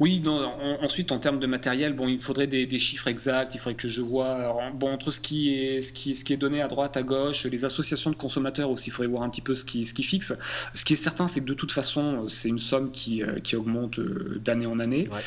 Oui, 0.00 0.20
non, 0.24 0.44
en- 0.44 0.84
ensuite 0.84 1.10
en 1.10 1.18
termes 1.18 1.40
de 1.40 1.46
matériel, 1.46 1.92
bon, 1.92 2.06
il 2.06 2.18
faudrait 2.20 2.46
des, 2.46 2.66
des 2.66 2.78
chiffres 2.78 3.08
exacts, 3.08 3.54
il 3.54 3.58
faudrait 3.58 3.74
que 3.74 3.88
je 3.88 4.00
vois 4.00 4.32
alors, 4.36 4.60
bon, 4.72 4.92
entre 4.92 5.10
ce 5.10 5.20
qui, 5.20 5.52
est, 5.54 5.80
ce, 5.80 5.92
qui, 5.92 6.14
ce 6.14 6.24
qui 6.24 6.32
est 6.32 6.36
donné 6.36 6.62
à 6.62 6.68
droite, 6.68 6.96
à 6.96 7.02
gauche, 7.02 7.46
les 7.46 7.64
associations 7.64 8.10
de 8.10 8.16
consommateurs 8.16 8.70
aussi, 8.70 8.90
il 8.90 8.92
faudrait 8.92 9.08
voir 9.10 9.22
un 9.24 9.28
petit 9.28 9.40
peu 9.40 9.56
ce 9.56 9.64
qui, 9.64 9.84
ce 9.84 9.94
qui 9.94 10.04
fixe. 10.04 10.32
Ce 10.74 10.84
qui 10.84 10.92
est 10.92 10.96
certain, 10.96 11.26
c'est 11.26 11.40
que 11.40 11.46
de 11.46 11.54
toute 11.54 11.72
façon, 11.72 12.28
c'est 12.28 12.48
une 12.48 12.60
somme 12.60 12.92
qui, 12.92 13.22
euh, 13.22 13.40
qui 13.40 13.56
augmente 13.56 13.98
euh, 13.98 14.40
d'année 14.44 14.66
en 14.66 14.78
année. 14.78 15.08
Ouais. 15.12 15.20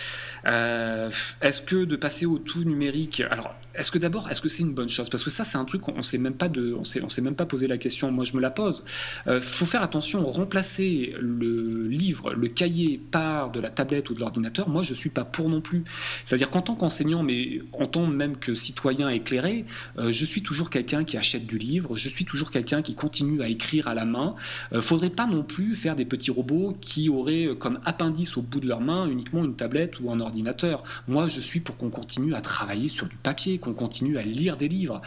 Euh, 0.45 1.10
est-ce 1.41 1.62
que 1.62 1.84
de 1.84 1.95
passer 1.97 2.25
au 2.25 2.38
tout 2.38 2.63
numérique, 2.63 3.21
alors 3.29 3.53
est-ce 3.75 3.91
que 3.91 3.97
d'abord, 3.97 4.29
est-ce 4.29 4.41
que 4.41 4.49
c'est 4.49 4.63
une 4.63 4.73
bonne 4.73 4.89
chose? 4.89 5.10
Parce 5.10 5.23
que 5.23 5.29
ça, 5.29 5.43
c'est 5.43 5.57
un 5.57 5.65
truc 5.65 5.81
qu'on 5.81 5.93
on 5.95 6.01
sait 6.01 6.17
même 6.17 6.34
pas 6.34 6.49
de, 6.49 6.73
on 6.73 6.84
s'est 6.84 7.21
même 7.21 7.36
pas 7.36 7.45
posé 7.45 7.67
la 7.67 7.77
question. 7.77 8.12
Moi, 8.12 8.25
je 8.25 8.36
me 8.36 8.41
la 8.41 8.51
pose. 8.51 8.84
Euh, 9.27 9.39
faut 9.39 9.65
faire 9.65 9.81
attention. 9.81 10.25
Remplacer 10.25 11.13
le 11.19 11.88
livre, 11.88 12.34
le 12.34 12.47
cahier 12.47 12.99
par 13.12 13.51
de 13.51 13.60
la 13.60 13.69
tablette 13.69 14.10
ou 14.10 14.13
de 14.13 14.19
l'ordinateur. 14.19 14.69
Moi, 14.69 14.84
je 14.84 14.93
suis 14.93 15.10
pas 15.10 15.23
pour 15.23 15.49
non 15.49 15.62
plus. 15.62 15.84
C'est-à-dire 16.25 16.49
qu'en 16.49 16.62
tant 16.62 16.75
qu'enseignant, 16.75 17.23
mais 17.23 17.62
en 17.73 17.86
tant 17.86 18.07
même 18.07 18.38
que 18.38 18.55
citoyen 18.55 19.10
éclairé, 19.10 19.65
euh, 19.97 20.12
je 20.12 20.25
suis 20.25 20.41
toujours 20.41 20.69
quelqu'un 20.69 21.03
qui 21.03 21.17
achète 21.17 21.45
du 21.45 21.57
livre. 21.57 21.95
Je 21.95 22.10
suis 22.10 22.25
toujours 22.25 22.51
quelqu'un 22.51 22.81
qui 22.81 22.95
continue 22.95 23.41
à 23.41 23.47
écrire 23.47 23.88
à 23.88 23.93
la 23.93 24.05
main. 24.05 24.36
Euh, 24.73 24.81
faudrait 24.81 25.10
pas 25.10 25.27
non 25.27 25.43
plus 25.43 25.75
faire 25.75 25.95
des 25.95 26.05
petits 26.05 26.31
robots 26.31 26.75
qui 26.81 27.10
auraient 27.10 27.49
comme 27.57 27.79
appendice 27.86 28.38
au 28.38 28.41
bout 28.41 28.60
de 28.60 28.67
leur 28.67 28.81
main 28.81 29.07
uniquement 29.07 29.43
une 29.43 29.55
tablette 29.55 29.99
ou 29.99 30.12
un 30.12 30.19
ordinateur. 30.19 30.84
Moi, 31.07 31.27
je 31.27 31.39
suis 31.39 31.60
pour 31.60 31.77
qu'on 31.77 31.89
continue 31.89 32.34
à 32.34 32.41
travailler 32.41 32.88
sur 32.88 33.07
du 33.07 33.15
papier, 33.15 33.60
qu'on 33.62 33.74
continue 33.74 34.17
à 34.17 34.21
lire 34.21 34.58
des 34.58 34.67
livres. 34.67 35.02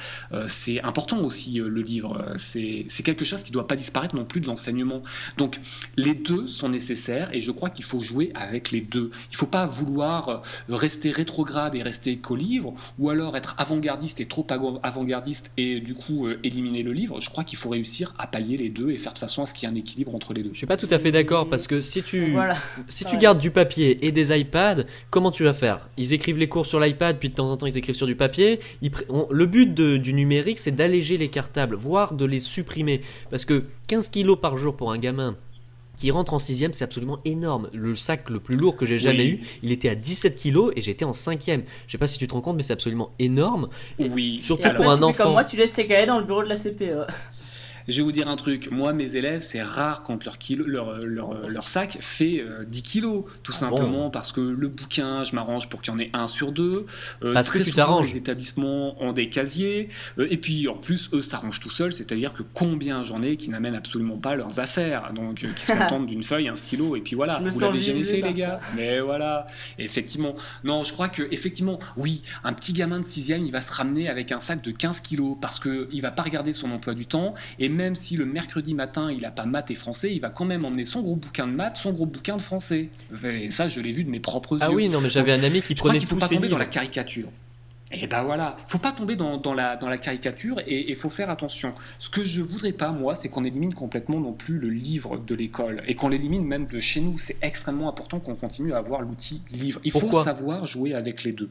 c'est 0.47 0.81
important 0.83 1.21
aussi 1.23 1.55
le 1.55 1.83
livre. 1.83 2.33
C'est 2.37 2.87
quelque 3.05 3.25
chose 3.25 3.43
qui 3.43 3.51
ne 3.51 3.55
doit 3.55 3.67
pas 3.67 3.77
disparaître 3.77 4.17
non 4.17 4.25
plus 4.25 4.40
de 4.40 4.47
l'enseignement. 4.47 5.03
Donc 5.37 5.61
les 5.97 6.14
deux 6.14 6.47
sont 6.47 6.69
nécessaires 6.69 7.29
et 7.33 7.40
je 7.40 7.51
crois 7.51 7.71
qu'il 7.71 7.85
faut 7.85 8.01
jouer 8.01 8.31
avec 8.35 8.71
les 8.71 8.81
deux. 8.81 9.11
Il 9.31 9.35
ne 9.35 9.37
faut 9.37 9.47
pas 9.47 9.67
vouloir 9.67 10.43
rester 10.69 11.11
rétrograde 11.11 11.75
et 11.75 11.83
rester 11.83 12.17
qu'au 12.17 12.37
livre, 12.37 12.75
ou 12.99 13.11
alors 13.11 13.37
être 13.37 13.55
avant-gardiste 13.59 14.21
et 14.21 14.27
trop 14.27 14.47
avant-gardiste 14.83 15.51
et 15.57 15.81
du 15.81 15.95
coup 15.95 16.29
éliminer 16.43 16.83
le 16.83 16.93
livre. 16.93 17.21
Je 17.21 17.31
crois 17.31 17.45
qu'il 17.45 17.59
faut 17.59 17.71
réussir 17.71 18.14
à 18.19 18.27
pallier 18.27 18.57
les 18.57 18.69
deux 18.69 18.90
et 18.90 18.97
faire 18.97 19.12
de 19.12 19.19
façon 19.19 19.43
à 19.43 19.47
ce 19.47 19.55
qu'il 19.55 19.69
y 19.69 19.73
ait 19.73 19.75
un 19.75 19.79
équilibre 19.79 20.14
entre 20.14 20.33
les 20.33 20.43
deux. 20.43 20.51
Je 20.53 20.59
suis 20.59 20.67
pas 20.67 20.77
tout 20.77 20.88
à 20.90 20.99
fait 20.99 21.12
d'accord 21.12 21.49
parce 21.49 21.67
que 21.67 21.81
si 21.81 22.03
tu, 22.03 22.37
si 22.88 23.05
tu 23.05 23.17
gardes 23.17 23.38
du 23.38 23.51
papier 23.51 24.05
et 24.07 24.12
des 24.12 24.37
iPads, 24.38 24.85
comment 25.11 25.31
tu 25.31 25.45
vas 25.45 25.55
faire? 25.55 25.88
Ils 25.97 26.12
écrivent 26.12 26.38
les 26.38 26.49
cours 26.49 26.67
sur 26.67 26.81
l'iPad, 26.81 27.19
puis 27.19 27.29
de 27.29 27.35
temps 27.35 27.51
en 27.51 27.57
temps 27.57 27.67
ils 27.67 27.77
écrivent 27.77 27.95
sur 27.95 28.07
du 28.07 28.17
papier. 28.17 28.43
Le 28.83 29.46
but 29.46 29.74
du 29.74 30.12
numérique, 30.12 30.59
c'est 30.59 30.70
d'alléger 30.70 31.16
les 31.18 31.28
cartables, 31.28 31.76
voire 31.76 32.14
de 32.14 32.24
les 32.24 32.40
supprimer. 32.40 33.00
Parce 33.30 33.44
que 33.44 33.64
15 33.88 34.09
kilos 34.09 34.38
par 34.40 34.57
jour 34.57 34.76
pour 34.76 34.92
un 34.92 34.98
gamin 34.98 35.37
qui 35.96 36.11
rentre 36.11 36.35
en 36.35 36.40
sixième, 36.40 36.72
c'est 36.72 36.85
absolument 36.85 37.20
énorme. 37.24 37.68
Le 37.72 37.94
sac 37.94 38.28
le 38.28 38.40
plus 38.40 38.57
lourd 38.57 38.76
que 38.76 38.85
j'ai 38.85 38.98
jamais 38.98 39.28
eu, 39.28 39.40
il 39.62 39.70
était 39.70 39.88
à 39.88 39.94
17 39.94 40.35
kilos 40.35 40.72
et 40.74 40.83
j'étais 40.83 41.04
en 41.04 41.12
cinquième. 41.12 41.62
Je 41.87 41.92
sais 41.92 41.98
pas 41.98 42.09
si 42.09 42.18
tu 42.18 42.26
te 42.26 42.35
rends 42.35 42.40
compte, 42.40 42.57
mais 42.57 42.64
c'est 42.64 42.72
absolument 42.72 43.12
énorme. 43.18 43.68
Oui. 43.98 44.40
Surtout 44.42 44.70
pour 44.74 44.90
un 44.90 45.00
enfant. 45.02 45.24
Comme 45.24 45.33
moi, 45.33 45.44
tu 45.44 45.57
laisses 45.57 45.72
tes 45.72 45.87
cahiers 45.87 46.07
dans 46.07 46.18
le 46.18 46.24
bureau 46.24 46.42
de 46.42 46.48
la 46.48 46.57
CPE. 46.57 47.07
Je 47.87 47.99
vais 47.99 48.03
vous 48.03 48.12
dire 48.12 48.29
un 48.29 48.37
truc, 48.37 48.70
moi 48.70 48.94
mes 48.94 49.16
élèves, 49.16 49.42
c'est 49.42 49.62
rare 49.62 50.05
quand 50.05 50.25
leur, 50.25 50.38
kilo, 50.38 50.64
leur, 50.64 51.01
leur, 51.05 51.68
sac 51.68 51.99
fait 52.01 52.42
10 52.66 52.79
euh, 52.79 52.83
kilos, 52.83 53.25
tout 53.42 53.53
ah 53.55 53.59
simplement 53.59 54.09
parce 54.09 54.33
que 54.33 54.40
le 54.40 54.68
bouquin, 54.68 55.23
je 55.25 55.35
m'arrange 55.35 55.68
pour 55.68 55.83
qu'il 55.83 55.92
y 55.92 55.97
en 55.97 55.99
ait 55.99 56.11
un 56.14 56.27
sur 56.27 56.53
deux. 56.53 56.87
Euh, 57.23 57.35
parce 57.35 57.51
que 57.51 57.59
tu 57.59 57.73
t'arranges. 57.73 58.12
Les 58.12 58.16
établissements 58.16 59.03
ont 59.03 59.12
des 59.12 59.29
casiers, 59.29 59.88
euh, 60.18 60.27
et 60.31 60.38
puis 60.38 60.66
en 60.68 60.77
plus, 60.77 61.11
eux 61.12 61.20
s'arrangent 61.20 61.61
tout 61.61 61.70
seuls, 61.70 61.92
c'est-à-dire 61.92 62.33
que 62.33 62.42
combien 62.42 63.03
j'en 63.03 63.20
ai 63.20 63.37
qui 63.37 63.51
n'amènent 63.51 63.75
absolument 63.75 64.16
pas 64.16 64.35
leurs 64.35 64.61
affaires, 64.61 65.12
donc 65.12 65.37
qui 65.37 65.66
se 65.66 65.73
contentent 65.79 66.07
d'une 66.07 66.23
feuille, 66.23 66.49
un 66.49 66.55
stylo, 66.55 66.97
et 66.97 67.01
puis 67.01 67.16
voilà. 67.16 67.40
Je 67.44 67.51
vous 67.51 67.61
l'avez 67.61 67.81
jamais 67.81 68.05
fait, 68.05 68.23
les 68.23 68.33
gars. 68.33 68.61
Mais 68.77 69.01
voilà, 69.01 69.47
effectivement. 69.79 70.35
Non, 70.64 70.85
je 70.85 70.92
crois 70.92 71.11
que 71.11 71.23
effectivement, 71.31 71.79
oui, 71.99 72.23
un 72.44 72.55
petit 72.55 72.73
gamin 72.73 73.01
de 73.01 73.05
6 73.05 73.25
il 73.25 73.51
va 73.51 73.61
se 73.61 73.73
ramener 73.73 74.09
avec 74.09 74.33
un 74.33 74.38
sac 74.38 74.62
de 74.62 74.70
15 74.70 75.01
kilos 75.01 75.37
parce 75.40 75.59
qu'il 75.59 76.01
va 76.01 76.11
pas 76.11 76.23
regarder 76.23 76.53
son 76.53 76.70
emploi 76.70 76.94
du 76.94 77.07
temps, 77.07 77.35
et 77.59 77.68
même 77.75 77.95
si 77.95 78.17
le 78.17 78.25
mercredi 78.25 78.75
matin 78.75 79.11
il 79.11 79.23
n'a 79.23 79.31
pas 79.31 79.45
maths 79.45 79.71
et 79.71 79.75
français, 79.75 80.15
il 80.15 80.21
va 80.21 80.31
quand 80.31 80.45
même 80.45 80.65
emmener 80.65 80.85
son 80.85 81.03
gros 81.03 81.17
bouquin 81.17 81.47
de 81.47 81.53
maths, 81.53 81.77
son 81.77 81.93
gros 81.93 82.07
bouquin 82.07 82.37
de 82.37 82.43
français. 82.43 82.89
Et 83.25 83.51
ça, 83.51 83.69
je 83.69 83.81
l'ai 83.81 83.91
vu 83.91 84.05
de 84.05 84.11
mes 84.11 84.21
propres 84.21 84.59
ah 84.61 84.67
yeux. 84.67 84.71
Ah 84.73 84.75
oui, 84.75 84.89
non, 84.89 85.01
mais 85.01 85.11
j'avais 85.11 85.33
un 85.33 85.43
ami 85.43 85.61
qui 85.63 85.75
prenait 85.75 85.99
qu'il 85.99 86.09
faut 86.09 86.17
pas 86.17 86.29
tomber 86.29 86.49
dans 86.49 86.59
la 86.59 86.67
caricature. 86.67 87.29
Et 87.97 88.07
ben 88.07 88.23
voilà, 88.23 88.57
faut 88.67 88.79
pas 88.79 88.93
tomber 88.93 89.15
dans, 89.15 89.55
la, 89.55 89.77
dans 89.77 89.89
la 89.89 89.99
caricature 89.99 90.59
et 90.67 90.91
il 90.91 90.97
faut 90.97 91.11
faire 91.11 91.31
attention. 91.31 91.75
Ce 91.99 92.09
que 92.09 92.25
je 92.25 92.43
voudrais 92.43 92.73
pas, 92.73 92.91
moi, 92.91 93.15
c'est 93.15 93.29
qu'on 93.29 93.45
élimine 93.45 93.75
complètement 93.75 94.19
non 94.19 94.33
plus 94.33 94.59
le 94.59 94.69
livre 94.69 95.19
de 95.19 95.35
l'école 95.35 95.83
et 95.87 95.95
qu'on 95.95 96.09
l'élimine 96.09 96.45
même 96.45 96.67
de 96.67 96.81
chez 96.81 97.01
nous. 97.01 97.19
C'est 97.19 97.37
extrêmement 97.43 97.89
important 97.89 98.21
qu'on 98.21 98.35
continue 98.35 98.73
à 98.73 98.79
avoir 98.79 99.03
l'outil 99.03 99.43
livre. 99.51 99.81
Il 99.85 99.93
faut 99.93 100.11
savoir 100.11 100.67
jouer 100.67 100.95
avec 100.95 101.23
les 101.25 101.33
deux. 101.33 101.51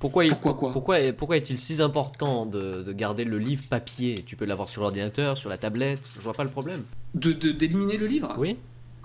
Pourquoi, 0.00 0.24
pourquoi, 0.40 0.72
pourquoi, 1.12 1.36
est-il 1.36 1.58
si 1.58 1.82
important 1.82 2.46
de, 2.46 2.92
garder 2.92 3.24
le 3.24 3.38
livre 3.38 3.62
papier? 3.68 4.24
Tu 4.26 4.34
peux 4.34 4.46
l'avoir 4.46 4.70
sur 4.70 4.80
l'ordinateur, 4.80 5.36
sur 5.36 5.50
la 5.50 5.58
tablette, 5.58 6.00
je 6.16 6.20
vois 6.20 6.32
pas 6.32 6.44
le 6.44 6.50
problème. 6.50 6.82
De 7.14 7.32
d'éliminer 7.32 7.98
le 7.98 8.06
livre? 8.06 8.34
Oui. 8.38 8.56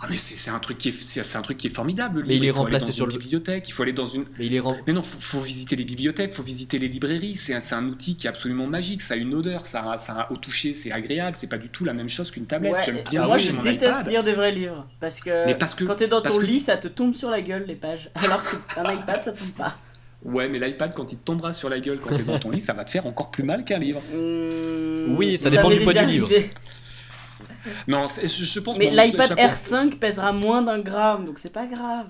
Ah 0.02 0.08
mais 0.10 0.18
c'est 0.18 0.52
un 0.52 0.60
truc 0.60 0.78
qui 0.78 0.90
est 0.90 0.92
c'est 0.92 1.38
un 1.38 1.42
truc 1.42 1.58
qui 1.58 1.68
est 1.68 1.70
formidable. 1.70 2.20
Le 2.20 2.28
mais 2.28 2.36
il 2.36 2.46
est 2.46 2.52
remplacé 2.52 2.92
sur 2.92 3.08
la 3.08 3.14
bibliothèque. 3.14 3.68
Il 3.70 3.72
faut 3.72 3.84
aller 3.84 3.94
dans 3.94 4.06
une. 4.06 4.26
Mais 4.38 4.46
il 4.46 4.54
est 4.54 4.62
Mais 4.88 4.94
non, 4.94 5.02
faut, 5.02 5.20
faut, 5.20 5.40
visiter 5.40 5.78
les 5.78 5.86
bibliothèques, 5.86 6.34
faut 6.34 6.44
visiter 6.44 6.80
les 6.80 6.90
librairies. 6.90 7.36
C'est 7.36 7.54
un, 7.54 7.78
un, 7.78 7.88
outil 7.88 8.18
qui 8.18 8.28
est 8.28 8.30
absolument 8.30 8.68
magique. 8.68 9.02
Ça 9.02 9.14
a 9.14 9.18
une 9.18 9.34
odeur, 9.34 9.66
ça, 9.66 9.96
ça 9.98 10.28
au 10.32 10.38
toucher, 10.38 10.74
c'est 10.74 10.92
agréable. 10.92 11.38
C'est 11.38 11.48
pas 11.48 11.58
du 11.58 11.70
tout 11.70 11.86
la 11.86 11.94
même 11.94 12.10
chose 12.10 12.30
qu'une 12.30 12.46
tablette. 12.46 12.76
J'aime 12.86 13.04
bien. 13.10 13.26
Moi, 13.26 13.38
je 13.38 13.52
déteste 13.52 14.08
lire 14.08 14.24
des 14.24 14.34
vrais 14.34 14.52
livres 14.52 14.86
parce 15.00 15.22
que, 15.22 15.46
mais 15.46 15.56
parce 15.56 15.76
que 15.76 15.86
quand 15.86 15.96
t'es 15.96 16.08
dans 16.08 16.22
ton 16.22 16.40
lit, 16.40 16.60
ça 16.60 16.76
te 16.76 16.90
tombe 16.90 17.16
sur 17.16 17.30
la 17.30 17.42
gueule 17.42 17.66
les 17.66 17.76
pages, 17.76 18.12
alors 18.16 18.44
qu'un 18.44 18.94
iPad, 18.94 19.24
ça 19.24 19.32
tombe 19.32 19.52
pas. 19.52 19.78
Ouais, 20.24 20.50
mais 20.50 20.60
l'iPad, 20.60 20.94
quand 20.94 21.12
il 21.12 21.18
te 21.18 21.24
tombera 21.24 21.54
sur 21.54 21.70
la 21.70 21.80
gueule 21.80 22.00
quand 22.00 22.16
t'es 22.16 22.24
dans 22.24 22.40
ton 22.40 22.50
lit, 22.50 22.60
ça 22.60 22.74
va 22.74 22.84
te 22.84 22.92
faire 22.92 23.06
encore 23.06 23.30
plus 23.30 23.44
mal 23.44 23.64
qu'un 23.64 23.78
livre. 23.78 24.02
Mmh, 24.12 25.16
oui, 25.18 25.38
ça, 25.38 25.50
dépend 25.50 25.70
du 25.70 25.80
poids 25.82 25.94
du 25.94 26.06
livre. 26.06 26.30
Non, 27.88 28.08
je, 28.08 28.60
pense. 28.60 28.78
Mais 28.78 28.90
l'iPad 28.90 29.32
R5 29.32 29.98
pèsera 29.98 30.32
moins 30.32 30.62
d'un 30.62 30.80
gramme, 30.80 31.26
donc 31.26 31.40
c'est 31.40 31.52
pas 31.52 31.66
grave. 31.66 32.08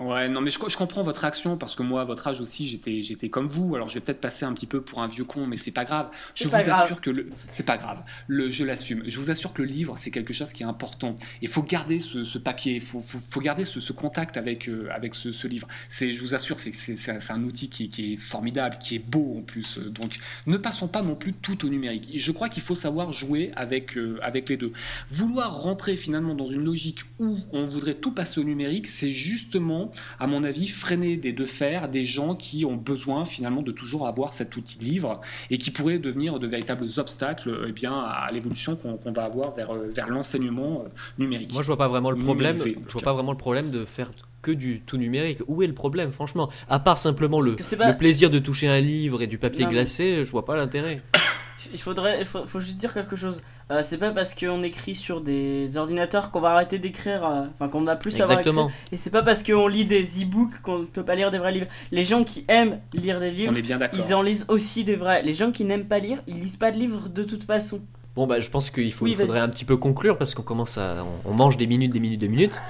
Ouais, 0.00 0.28
non, 0.28 0.40
mais 0.40 0.50
je, 0.50 0.58
je, 0.68 0.76
comprends 0.76 1.02
votre 1.02 1.20
réaction 1.20 1.56
parce 1.56 1.76
que 1.76 1.84
moi, 1.84 2.00
à 2.00 2.04
votre 2.04 2.26
âge 2.26 2.40
aussi, 2.40 2.66
j'étais, 2.66 3.00
j'étais 3.00 3.28
comme 3.28 3.46
vous. 3.46 3.76
Alors, 3.76 3.88
je 3.88 3.94
vais 3.94 4.00
peut-être 4.00 4.20
passer 4.20 4.44
un 4.44 4.52
petit 4.52 4.66
peu 4.66 4.80
pour 4.80 5.00
un 5.00 5.06
vieux 5.06 5.22
con, 5.22 5.46
mais 5.46 5.56
c'est 5.56 5.70
pas 5.70 5.84
grave. 5.84 6.10
Je 6.34 6.48
vous 6.48 6.54
assure 6.54 7.00
que 7.00 7.10
le, 7.10 7.30
c'est 7.48 7.64
pas 7.64 7.76
grave. 7.76 8.02
Le, 8.26 8.50
je 8.50 8.64
l'assume. 8.64 9.04
Je 9.06 9.16
vous 9.18 9.30
assure 9.30 9.52
que 9.52 9.62
le 9.62 9.68
livre, 9.68 9.96
c'est 9.96 10.10
quelque 10.10 10.32
chose 10.32 10.52
qui 10.52 10.64
est 10.64 10.66
important. 10.66 11.14
Il 11.42 11.48
faut 11.48 11.62
garder 11.62 12.00
ce, 12.00 12.38
papier. 12.38 12.74
Il 12.74 12.80
faut, 12.80 13.00
faut, 13.00 13.40
garder 13.40 13.62
ce, 13.62 13.92
contact 13.92 14.36
avec, 14.36 14.68
euh, 14.68 14.88
avec 14.90 15.14
ce, 15.14 15.46
livre. 15.46 15.68
C'est, 15.88 16.12
je 16.12 16.20
vous 16.20 16.34
assure, 16.34 16.58
c'est, 16.58 16.74
c'est, 16.74 16.96
c'est 16.96 17.32
un 17.32 17.44
outil 17.44 17.70
qui, 17.70 17.88
qui, 17.88 18.14
est 18.14 18.16
formidable, 18.16 18.78
qui 18.78 18.96
est 18.96 19.06
beau 19.10 19.36
en 19.38 19.42
plus. 19.42 19.78
Donc, 19.78 20.16
ne 20.48 20.56
passons 20.56 20.88
pas 20.88 21.02
non 21.02 21.14
plus 21.14 21.34
tout 21.34 21.64
au 21.64 21.68
numérique. 21.68 22.10
Je 22.12 22.32
crois 22.32 22.48
qu'il 22.48 22.64
faut 22.64 22.74
savoir 22.74 23.12
jouer 23.12 23.52
avec, 23.54 23.96
euh, 23.96 24.18
avec 24.22 24.48
les 24.48 24.56
deux. 24.56 24.72
Vouloir 25.08 25.62
rentrer 25.62 25.96
finalement 25.96 26.34
dans 26.34 26.46
une 26.46 26.64
logique 26.64 27.02
où 27.20 27.38
on 27.52 27.66
voudrait 27.66 27.94
tout 27.94 28.10
passer 28.10 28.40
au 28.40 28.44
numérique, 28.44 28.88
c'est 28.88 29.12
justement 29.12 29.83
à 30.18 30.26
mon 30.26 30.44
avis, 30.44 30.66
freiner 30.66 31.16
des 31.16 31.32
deux 31.32 31.46
fers 31.46 31.88
des 31.88 32.04
gens 32.04 32.34
qui 32.34 32.64
ont 32.64 32.76
besoin 32.76 33.24
finalement 33.24 33.62
de 33.62 33.72
toujours 33.72 34.06
avoir 34.06 34.32
cet 34.32 34.56
outil 34.56 34.78
de 34.78 34.84
livre 34.84 35.20
et 35.50 35.58
qui 35.58 35.70
pourraient 35.70 35.98
devenir 35.98 36.38
de 36.38 36.46
véritables 36.46 36.86
obstacles 36.98 37.64
eh 37.68 37.72
bien, 37.72 37.92
à 37.92 38.30
l'évolution 38.32 38.76
qu'on 38.76 39.12
va 39.12 39.24
avoir 39.24 39.54
vers, 39.54 39.72
euh, 39.72 39.88
vers 39.90 40.08
l'enseignement 40.08 40.84
euh, 40.84 40.88
numérique. 41.18 41.52
Moi, 41.52 41.62
je 41.62 41.66
vois 41.66 41.76
pas 41.76 41.88
vraiment 41.88 42.10
le 42.10 42.18
problème. 42.18 42.56
Je 42.56 42.92
vois 42.92 43.02
pas 43.02 43.12
vraiment 43.12 43.32
le 43.32 43.38
problème 43.38 43.70
de 43.70 43.84
faire 43.84 44.10
que 44.42 44.50
du 44.50 44.80
tout 44.80 44.98
numérique. 44.98 45.38
Où 45.48 45.62
est 45.62 45.66
le 45.66 45.74
problème, 45.74 46.12
franchement? 46.12 46.50
À 46.68 46.78
part 46.78 46.98
simplement 46.98 47.40
le, 47.40 47.52
le, 47.52 47.96
plaisir 47.96 48.30
de 48.30 48.38
toucher 48.38 48.68
un 48.68 48.80
livre 48.80 49.22
et 49.22 49.26
du 49.26 49.38
papier 49.38 49.64
glacé, 49.66 50.24
je 50.24 50.30
vois 50.30 50.44
pas 50.44 50.56
l'intérêt 50.56 51.02
il 51.74 51.80
faudrait, 51.80 52.20
il 52.20 52.24
faut, 52.24 52.60
juste 52.60 52.76
dire 52.76 52.94
quelque 52.94 53.16
chose. 53.16 53.40
Euh, 53.70 53.82
c'est 53.82 53.98
pas 53.98 54.12
parce 54.12 54.34
qu'on 54.34 54.62
écrit 54.62 54.94
sur 54.94 55.20
des 55.20 55.76
ordinateurs 55.76 56.30
qu'on 56.30 56.40
va 56.40 56.50
arrêter 56.50 56.78
d'écrire, 56.78 57.26
euh, 57.26 57.42
enfin 57.52 57.68
qu'on 57.68 57.86
a 57.88 57.96
plus 57.96 58.12
savoir 58.12 58.38
écrire. 58.38 58.68
Et 58.92 58.96
c'est 58.96 59.10
pas 59.10 59.22
parce 59.22 59.42
qu'on 59.42 59.66
lit 59.66 59.84
des 59.84 60.22
e-books 60.22 60.62
qu'on 60.62 60.78
ne 60.80 60.84
peut 60.84 61.04
pas 61.04 61.16
lire 61.16 61.30
des 61.30 61.38
vrais 61.38 61.52
livres. 61.52 61.66
Les 61.90 62.04
gens 62.04 62.22
qui 62.24 62.44
aiment 62.48 62.80
lire 62.92 63.20
des 63.20 63.30
livres, 63.30 63.52
ils 63.92 64.14
en 64.14 64.22
lisent 64.22 64.46
aussi 64.48 64.84
des 64.84 64.96
vrais. 64.96 65.22
Les 65.22 65.34
gens 65.34 65.50
qui 65.50 65.64
n'aiment 65.64 65.86
pas 65.86 65.98
lire, 65.98 66.18
ils 66.26 66.40
lisent 66.40 66.56
pas 66.56 66.70
de 66.70 66.78
livres 66.78 67.08
de 67.08 67.24
toute 67.24 67.44
façon. 67.44 67.82
Bon 68.14 68.28
bah 68.28 68.38
je 68.38 68.48
pense 68.48 68.70
qu'il 68.70 68.92
faut, 68.92 69.06
faudrait 69.06 69.40
un 69.40 69.48
petit 69.48 69.64
peu 69.64 69.76
conclure 69.76 70.16
parce 70.16 70.34
qu'on 70.34 70.42
commence 70.42 70.78
à, 70.78 71.04
on, 71.24 71.34
mange 71.34 71.56
des 71.56 71.66
minutes, 71.66 71.92
des 71.92 71.98
minutes, 71.98 72.20
des 72.20 72.28
minutes. 72.28 72.62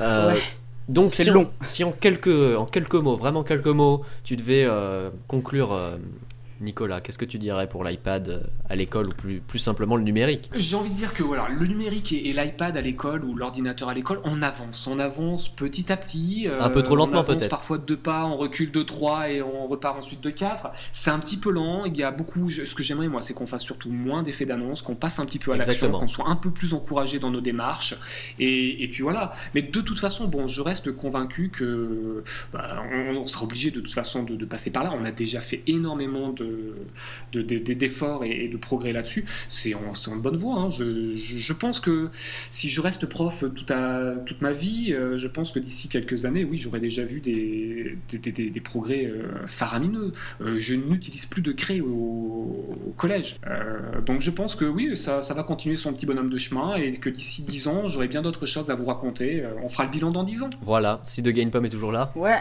Euh, 0.00 0.34
donc 0.88 1.14
c'est 1.14 1.30
long. 1.30 1.50
si 1.62 1.84
en 1.84 1.92
quelques, 1.92 2.56
en 2.56 2.66
quelques 2.66 2.94
mots, 2.94 3.16
vraiment 3.16 3.44
quelques 3.44 3.68
mots, 3.68 4.02
tu 4.24 4.34
devais 4.34 4.66
conclure 5.28 5.78
Nicolas, 6.60 7.00
qu'est-ce 7.00 7.18
que 7.18 7.24
tu 7.24 7.38
dirais 7.38 7.68
pour 7.68 7.84
l'iPad 7.84 8.28
euh, 8.28 8.40
à 8.68 8.74
l'école 8.74 9.08
ou 9.08 9.12
plus, 9.12 9.40
plus 9.40 9.58
simplement 9.60 9.94
le 9.96 10.02
numérique? 10.02 10.50
J'ai 10.54 10.76
envie 10.76 10.90
de 10.90 10.94
dire 10.94 11.14
que 11.14 11.22
voilà, 11.22 11.48
le 11.48 11.66
numérique 11.66 12.12
et, 12.12 12.32
l'iPad 12.32 12.76
à 12.76 12.80
l'école 12.80 13.24
ou 13.24 13.34
l'ordinateur 13.34 13.88
à 13.88 13.94
l'école, 13.94 14.20
on 14.24 14.42
avance, 14.42 14.86
on 14.86 14.98
avance 14.98 15.48
petit 15.48 15.92
à 15.92 15.96
petit. 15.96 16.48
Euh, 16.48 16.60
un 16.60 16.70
peu 16.70 16.82
trop 16.82 16.96
lentement 16.96 17.22
peut-être. 17.22 17.48
Parfois 17.48 17.78
de 17.78 17.84
deux 17.84 17.96
pas, 17.96 18.24
on 18.26 18.36
recule 18.36 18.72
de 18.72 18.82
trois 18.82 19.30
et 19.30 19.40
on 19.40 19.66
repart 19.66 19.98
ensuite 19.98 20.20
de 20.20 20.30
quatre. 20.30 20.68
C'est 20.92 21.10
un 21.10 21.18
petit 21.20 21.36
peu 21.36 21.50
lent. 21.50 21.84
Il 21.84 21.96
y 21.96 22.02
a 22.02 22.10
beaucoup. 22.10 22.50
Ce 22.50 22.74
que 22.74 22.82
j'aimerais 22.82 23.08
moi, 23.08 23.20
c'est 23.20 23.34
qu'on 23.34 23.46
fasse 23.46 23.62
surtout 23.62 23.90
moins 23.90 24.22
d'effets 24.22 24.44
d'annonce, 24.44 24.82
qu'on 24.82 24.96
passe 24.96 25.20
un 25.20 25.26
petit 25.26 25.38
peu 25.38 25.52
à 25.52 25.56
l'action, 25.56 25.90
qu'on 25.92 26.08
soit 26.08 26.28
un 26.28 26.36
peu 26.36 26.50
plus 26.50 26.74
encouragé 26.74 27.20
dans 27.20 27.30
nos 27.30 27.40
démarches. 27.40 27.94
Et, 28.38 28.88
puis 28.90 29.02
voilà. 29.02 29.32
Mais 29.54 29.62
de 29.62 29.80
toute 29.80 30.00
façon, 30.00 30.26
bon, 30.26 30.46
je 30.46 30.60
reste 30.60 30.90
convaincu 30.92 31.50
que 31.50 32.24
bah, 32.52 32.82
on, 32.92 33.24
sera 33.24 33.44
obligé 33.44 33.70
de 33.70 33.80
toute 33.80 33.92
façon 33.92 34.22
de 34.24 34.44
passer 34.44 34.72
par 34.72 34.82
là. 34.82 34.92
On 34.98 35.04
a 35.04 35.12
déjà 35.12 35.40
fait 35.40 35.62
énormément 35.66 36.30
de 36.32 36.47
d'efforts 37.32 38.24
et, 38.24 38.48
de 38.48 38.56
progrès 38.56 38.92
là-dessus, 38.92 39.24
c'est 39.48 39.74
en, 39.74 39.92
en, 40.06 40.16
bonne 40.16 40.36
voie. 40.36 40.54
Hein. 40.54 40.70
Je, 40.70 41.52
pense 41.52 41.80
que 41.80 42.08
si 42.50 42.68
je 42.68 42.80
reste 42.80 43.06
prof 43.06 43.44
toute, 43.54 43.72
toute 44.26 44.42
ma 44.42 44.52
vie, 44.52 44.92
euh, 44.92 45.16
je 45.16 45.28
pense 45.28 45.52
que 45.52 45.58
d'ici 45.58 45.88
quelques 45.88 46.24
années, 46.24 46.44
oui, 46.44 46.56
j'aurais 46.56 46.80
déjà 46.80 47.04
vu 47.04 47.20
des, 47.20 47.96
des, 48.10 48.60
progrès 48.60 49.06
euh, 49.06 49.46
faramineux. 49.46 50.12
Euh, 50.40 50.56
je 50.58 50.74
n'utilise 50.74 51.26
plus 51.26 51.42
de 51.42 51.52
craie 51.52 51.80
au, 51.80 52.94
collège. 52.96 53.36
donc 54.06 54.20
je 54.20 54.30
pense 54.30 54.56
que 54.56 54.64
oui, 54.64 54.96
ça, 54.96 55.22
ça, 55.22 55.34
va 55.34 55.44
continuer 55.44 55.76
son 55.76 55.92
petit 55.92 56.06
bonhomme 56.06 56.30
de 56.30 56.38
chemin 56.38 56.74
et 56.74 56.96
que 56.96 57.08
d'ici 57.10 57.42
10 57.42 57.68
ans, 57.68 57.88
j'aurai 57.88 58.08
bien 58.08 58.22
d'autres 58.22 58.46
choses 58.46 58.70
à 58.70 58.74
vous 58.74 58.86
raconter. 58.86 59.44
on 59.62 59.68
fera 59.68 59.84
le 59.84 59.90
bilan 59.90 60.10
dans 60.10 60.24
10 60.24 60.42
ans. 60.42 60.50
Voilà, 60.62 61.00
si 61.04 61.22
De 61.22 61.30
Gain 61.30 61.48
Pomme 61.50 61.66
est 61.66 61.70
toujours 61.70 61.92
là. 61.92 62.12
Ouais. 62.16 62.40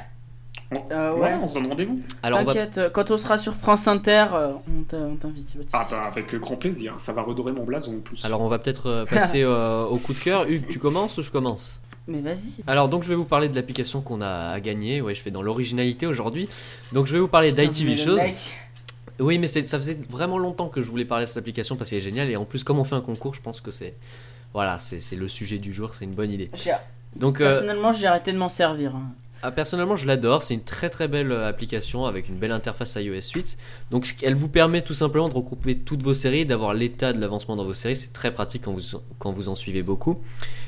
Euh, 0.73 1.15
ouais. 1.15 1.33
on 1.41 1.47
se 1.47 1.53
donne 1.55 1.67
rendez-vous. 1.67 2.01
T'inquiète, 2.21 2.77
euh, 2.77 2.89
quand 2.89 3.09
on 3.11 3.17
sera 3.17 3.37
sur 3.37 3.53
France 3.53 3.87
Inter, 3.87 4.25
euh, 4.33 4.51
on 4.67 5.15
t'invite. 5.15 5.57
Ah 5.73 5.85
bah 5.89 6.03
avec 6.05 6.35
grand 6.35 6.57
plaisir, 6.57 6.95
ça 6.97 7.13
va 7.13 7.21
redorer 7.21 7.53
mon 7.53 7.63
blason 7.63 7.97
en 7.97 7.99
plus. 7.99 8.23
Alors 8.25 8.41
on 8.41 8.49
va 8.49 8.59
peut-être 8.59 9.05
passer 9.09 9.45
au 9.45 9.97
coup 9.97 10.13
de 10.13 10.19
cœur. 10.19 10.47
Hugues, 10.49 10.67
tu 10.69 10.79
commences 10.79 11.17
ou 11.17 11.23
je 11.23 11.31
commence? 11.31 11.81
Mais 12.07 12.21
vas-y. 12.21 12.63
Alors 12.67 12.87
donc 12.89 13.03
je 13.03 13.09
vais 13.09 13.15
vous 13.15 13.25
parler 13.25 13.49
de 13.49 13.55
l'application 13.55 14.01
qu'on 14.01 14.21
a 14.21 14.49
à 14.51 14.59
gagner. 14.59 15.01
Ouais, 15.01 15.13
je 15.13 15.21
fais 15.21 15.31
dans 15.31 15.41
l'originalité 15.41 16.05
aujourd'hui. 16.05 16.49
Donc 16.93 17.07
je 17.07 17.13
vais 17.13 17.19
vous 17.19 17.27
parler 17.27 17.51
d'ITV 17.51 17.97
Shows. 17.97 18.19
Oui, 19.19 19.39
mais 19.39 19.47
ça 19.47 19.79
faisait 19.79 19.97
vraiment 20.09 20.37
longtemps 20.37 20.69
que 20.69 20.81
je 20.81 20.89
voulais 20.89 21.05
parler 21.05 21.25
de 21.25 21.29
cette 21.29 21.37
application 21.37 21.75
parce 21.75 21.89
qu'elle 21.89 21.99
est 21.99 22.03
géniale. 22.03 22.29
Et 22.29 22.35
en 22.35 22.45
plus, 22.45 22.63
comme 22.63 22.79
on 22.79 22.83
fait 22.83 22.95
un 22.95 23.01
concours, 23.01 23.33
je 23.33 23.41
pense 23.41 23.61
que 23.61 23.71
c'est 23.71 23.95
voilà, 24.53 24.79
c'est 24.79 25.15
le 25.15 25.27
sujet 25.27 25.57
du 25.57 25.73
jour. 25.73 25.93
C'est 25.93 26.05
une 26.05 26.15
bonne 26.15 26.31
idée. 26.31 26.49
Donc 27.15 27.41
euh, 27.41 27.45
Personnellement, 27.45 27.91
j'ai 27.91 28.07
arrêté 28.07 28.31
de 28.31 28.37
m'en 28.37 28.49
servir. 28.49 28.93
Ah, 29.43 29.51
personnellement, 29.51 29.95
je 29.95 30.07
l'adore. 30.07 30.41
C'est 30.41 30.55
une 30.55 30.63
très 30.63 30.89
très 30.89 31.07
belle 31.07 31.31
euh, 31.31 31.47
application 31.47 32.05
avec 32.05 32.27
une 32.27 32.37
belle 32.37 32.51
interface 32.51 32.95
iOS 32.95 33.33
8. 33.35 33.57
Donc, 33.91 34.15
elle 34.23 34.33
vous 34.33 34.47
permet 34.47 34.81
tout 34.81 34.95
simplement 34.95 35.29
de 35.29 35.35
regrouper 35.35 35.77
toutes 35.77 36.01
vos 36.01 36.15
séries, 36.15 36.45
d'avoir 36.45 36.73
l'état 36.73 37.13
de 37.13 37.21
l'avancement 37.21 37.55
dans 37.55 37.63
vos 37.63 37.75
séries. 37.75 37.95
C'est 37.95 38.13
très 38.13 38.33
pratique 38.33 38.63
quand 38.63 39.31
vous, 39.31 39.49
en 39.49 39.55
suivez 39.55 39.83
beaucoup. 39.83 40.17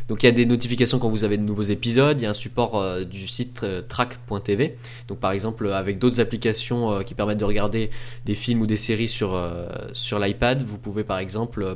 Donc, 0.07 0.21
il 0.21 0.27
y 0.27 0.29
a 0.29 0.31
des 0.31 0.45
notifications 0.45 0.99
quand 0.99 1.09
vous 1.09 1.23
avez 1.23 1.37
de 1.37 1.43
nouveaux 1.43 1.63
épisodes. 1.63 2.19
Il 2.19 2.23
y 2.23 2.27
a 2.27 2.29
un 2.29 2.33
support 2.33 2.75
euh, 2.75 3.05
du 3.05 3.27
site 3.27 3.61
euh, 3.63 3.81
track.tv. 3.81 4.77
Donc, 5.07 5.19
par 5.19 5.31
exemple, 5.31 5.71
avec 5.71 5.97
d'autres 5.97 6.19
applications 6.19 7.03
qui 7.03 7.15
permettent 7.15 7.39
de 7.39 7.45
regarder 7.45 7.89
des 8.25 8.35
films 8.35 8.61
ou 8.61 8.67
des 8.67 8.77
séries 8.77 9.07
sur, 9.07 9.35
l'iPad, 10.19 10.61
vous 10.61 10.77
pouvez 10.77 11.03
par 11.03 11.17
exemple 11.17 11.75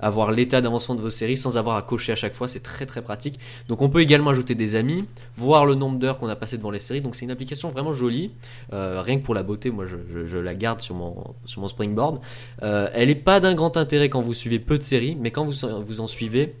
avoir 0.00 0.32
l'état 0.32 0.60
d'avancement 0.60 0.94
de 0.94 1.00
vos 1.00 1.10
séries 1.10 1.36
sans 1.36 1.56
avoir 1.56 1.76
à 1.76 1.82
cocher 1.82 2.12
à 2.12 2.16
chaque 2.16 2.34
fois. 2.34 2.48
C'est 2.48 2.60
très 2.60 2.86
très 2.86 3.02
pratique. 3.02 3.38
Donc, 3.68 3.82
on 3.82 3.88
peut 3.88 4.00
également 4.00 4.30
ajouter 4.30 4.54
des 4.54 4.74
amis, 4.74 5.08
voir 5.36 5.66
le 5.66 5.74
nombre 5.74 5.98
d'heures 5.98 6.18
qu'on 6.18 6.28
a 6.28 6.36
passé 6.36 6.56
devant 6.58 6.70
les 6.70 6.78
séries. 6.78 7.00
Donc 7.00 7.16
c'est 7.16 7.24
une 7.24 7.30
application 7.30 7.70
vraiment 7.70 7.92
jolie. 7.92 8.32
Euh, 8.72 9.02
rien 9.02 9.18
que 9.18 9.24
pour 9.24 9.34
la 9.34 9.42
beauté, 9.42 9.70
moi 9.70 9.84
je, 9.86 10.36
la 10.38 10.54
garde 10.54 10.80
sur 10.80 10.94
mon, 10.94 11.34
sur 11.44 11.60
mon 11.60 11.68
springboard. 11.68 12.20
Euh, 12.62 12.88
elle 12.92 13.08
n'est 13.08 13.14
pas 13.14 13.40
d'un 13.40 13.54
grand 13.54 13.76
intérêt 13.76 14.08
quand 14.08 14.20
vous 14.20 14.34
suivez 14.34 14.58
peu 14.58 14.78
de 14.78 14.82
séries, 14.82 15.16
mais 15.20 15.30
quand 15.30 15.44
vous, 15.44 15.66
vous 15.84 16.00
en 16.00 16.06
suivez 16.06 16.54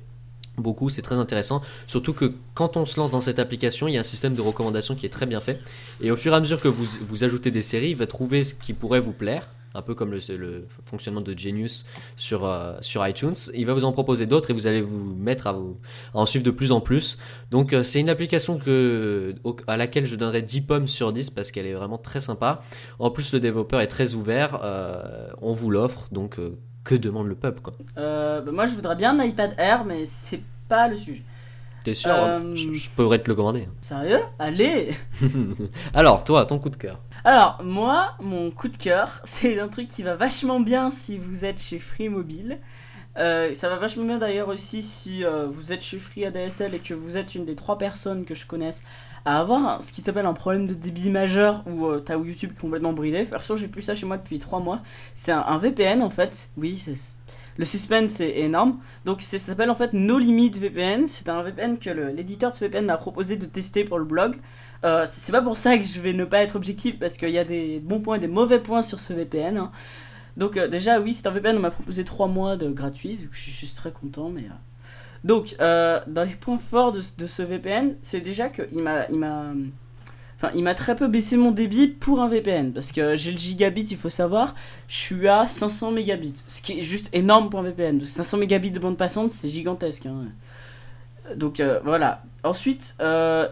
beaucoup, 0.56 0.90
c'est 0.90 1.02
très 1.02 1.14
intéressant. 1.14 1.62
Surtout 1.86 2.12
que 2.12 2.34
quand 2.54 2.76
on 2.76 2.84
se 2.84 2.98
lance 2.98 3.10
dans 3.10 3.20
cette 3.20 3.38
application, 3.38 3.88
il 3.88 3.94
y 3.94 3.96
a 3.96 4.00
un 4.00 4.04
système 4.04 4.34
de 4.34 4.40
recommandation 4.40 4.94
qui 4.94 5.06
est 5.06 5.10
très 5.10 5.26
bien 5.26 5.40
fait. 5.40 5.60
Et 6.00 6.10
au 6.10 6.16
fur 6.16 6.32
et 6.32 6.36
à 6.36 6.40
mesure 6.40 6.60
que 6.60 6.68
vous, 6.68 6.86
vous 7.00 7.24
ajoutez 7.24 7.50
des 7.50 7.62
séries, 7.62 7.90
il 7.90 7.96
va 7.96 8.06
trouver 8.06 8.44
ce 8.44 8.54
qui 8.54 8.72
pourrait 8.72 9.00
vous 9.00 9.12
plaire. 9.12 9.48
Un 9.74 9.82
peu 9.82 9.94
comme 9.94 10.10
le, 10.10 10.66
fonctionnement 10.84 11.20
de 11.20 11.36
Genius 11.36 11.84
sur, 12.16 12.44
euh, 12.44 12.76
sur 12.80 13.06
iTunes. 13.06 13.34
Il 13.54 13.66
va 13.66 13.74
vous 13.74 13.84
en 13.84 13.92
proposer 13.92 14.26
d'autres 14.26 14.50
et 14.50 14.52
vous 14.52 14.66
allez 14.66 14.80
vous 14.80 15.14
mettre 15.14 15.46
à, 15.46 15.52
vous, 15.52 15.78
en 16.12 16.26
suivre 16.26 16.44
de 16.44 16.50
plus 16.50 16.72
en 16.72 16.80
plus. 16.80 17.18
Donc 17.50 17.72
euh, 17.72 17.82
c'est 17.84 18.00
une 18.00 18.08
application 18.08 18.60
à 19.66 19.76
laquelle 19.76 20.06
je 20.06 20.16
donnerais 20.16 20.42
10 20.42 20.60
pommes 20.62 20.88
sur 20.88 21.12
10 21.12 21.30
parce 21.30 21.50
qu'elle 21.50 21.66
est 21.66 21.74
vraiment 21.74 21.98
très 21.98 22.20
sympa. 22.20 22.62
En 22.98 23.10
plus 23.10 23.32
le 23.32 23.40
développeur 23.40 23.80
est 23.80 23.86
très 23.86 24.14
ouvert, 24.14 24.60
euh, 24.62 25.28
on 25.40 25.52
vous 25.52 25.70
l'offre, 25.70 26.08
donc 26.10 26.38
que 26.84 26.94
demande 26.94 27.28
le 27.28 27.34
peuple 27.34 27.60
quoi 27.60 27.74
bah, 27.96 28.42
moi, 28.52 28.66
je 28.66 28.74
voudrais 28.74 28.96
bien 28.96 29.18
un 29.18 29.24
iPad 29.24 29.54
Air, 29.58 29.84
mais 29.84 30.06
c'est 30.06 30.40
pas 30.68 30.88
le 30.88 30.96
sujet. 30.96 31.22
T'es 31.84 31.94
sûr? 31.94 32.10
Euh, 32.12 32.54
je, 32.54 32.74
je 32.74 32.90
pourrais 32.90 33.22
te 33.22 33.28
le 33.28 33.34
commander. 33.34 33.68
Sérieux? 33.80 34.20
Allez 34.38 34.94
Alors 35.94 36.24
toi, 36.24 36.44
ton 36.44 36.58
coup 36.58 36.68
de 36.68 36.76
cœur. 36.76 37.00
Alors, 37.24 37.60
moi, 37.62 38.16
mon 38.20 38.50
coup 38.50 38.68
de 38.68 38.76
cœur, 38.76 39.20
c'est 39.24 39.58
un 39.60 39.68
truc 39.68 39.88
qui 39.88 40.02
va 40.02 40.14
vachement 40.14 40.60
bien 40.60 40.90
si 40.90 41.18
vous 41.18 41.44
êtes 41.44 41.60
chez 41.60 41.78
Free 41.78 42.08
Mobile. 42.08 42.58
Euh, 43.18 43.52
ça 43.54 43.68
va 43.68 43.76
vachement 43.76 44.04
bien 44.04 44.18
d'ailleurs 44.18 44.48
aussi 44.48 44.82
si 44.82 45.24
euh, 45.24 45.46
vous 45.48 45.72
êtes 45.72 45.82
chez 45.82 45.98
Free 45.98 46.24
ADSL 46.24 46.74
et 46.74 46.78
que 46.78 46.94
vous 46.94 47.16
êtes 47.16 47.34
une 47.34 47.44
des 47.44 47.56
trois 47.56 47.76
personnes 47.76 48.24
que 48.24 48.36
je 48.36 48.46
connaisse 48.46 48.84
à 49.24 49.40
avoir 49.40 49.82
ce 49.82 49.92
qui 49.92 50.00
s'appelle 50.00 50.26
un 50.26 50.32
problème 50.32 50.66
de 50.66 50.74
débit 50.74 51.10
majeur 51.10 51.62
où 51.66 51.86
euh, 51.86 51.98
t'as 51.98 52.16
YouTube 52.16 52.52
complètement 52.58 52.92
bridé. 52.92 53.24
Perso, 53.24 53.56
j'ai 53.56 53.68
plus 53.68 53.82
ça 53.82 53.94
chez 53.94 54.06
moi 54.06 54.16
depuis 54.16 54.38
3 54.38 54.60
mois. 54.60 54.80
C'est 55.14 55.32
un, 55.32 55.58
VPN 55.58 56.02
en 56.02 56.10
fait. 56.10 56.50
Oui, 56.56 56.82
le 57.56 57.64
suspense 57.64 58.20
est 58.20 58.38
énorme. 58.38 58.78
Donc 59.04 59.22
ça 59.22 59.38
s'appelle 59.38 59.70
en 59.70 59.74
fait 59.74 59.92
No 59.92 60.18
Limit 60.18 60.50
VPN. 60.50 61.06
C'est 61.08 61.28
un 61.28 61.42
VPN 61.42 61.78
que 61.78 61.90
l'éditeur 61.90 62.52
de 62.52 62.56
ce 62.56 62.64
VPN 62.64 62.86
m'a 62.86 62.96
proposé 62.96 63.36
de 63.36 63.46
tester 63.46 63.84
pour 63.84 63.98
le 63.98 64.04
blog. 64.04 64.36
Euh, 64.84 65.04
c'est 65.06 65.32
pas 65.32 65.42
pour 65.42 65.58
ça 65.58 65.76
que 65.76 65.84
je 65.84 66.00
vais 66.00 66.14
ne 66.14 66.24
pas 66.24 66.38
être 66.38 66.56
objectif 66.56 66.98
parce 66.98 67.18
qu'il 67.18 67.30
y 67.30 67.38
a 67.38 67.44
des 67.44 67.80
bons 67.80 68.00
points 68.00 68.16
et 68.16 68.20
des 68.20 68.28
mauvais 68.28 68.60
points 68.60 68.82
sur 68.82 69.00
ce 69.00 69.12
VPN. 69.12 69.58
hein. 69.58 69.70
Donc 70.36 70.56
euh, 70.56 70.68
déjà 70.68 71.00
oui 71.00 71.12
c'est 71.12 71.26
un 71.26 71.30
VPN 71.32 71.56
on 71.56 71.60
m'a 71.60 71.70
proposé 71.70 72.04
3 72.04 72.28
mois 72.28 72.56
de 72.56 72.70
gratuit 72.70 73.16
donc 73.16 73.28
je 73.32 73.40
suis 73.40 73.52
juste 73.52 73.76
très 73.76 73.90
content 73.92 74.30
mais... 74.30 74.42
euh, 74.42 74.54
Donc 75.24 75.56
euh, 75.60 76.00
dans 76.06 76.24
les 76.24 76.34
points 76.34 76.58
forts 76.58 76.92
de, 76.92 77.00
de 77.18 77.26
ce 77.26 77.42
VPN 77.42 77.94
c'est 78.02 78.20
déjà 78.20 78.48
qu'il 78.48 78.82
m'a... 78.82 79.06
Il 79.08 79.16
m'a... 79.18 79.52
Enfin, 80.42 80.52
il 80.54 80.62
m'a 80.64 80.74
très 80.74 80.96
peu 80.96 81.06
baissé 81.06 81.36
mon 81.36 81.50
débit 81.50 81.86
pour 81.88 82.22
un 82.22 82.28
VPN 82.30 82.72
parce 82.72 82.92
que 82.92 83.14
j'ai 83.14 83.30
le 83.32 83.36
gigabit, 83.36 83.82
il 83.82 83.98
faut 83.98 84.08
savoir, 84.08 84.54
je 84.88 84.96
suis 84.96 85.28
à 85.28 85.46
500 85.46 85.90
mégabits, 85.90 86.32
ce 86.46 86.62
qui 86.62 86.78
est 86.78 86.82
juste 86.82 87.10
énorme 87.12 87.50
pour 87.50 87.60
un 87.60 87.64
VPN. 87.64 87.98
Parce 87.98 88.08
que 88.08 88.16
500 88.16 88.38
mégabits 88.38 88.70
de 88.70 88.78
bande 88.78 88.96
passante, 88.96 89.32
c'est 89.32 89.50
gigantesque. 89.50 90.06
hein. 90.06 90.24
Donc 91.36 91.62
voilà. 91.84 92.22
Ensuite, 92.42 92.96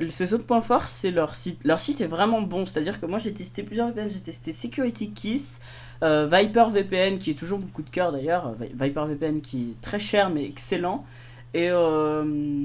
ces 0.08 0.32
autres 0.32 0.46
points 0.46 0.62
forts, 0.62 0.88
c'est 0.88 1.10
leur 1.10 1.34
site. 1.34 1.60
Leur 1.64 1.78
site 1.78 2.00
est 2.00 2.06
vraiment 2.06 2.40
bon, 2.40 2.64
c'est-à-dire 2.64 2.98
que 2.98 3.04
moi 3.04 3.18
j'ai 3.18 3.34
testé 3.34 3.62
plusieurs 3.62 3.88
VPN, 3.88 4.08
j'ai 4.10 4.20
testé 4.20 4.52
Security 4.52 5.10
Kiss, 5.12 5.60
Viper 6.02 6.64
VPN 6.70 7.18
qui 7.18 7.30
est 7.30 7.34
toujours 7.38 7.58
mon 7.58 7.66
coup 7.66 7.82
de 7.82 7.90
cœur 7.90 8.12
d'ailleurs, 8.12 8.46
euh, 8.48 8.52
Vi- 8.64 8.72
Viper 8.84 9.04
VPN 9.06 9.40
qui 9.40 9.70
est 9.72 9.80
très 9.82 9.98
cher 9.98 10.30
mais 10.30 10.44
excellent, 10.44 11.04
et 11.54 11.68
euh, 11.70 12.62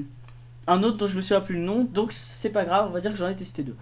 un 0.66 0.82
autre 0.82 0.96
dont 0.96 1.06
je 1.06 1.16
me 1.16 1.20
souviens 1.22 1.40
plus 1.40 1.56
le 1.56 1.60
nom, 1.62 1.84
donc 1.84 2.12
c'est 2.12 2.50
pas 2.50 2.64
grave, 2.64 2.86
on 2.88 2.92
va 2.92 3.00
dire 3.00 3.10
que 3.12 3.18
j'en 3.18 3.28
ai 3.28 3.36
testé 3.36 3.62
deux. 3.62 3.76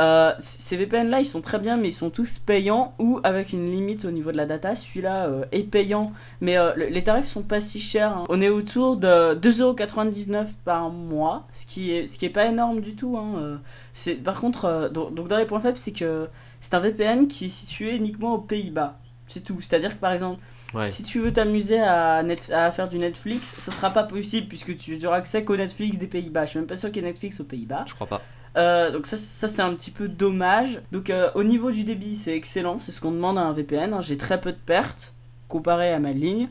Euh, 0.00 0.32
ces 0.38 0.76
VPN 0.76 1.08
là 1.10 1.18
ils 1.18 1.24
sont 1.24 1.40
très 1.40 1.58
bien 1.58 1.76
mais 1.76 1.88
ils 1.88 1.92
sont 1.92 2.10
tous 2.10 2.38
payants 2.38 2.94
ou 3.00 3.18
avec 3.24 3.52
une 3.52 3.68
limite 3.68 4.04
au 4.04 4.12
niveau 4.12 4.30
de 4.30 4.36
la 4.36 4.46
data. 4.46 4.76
Celui-là 4.76 5.26
euh, 5.26 5.44
est 5.50 5.64
payant 5.64 6.12
mais 6.40 6.56
euh, 6.56 6.72
le- 6.76 6.86
les 6.86 7.02
tarifs 7.02 7.26
sont 7.26 7.42
pas 7.42 7.60
si 7.60 7.80
chers. 7.80 8.16
hein. 8.16 8.24
On 8.28 8.40
est 8.40 8.48
autour 8.48 8.96
de 8.96 9.34
2,99€ 9.34 10.46
par 10.64 10.90
mois, 10.90 11.46
ce 11.52 11.66
qui 11.66 11.90
est, 11.92 12.06
ce 12.06 12.16
qui 12.16 12.26
est 12.26 12.30
pas 12.30 12.46
énorme 12.46 12.80
du 12.80 12.94
tout. 12.94 13.16
hein. 13.18 13.58
Euh, 14.06 14.14
par 14.24 14.40
contre, 14.40 14.66
euh, 14.66 14.88
donc, 14.88 15.14
donc 15.14 15.26
dans 15.26 15.36
les 15.38 15.46
points 15.46 15.58
faibles 15.60 15.78
c'est 15.78 15.90
que 15.92 16.28
c'est 16.60 16.74
un 16.74 16.80
VPN 16.80 17.28
qui 17.28 17.46
est 17.46 17.48
situé 17.50 17.96
uniquement 17.96 18.34
aux 18.34 18.38
Pays-Bas. 18.40 18.98
C'est 19.26 19.44
tout. 19.44 19.60
C'est-à-dire 19.60 19.94
que 19.94 20.00
par 20.00 20.12
exemple 20.12 20.40
Ouais. 20.74 20.84
si 20.84 21.02
tu 21.02 21.18
veux 21.20 21.32
t'amuser 21.32 21.80
à, 21.80 22.22
net- 22.22 22.50
à 22.54 22.70
faire 22.72 22.90
du 22.90 22.98
Netflix, 22.98 23.54
ce 23.58 23.70
sera 23.70 23.90
pas 23.90 24.02
possible 24.02 24.48
puisque 24.48 24.76
tu 24.76 24.98
n'auras 24.98 25.16
accès 25.16 25.42
qu'au 25.42 25.56
Netflix 25.56 25.96
des 25.96 26.06
Pays-Bas. 26.08 26.44
Je 26.44 26.50
suis 26.50 26.58
même 26.58 26.68
pas 26.68 26.76
sûr 26.76 26.90
qu'il 26.92 27.02
y 27.02 27.06
ait 27.06 27.08
Netflix 27.08 27.40
aux 27.40 27.44
Pays-Bas. 27.44 27.84
Je 27.88 27.94
crois 27.94 28.06
pas. 28.06 28.20
Euh, 28.56 28.90
donc 28.90 29.06
ça, 29.06 29.16
ça 29.16 29.48
c'est 29.48 29.62
un 29.62 29.74
petit 29.74 29.90
peu 29.90 30.08
dommage. 30.08 30.80
Donc 30.92 31.08
euh, 31.08 31.30
au 31.34 31.42
niveau 31.42 31.70
du 31.70 31.84
débit, 31.84 32.14
c'est 32.14 32.34
excellent, 32.36 32.80
c'est 32.80 32.92
ce 32.92 33.00
qu'on 33.00 33.12
demande 33.12 33.38
à 33.38 33.42
un 33.42 33.52
VPN. 33.54 33.94
hein. 33.94 34.00
J'ai 34.02 34.18
très 34.18 34.40
peu 34.40 34.52
de 34.52 34.58
pertes 34.58 35.14
comparé 35.48 35.90
à 35.92 35.98
ma 36.00 36.12
ligne. 36.12 36.48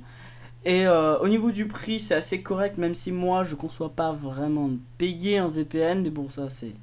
Et 0.65 0.87
euh, 0.87 1.17
au 1.19 1.27
niveau 1.27 1.51
du 1.51 1.67
prix, 1.67 1.99
c'est 1.99 2.15
assez 2.15 2.41
correct, 2.41 2.77
même 2.79 2.95
si 2.95 3.11
moi 3.11 3.43
je 3.43 3.53
conçois 3.55 3.89
pas 3.89 4.11
vraiment 4.11 4.67
de 4.67 4.77
payer 4.97 5.37
un 5.37 5.47
VPN. 5.49 6.01
Mais 6.01 6.09
bon, 6.09 6.27
ça 6.27 6.49
c'est 6.49 6.73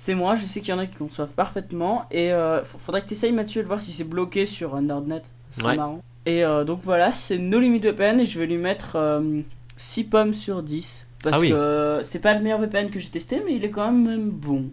c'est 0.00 0.14
moi. 0.14 0.36
Je 0.36 0.46
sais 0.46 0.60
qu'il 0.60 0.68
y 0.70 0.72
en 0.72 0.78
a 0.78 0.86
qui 0.86 0.94
conçoivent 0.94 1.32
parfaitement. 1.32 2.04
Et 2.12 2.32
euh, 2.32 2.62
faudrait 2.62 3.02
que 3.02 3.08
tu 3.08 3.14
essayes 3.14 3.32
Mathieu 3.32 3.62
de 3.64 3.66
voir 3.66 3.80
si 3.80 3.90
c'est 3.90 4.04
bloqué 4.04 4.46
sur 4.46 4.76
un 4.76 4.82
Nordnet. 4.82 5.22
Ce 5.50 5.60
serait 5.60 5.70
Ouais. 5.72 5.76
marrant. 5.76 6.00
Et 6.24 6.44
euh, 6.44 6.62
donc 6.62 6.80
voilà, 6.82 7.10
c'est 7.12 7.36
No 7.38 7.58
Limit 7.58 7.80
VPN 7.80 8.20
et 8.20 8.24
je 8.24 8.38
vais 8.38 8.46
lui 8.46 8.58
mettre 8.58 8.94
euh, 8.96 9.40
6 9.76 10.04
pommes 10.04 10.32
sur 10.34 10.62
10. 10.62 11.06
Parce 11.22 11.36
Ah 11.36 11.40
oui. 11.40 11.48
que 11.48 11.54
euh, 11.54 12.02
c'est 12.02 12.20
pas 12.20 12.34
le 12.34 12.40
meilleur 12.40 12.60
VPN 12.60 12.90
que 12.90 13.00
j'ai 13.00 13.08
testé, 13.08 13.42
mais 13.44 13.54
il 13.56 13.64
est 13.64 13.70
quand 13.70 13.90
même 13.90 14.30
bon. 14.30 14.66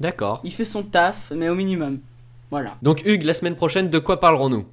D'accord. 0.00 0.40
Il 0.44 0.52
fait 0.52 0.64
son 0.64 0.82
taf, 0.82 1.30
mais 1.36 1.48
au 1.50 1.54
minimum. 1.54 1.98
Voilà. 2.50 2.76
Donc 2.80 3.02
Hugues, 3.04 3.24
la 3.24 3.34
semaine 3.34 3.56
prochaine, 3.56 3.90
de 3.90 3.98
quoi 3.98 4.18
parlerons-nous? 4.20 4.64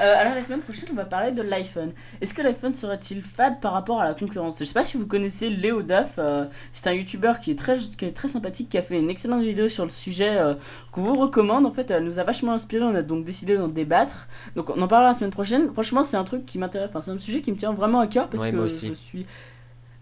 Euh, 0.00 0.14
alors 0.16 0.34
la 0.34 0.42
semaine 0.42 0.60
prochaine, 0.60 0.88
on 0.92 0.94
va 0.94 1.04
parler 1.04 1.32
de 1.32 1.42
l'iPhone. 1.42 1.92
Est-ce 2.20 2.32
que 2.32 2.40
l'iPhone 2.42 2.72
serait-il 2.72 3.22
fade 3.22 3.60
par 3.60 3.72
rapport 3.72 4.00
à 4.00 4.04
la 4.04 4.14
concurrence? 4.14 4.58
Je 4.58 4.64
sais 4.64 4.72
pas 4.72 4.84
si 4.84 4.96
vous 4.96 5.06
connaissez 5.06 5.50
Léo 5.50 5.82
Duff. 5.82 6.14
euh, 6.18 6.46
c'est 6.72 6.88
un 6.88 6.92
YouTuber 6.92 7.32
qui 7.42 7.50
est 7.50 7.54
très 7.58 7.76
qui 7.76 8.04
est 8.04 8.12
très 8.12 8.28
sympathique, 8.28 8.68
qui 8.68 8.78
a 8.78 8.82
fait 8.82 8.98
une 8.98 9.10
excellente 9.10 9.42
vidéo 9.42 9.66
sur 9.68 9.84
le 9.84 9.90
sujet 9.90 10.38
euh, 10.38 10.54
qu'on 10.92 11.02
vous 11.02 11.16
recommande. 11.16 11.66
En 11.66 11.70
fait, 11.70 11.90
elle 11.90 12.04
nous 12.04 12.18
a 12.18 12.24
vachement 12.24 12.52
inspiré. 12.52 12.84
On 12.84 12.94
a 12.94 13.02
donc 13.02 13.24
décidé 13.24 13.56
d'en 13.56 13.68
débattre. 13.68 14.28
Donc 14.56 14.70
on 14.70 14.80
en 14.80 14.86
parlera 14.88 15.10
la 15.10 15.14
semaine 15.18 15.32
prochaine. 15.32 15.72
Franchement, 15.72 16.04
c'est 16.04 16.16
un 16.16 16.24
truc 16.24 16.46
qui 16.46 16.58
m'intéresse. 16.58 16.90
Enfin, 16.90 17.02
c'est 17.02 17.10
un 17.10 17.18
sujet 17.18 17.42
qui 17.42 17.50
me 17.50 17.56
tient 17.56 17.72
vraiment 17.72 18.00
à 18.00 18.06
cœur 18.06 18.28
parce 18.28 18.44
Ouais, 18.44 18.52
que 18.52 18.68
je 18.68 18.94
suis 18.94 19.26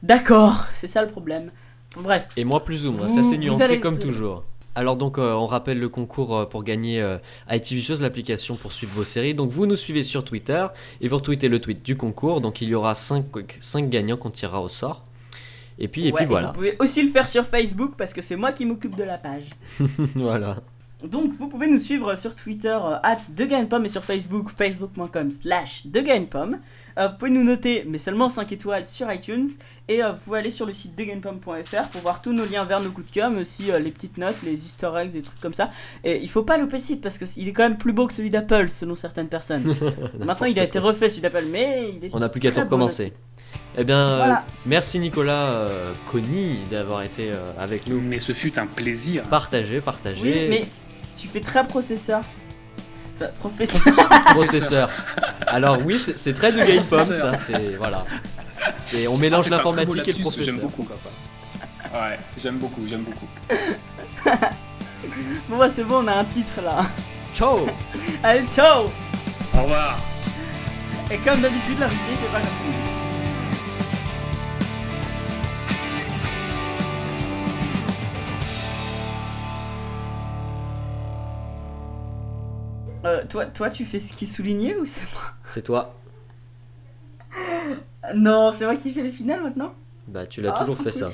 d'accord. 0.02 0.66
C'est 0.72 0.86
ça 0.86 1.02
le 1.02 1.08
problème. 1.08 1.50
Bref. 1.96 2.28
Et 2.36 2.44
moi 2.44 2.64
plus 2.64 2.86
ou 2.86 2.92
moins, 2.92 3.06
Vous- 3.06 3.22
ça 3.24 3.28
c'est 3.28 3.38
nuancé 3.38 3.62
allez- 3.62 3.80
comme 3.80 3.98
toujours. 3.98 4.44
Alors 4.74 4.96
donc 4.96 5.18
euh, 5.18 5.32
on 5.32 5.46
rappelle 5.46 5.80
le 5.80 5.88
concours 5.88 6.36
euh, 6.36 6.44
pour 6.44 6.62
gagner 6.62 7.00
euh, 7.00 7.18
ITV 7.50 7.82
Shows, 7.82 8.00
l'application 8.00 8.54
pour 8.54 8.72
suivre 8.72 8.92
vos 8.94 9.04
séries. 9.04 9.34
Donc 9.34 9.50
vous 9.50 9.66
nous 9.66 9.76
suivez 9.76 10.02
sur 10.02 10.24
Twitter 10.24 10.66
et 11.00 11.08
vous 11.08 11.16
retweetez 11.16 11.48
le 11.48 11.60
tweet 11.60 11.84
du 11.84 11.96
concours. 11.96 12.40
Donc 12.40 12.60
il 12.60 12.68
y 12.68 12.74
aura 12.74 12.94
5, 12.94 13.24
gagnants 13.88 14.16
qu'on 14.16 14.30
tirera 14.30 14.60
au 14.60 14.68
sort. 14.68 15.04
Et 15.80 15.88
puis, 15.88 16.08
et 16.08 16.12
Ouais, 16.12 16.22
puis 16.22 16.26
voilà. 16.26 16.48
Vous 16.48 16.54
pouvez 16.54 16.76
aussi 16.80 17.02
le 17.02 17.08
faire 17.08 17.28
sur 17.28 17.44
Facebook 17.44 17.94
parce 17.96 18.12
que 18.12 18.20
c'est 18.20 18.36
moi 18.36 18.52
qui 18.52 18.66
m'occupe 18.66 18.96
de 18.96 19.04
la 19.04 19.18
page. 19.18 19.50
voilà. 20.14 20.56
Donc 21.04 21.32
vous 21.32 21.48
pouvez 21.48 21.68
nous 21.68 21.78
suivre 21.78 22.16
sur 22.16 22.34
Twitter 22.34 22.76
euh, 22.82 22.96
at 23.04 23.20
DeGainPom 23.30 23.84
et 23.84 23.88
sur 23.88 24.02
Facebook 24.02 24.50
facebook.com 24.50 25.30
slash 25.30 25.86
DeGainPom. 25.86 26.58
Euh, 26.98 27.08
vous 27.08 27.16
pouvez 27.16 27.30
nous 27.30 27.44
noter 27.44 27.84
mais 27.86 27.98
seulement 27.98 28.28
5 28.28 28.50
étoiles 28.50 28.84
sur 28.84 29.10
iTunes 29.12 29.46
et 29.86 30.02
euh, 30.02 30.10
vous 30.12 30.18
pouvez 30.18 30.38
aller 30.40 30.50
sur 30.50 30.66
le 30.66 30.72
site 30.72 30.96
DeGainPom.fr 30.96 31.88
pour 31.92 32.00
voir 32.00 32.20
tous 32.20 32.32
nos 32.32 32.44
liens 32.44 32.64
vers 32.64 32.80
nos 32.80 32.90
coups 32.90 33.06
de 33.06 33.12
cœur 33.12 33.30
mais 33.30 33.42
aussi 33.42 33.70
euh, 33.70 33.78
les 33.78 33.92
petites 33.92 34.18
notes, 34.18 34.42
les 34.44 34.66
easter 34.66 34.90
eggs 34.96 35.14
et 35.14 35.22
trucs 35.22 35.40
comme 35.40 35.54
ça. 35.54 35.70
Et 36.02 36.20
il 36.20 36.28
faut 36.28 36.42
pas 36.42 36.58
louper 36.58 36.78
le 36.78 36.82
site 36.82 37.00
parce 37.00 37.18
qu'il 37.18 37.46
est 37.46 37.52
quand 37.52 37.62
même 37.62 37.78
plus 37.78 37.92
beau 37.92 38.08
que 38.08 38.12
celui 38.12 38.30
d'Apple 38.30 38.68
selon 38.68 38.96
certaines 38.96 39.28
personnes. 39.28 39.76
Maintenant 40.18 40.46
il 40.46 40.58
a 40.58 40.64
été 40.64 40.80
refait 40.80 41.08
celui 41.08 41.22
d'Apple 41.22 41.44
mais 41.50 41.92
il 41.96 42.04
est 42.06 42.10
On 42.12 42.18
n'a 42.18 42.28
plus 42.28 42.40
qu'à 42.40 42.50
tout 42.50 42.60
recommencer. 42.60 43.12
Eh 43.76 43.84
bien, 43.84 43.96
euh, 43.98 44.16
Voilà. 44.16 44.44
merci 44.66 44.98
Nicolas 44.98 45.50
euh, 45.50 45.92
Conny 46.10 46.60
d'avoir 46.70 47.02
été 47.02 47.30
euh, 47.30 47.36
avec 47.58 47.86
nous. 47.86 48.00
Mais 48.00 48.18
ce 48.18 48.32
fut 48.32 48.58
un 48.58 48.66
plaisir. 48.66 49.22
Partagé, 49.24 49.80
partagé. 49.80 50.20
Oui, 50.22 50.46
mais 50.48 50.66
tu- 51.16 51.28
fais 51.28 51.40
très 51.40 51.64
processeur. 51.66 52.22
Enfin, 53.16 53.30
professeur. 53.38 54.08
processeur. 54.30 54.90
Alors 55.46 55.78
oui, 55.84 55.98
c'est 55.98 56.32
très 56.34 56.52
de 56.52 56.58
Game 56.58 56.84
Pomme, 56.84 57.04
ça. 57.04 57.36
C'est 57.36 57.76
voilà. 57.76 58.04
C'est 58.78 59.06
on 59.06 59.16
Ah, 59.16 59.18
mélange 59.18 59.44
beau 59.44 59.50
l'informatique 59.56 60.08
et 60.08 60.12
le 60.12 60.20
professeur. 60.20 60.44
J'aime 60.46 60.58
beaucoup. 60.58 60.86
Ouais, 61.92 62.18
j'aime 62.40 62.58
beaucoup, 62.58 62.82
j'aime 62.86 63.02
beaucoup. 63.02 63.26
bon, 65.48 65.56
bah, 65.56 65.68
c'est 65.74 65.84
bon, 65.84 66.04
on 66.04 66.08
a 66.08 66.14
un 66.14 66.24
titre 66.24 66.60
là. 66.64 66.84
Ciao. 67.34 67.66
Allez, 68.22 68.46
ciao 68.48 68.84
Au 69.56 69.62
revoir. 69.62 69.98
Et 71.10 71.18
comme 71.18 71.40
d'habitude, 71.40 71.78
l'invité 71.78 72.02
il 72.10 72.16
fait 72.16 72.32
pas 72.32 72.40
comme 72.40 72.48
tout. 72.72 72.87
Euh, 83.08 83.24
toi, 83.26 83.46
toi, 83.46 83.70
tu 83.70 83.84
fais 83.84 83.98
ce 83.98 84.12
qui 84.12 84.24
est 84.24 84.28
souligné 84.28 84.76
ou 84.76 84.84
c'est 84.84 85.02
moi 85.12 85.22
C'est 85.44 85.62
toi. 85.62 85.94
Non, 88.14 88.52
c'est 88.52 88.64
moi 88.64 88.76
qui 88.76 88.92
fais 88.92 89.02
les 89.02 89.10
finales 89.10 89.42
maintenant 89.42 89.74
Bah 90.06 90.26
tu 90.26 90.40
l'as 90.40 90.54
Ah, 90.54 90.60
toujours 90.60 90.76
fait 90.76 90.84
cool. 90.84 90.92
ça. 90.92 91.10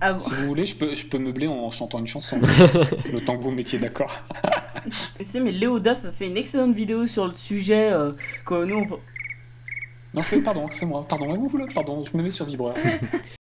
Ah 0.00 0.12
bon 0.12 0.18
Si 0.18 0.34
vous 0.34 0.46
voulez, 0.46 0.66
je 0.66 0.76
peux, 0.76 0.94
je 0.94 1.06
peux 1.06 1.18
meubler 1.18 1.46
en 1.46 1.70
chantant 1.70 1.98
une 1.98 2.06
chanson. 2.06 2.38
le 3.12 3.20
temps 3.20 3.36
que 3.36 3.42
vous 3.42 3.50
mettiez 3.50 3.78
d'accord. 3.78 4.12
Tu 5.16 5.24
sais, 5.24 5.40
mais 5.40 5.50
Léo 5.52 5.78
Duff 5.80 6.04
a 6.04 6.12
fait 6.12 6.26
une 6.26 6.36
excellente 6.36 6.74
vidéo 6.74 7.06
sur 7.06 7.26
le 7.26 7.32
sujet 7.34 7.90
euh, 7.92 8.12
que 8.44 8.66
nous 8.66 8.76
on... 8.76 8.98
Non, 10.12 10.22
c'est 10.22 10.42
pardon, 10.42 10.66
c'est 10.68 10.84
moi. 10.84 11.06
Pardon, 11.08 11.34
vous 11.36 11.48
voulez, 11.48 11.64
pardon, 11.74 12.02
je 12.04 12.16
me 12.16 12.22
mets 12.22 12.30
sur 12.30 12.44
vibreur. 12.44 12.74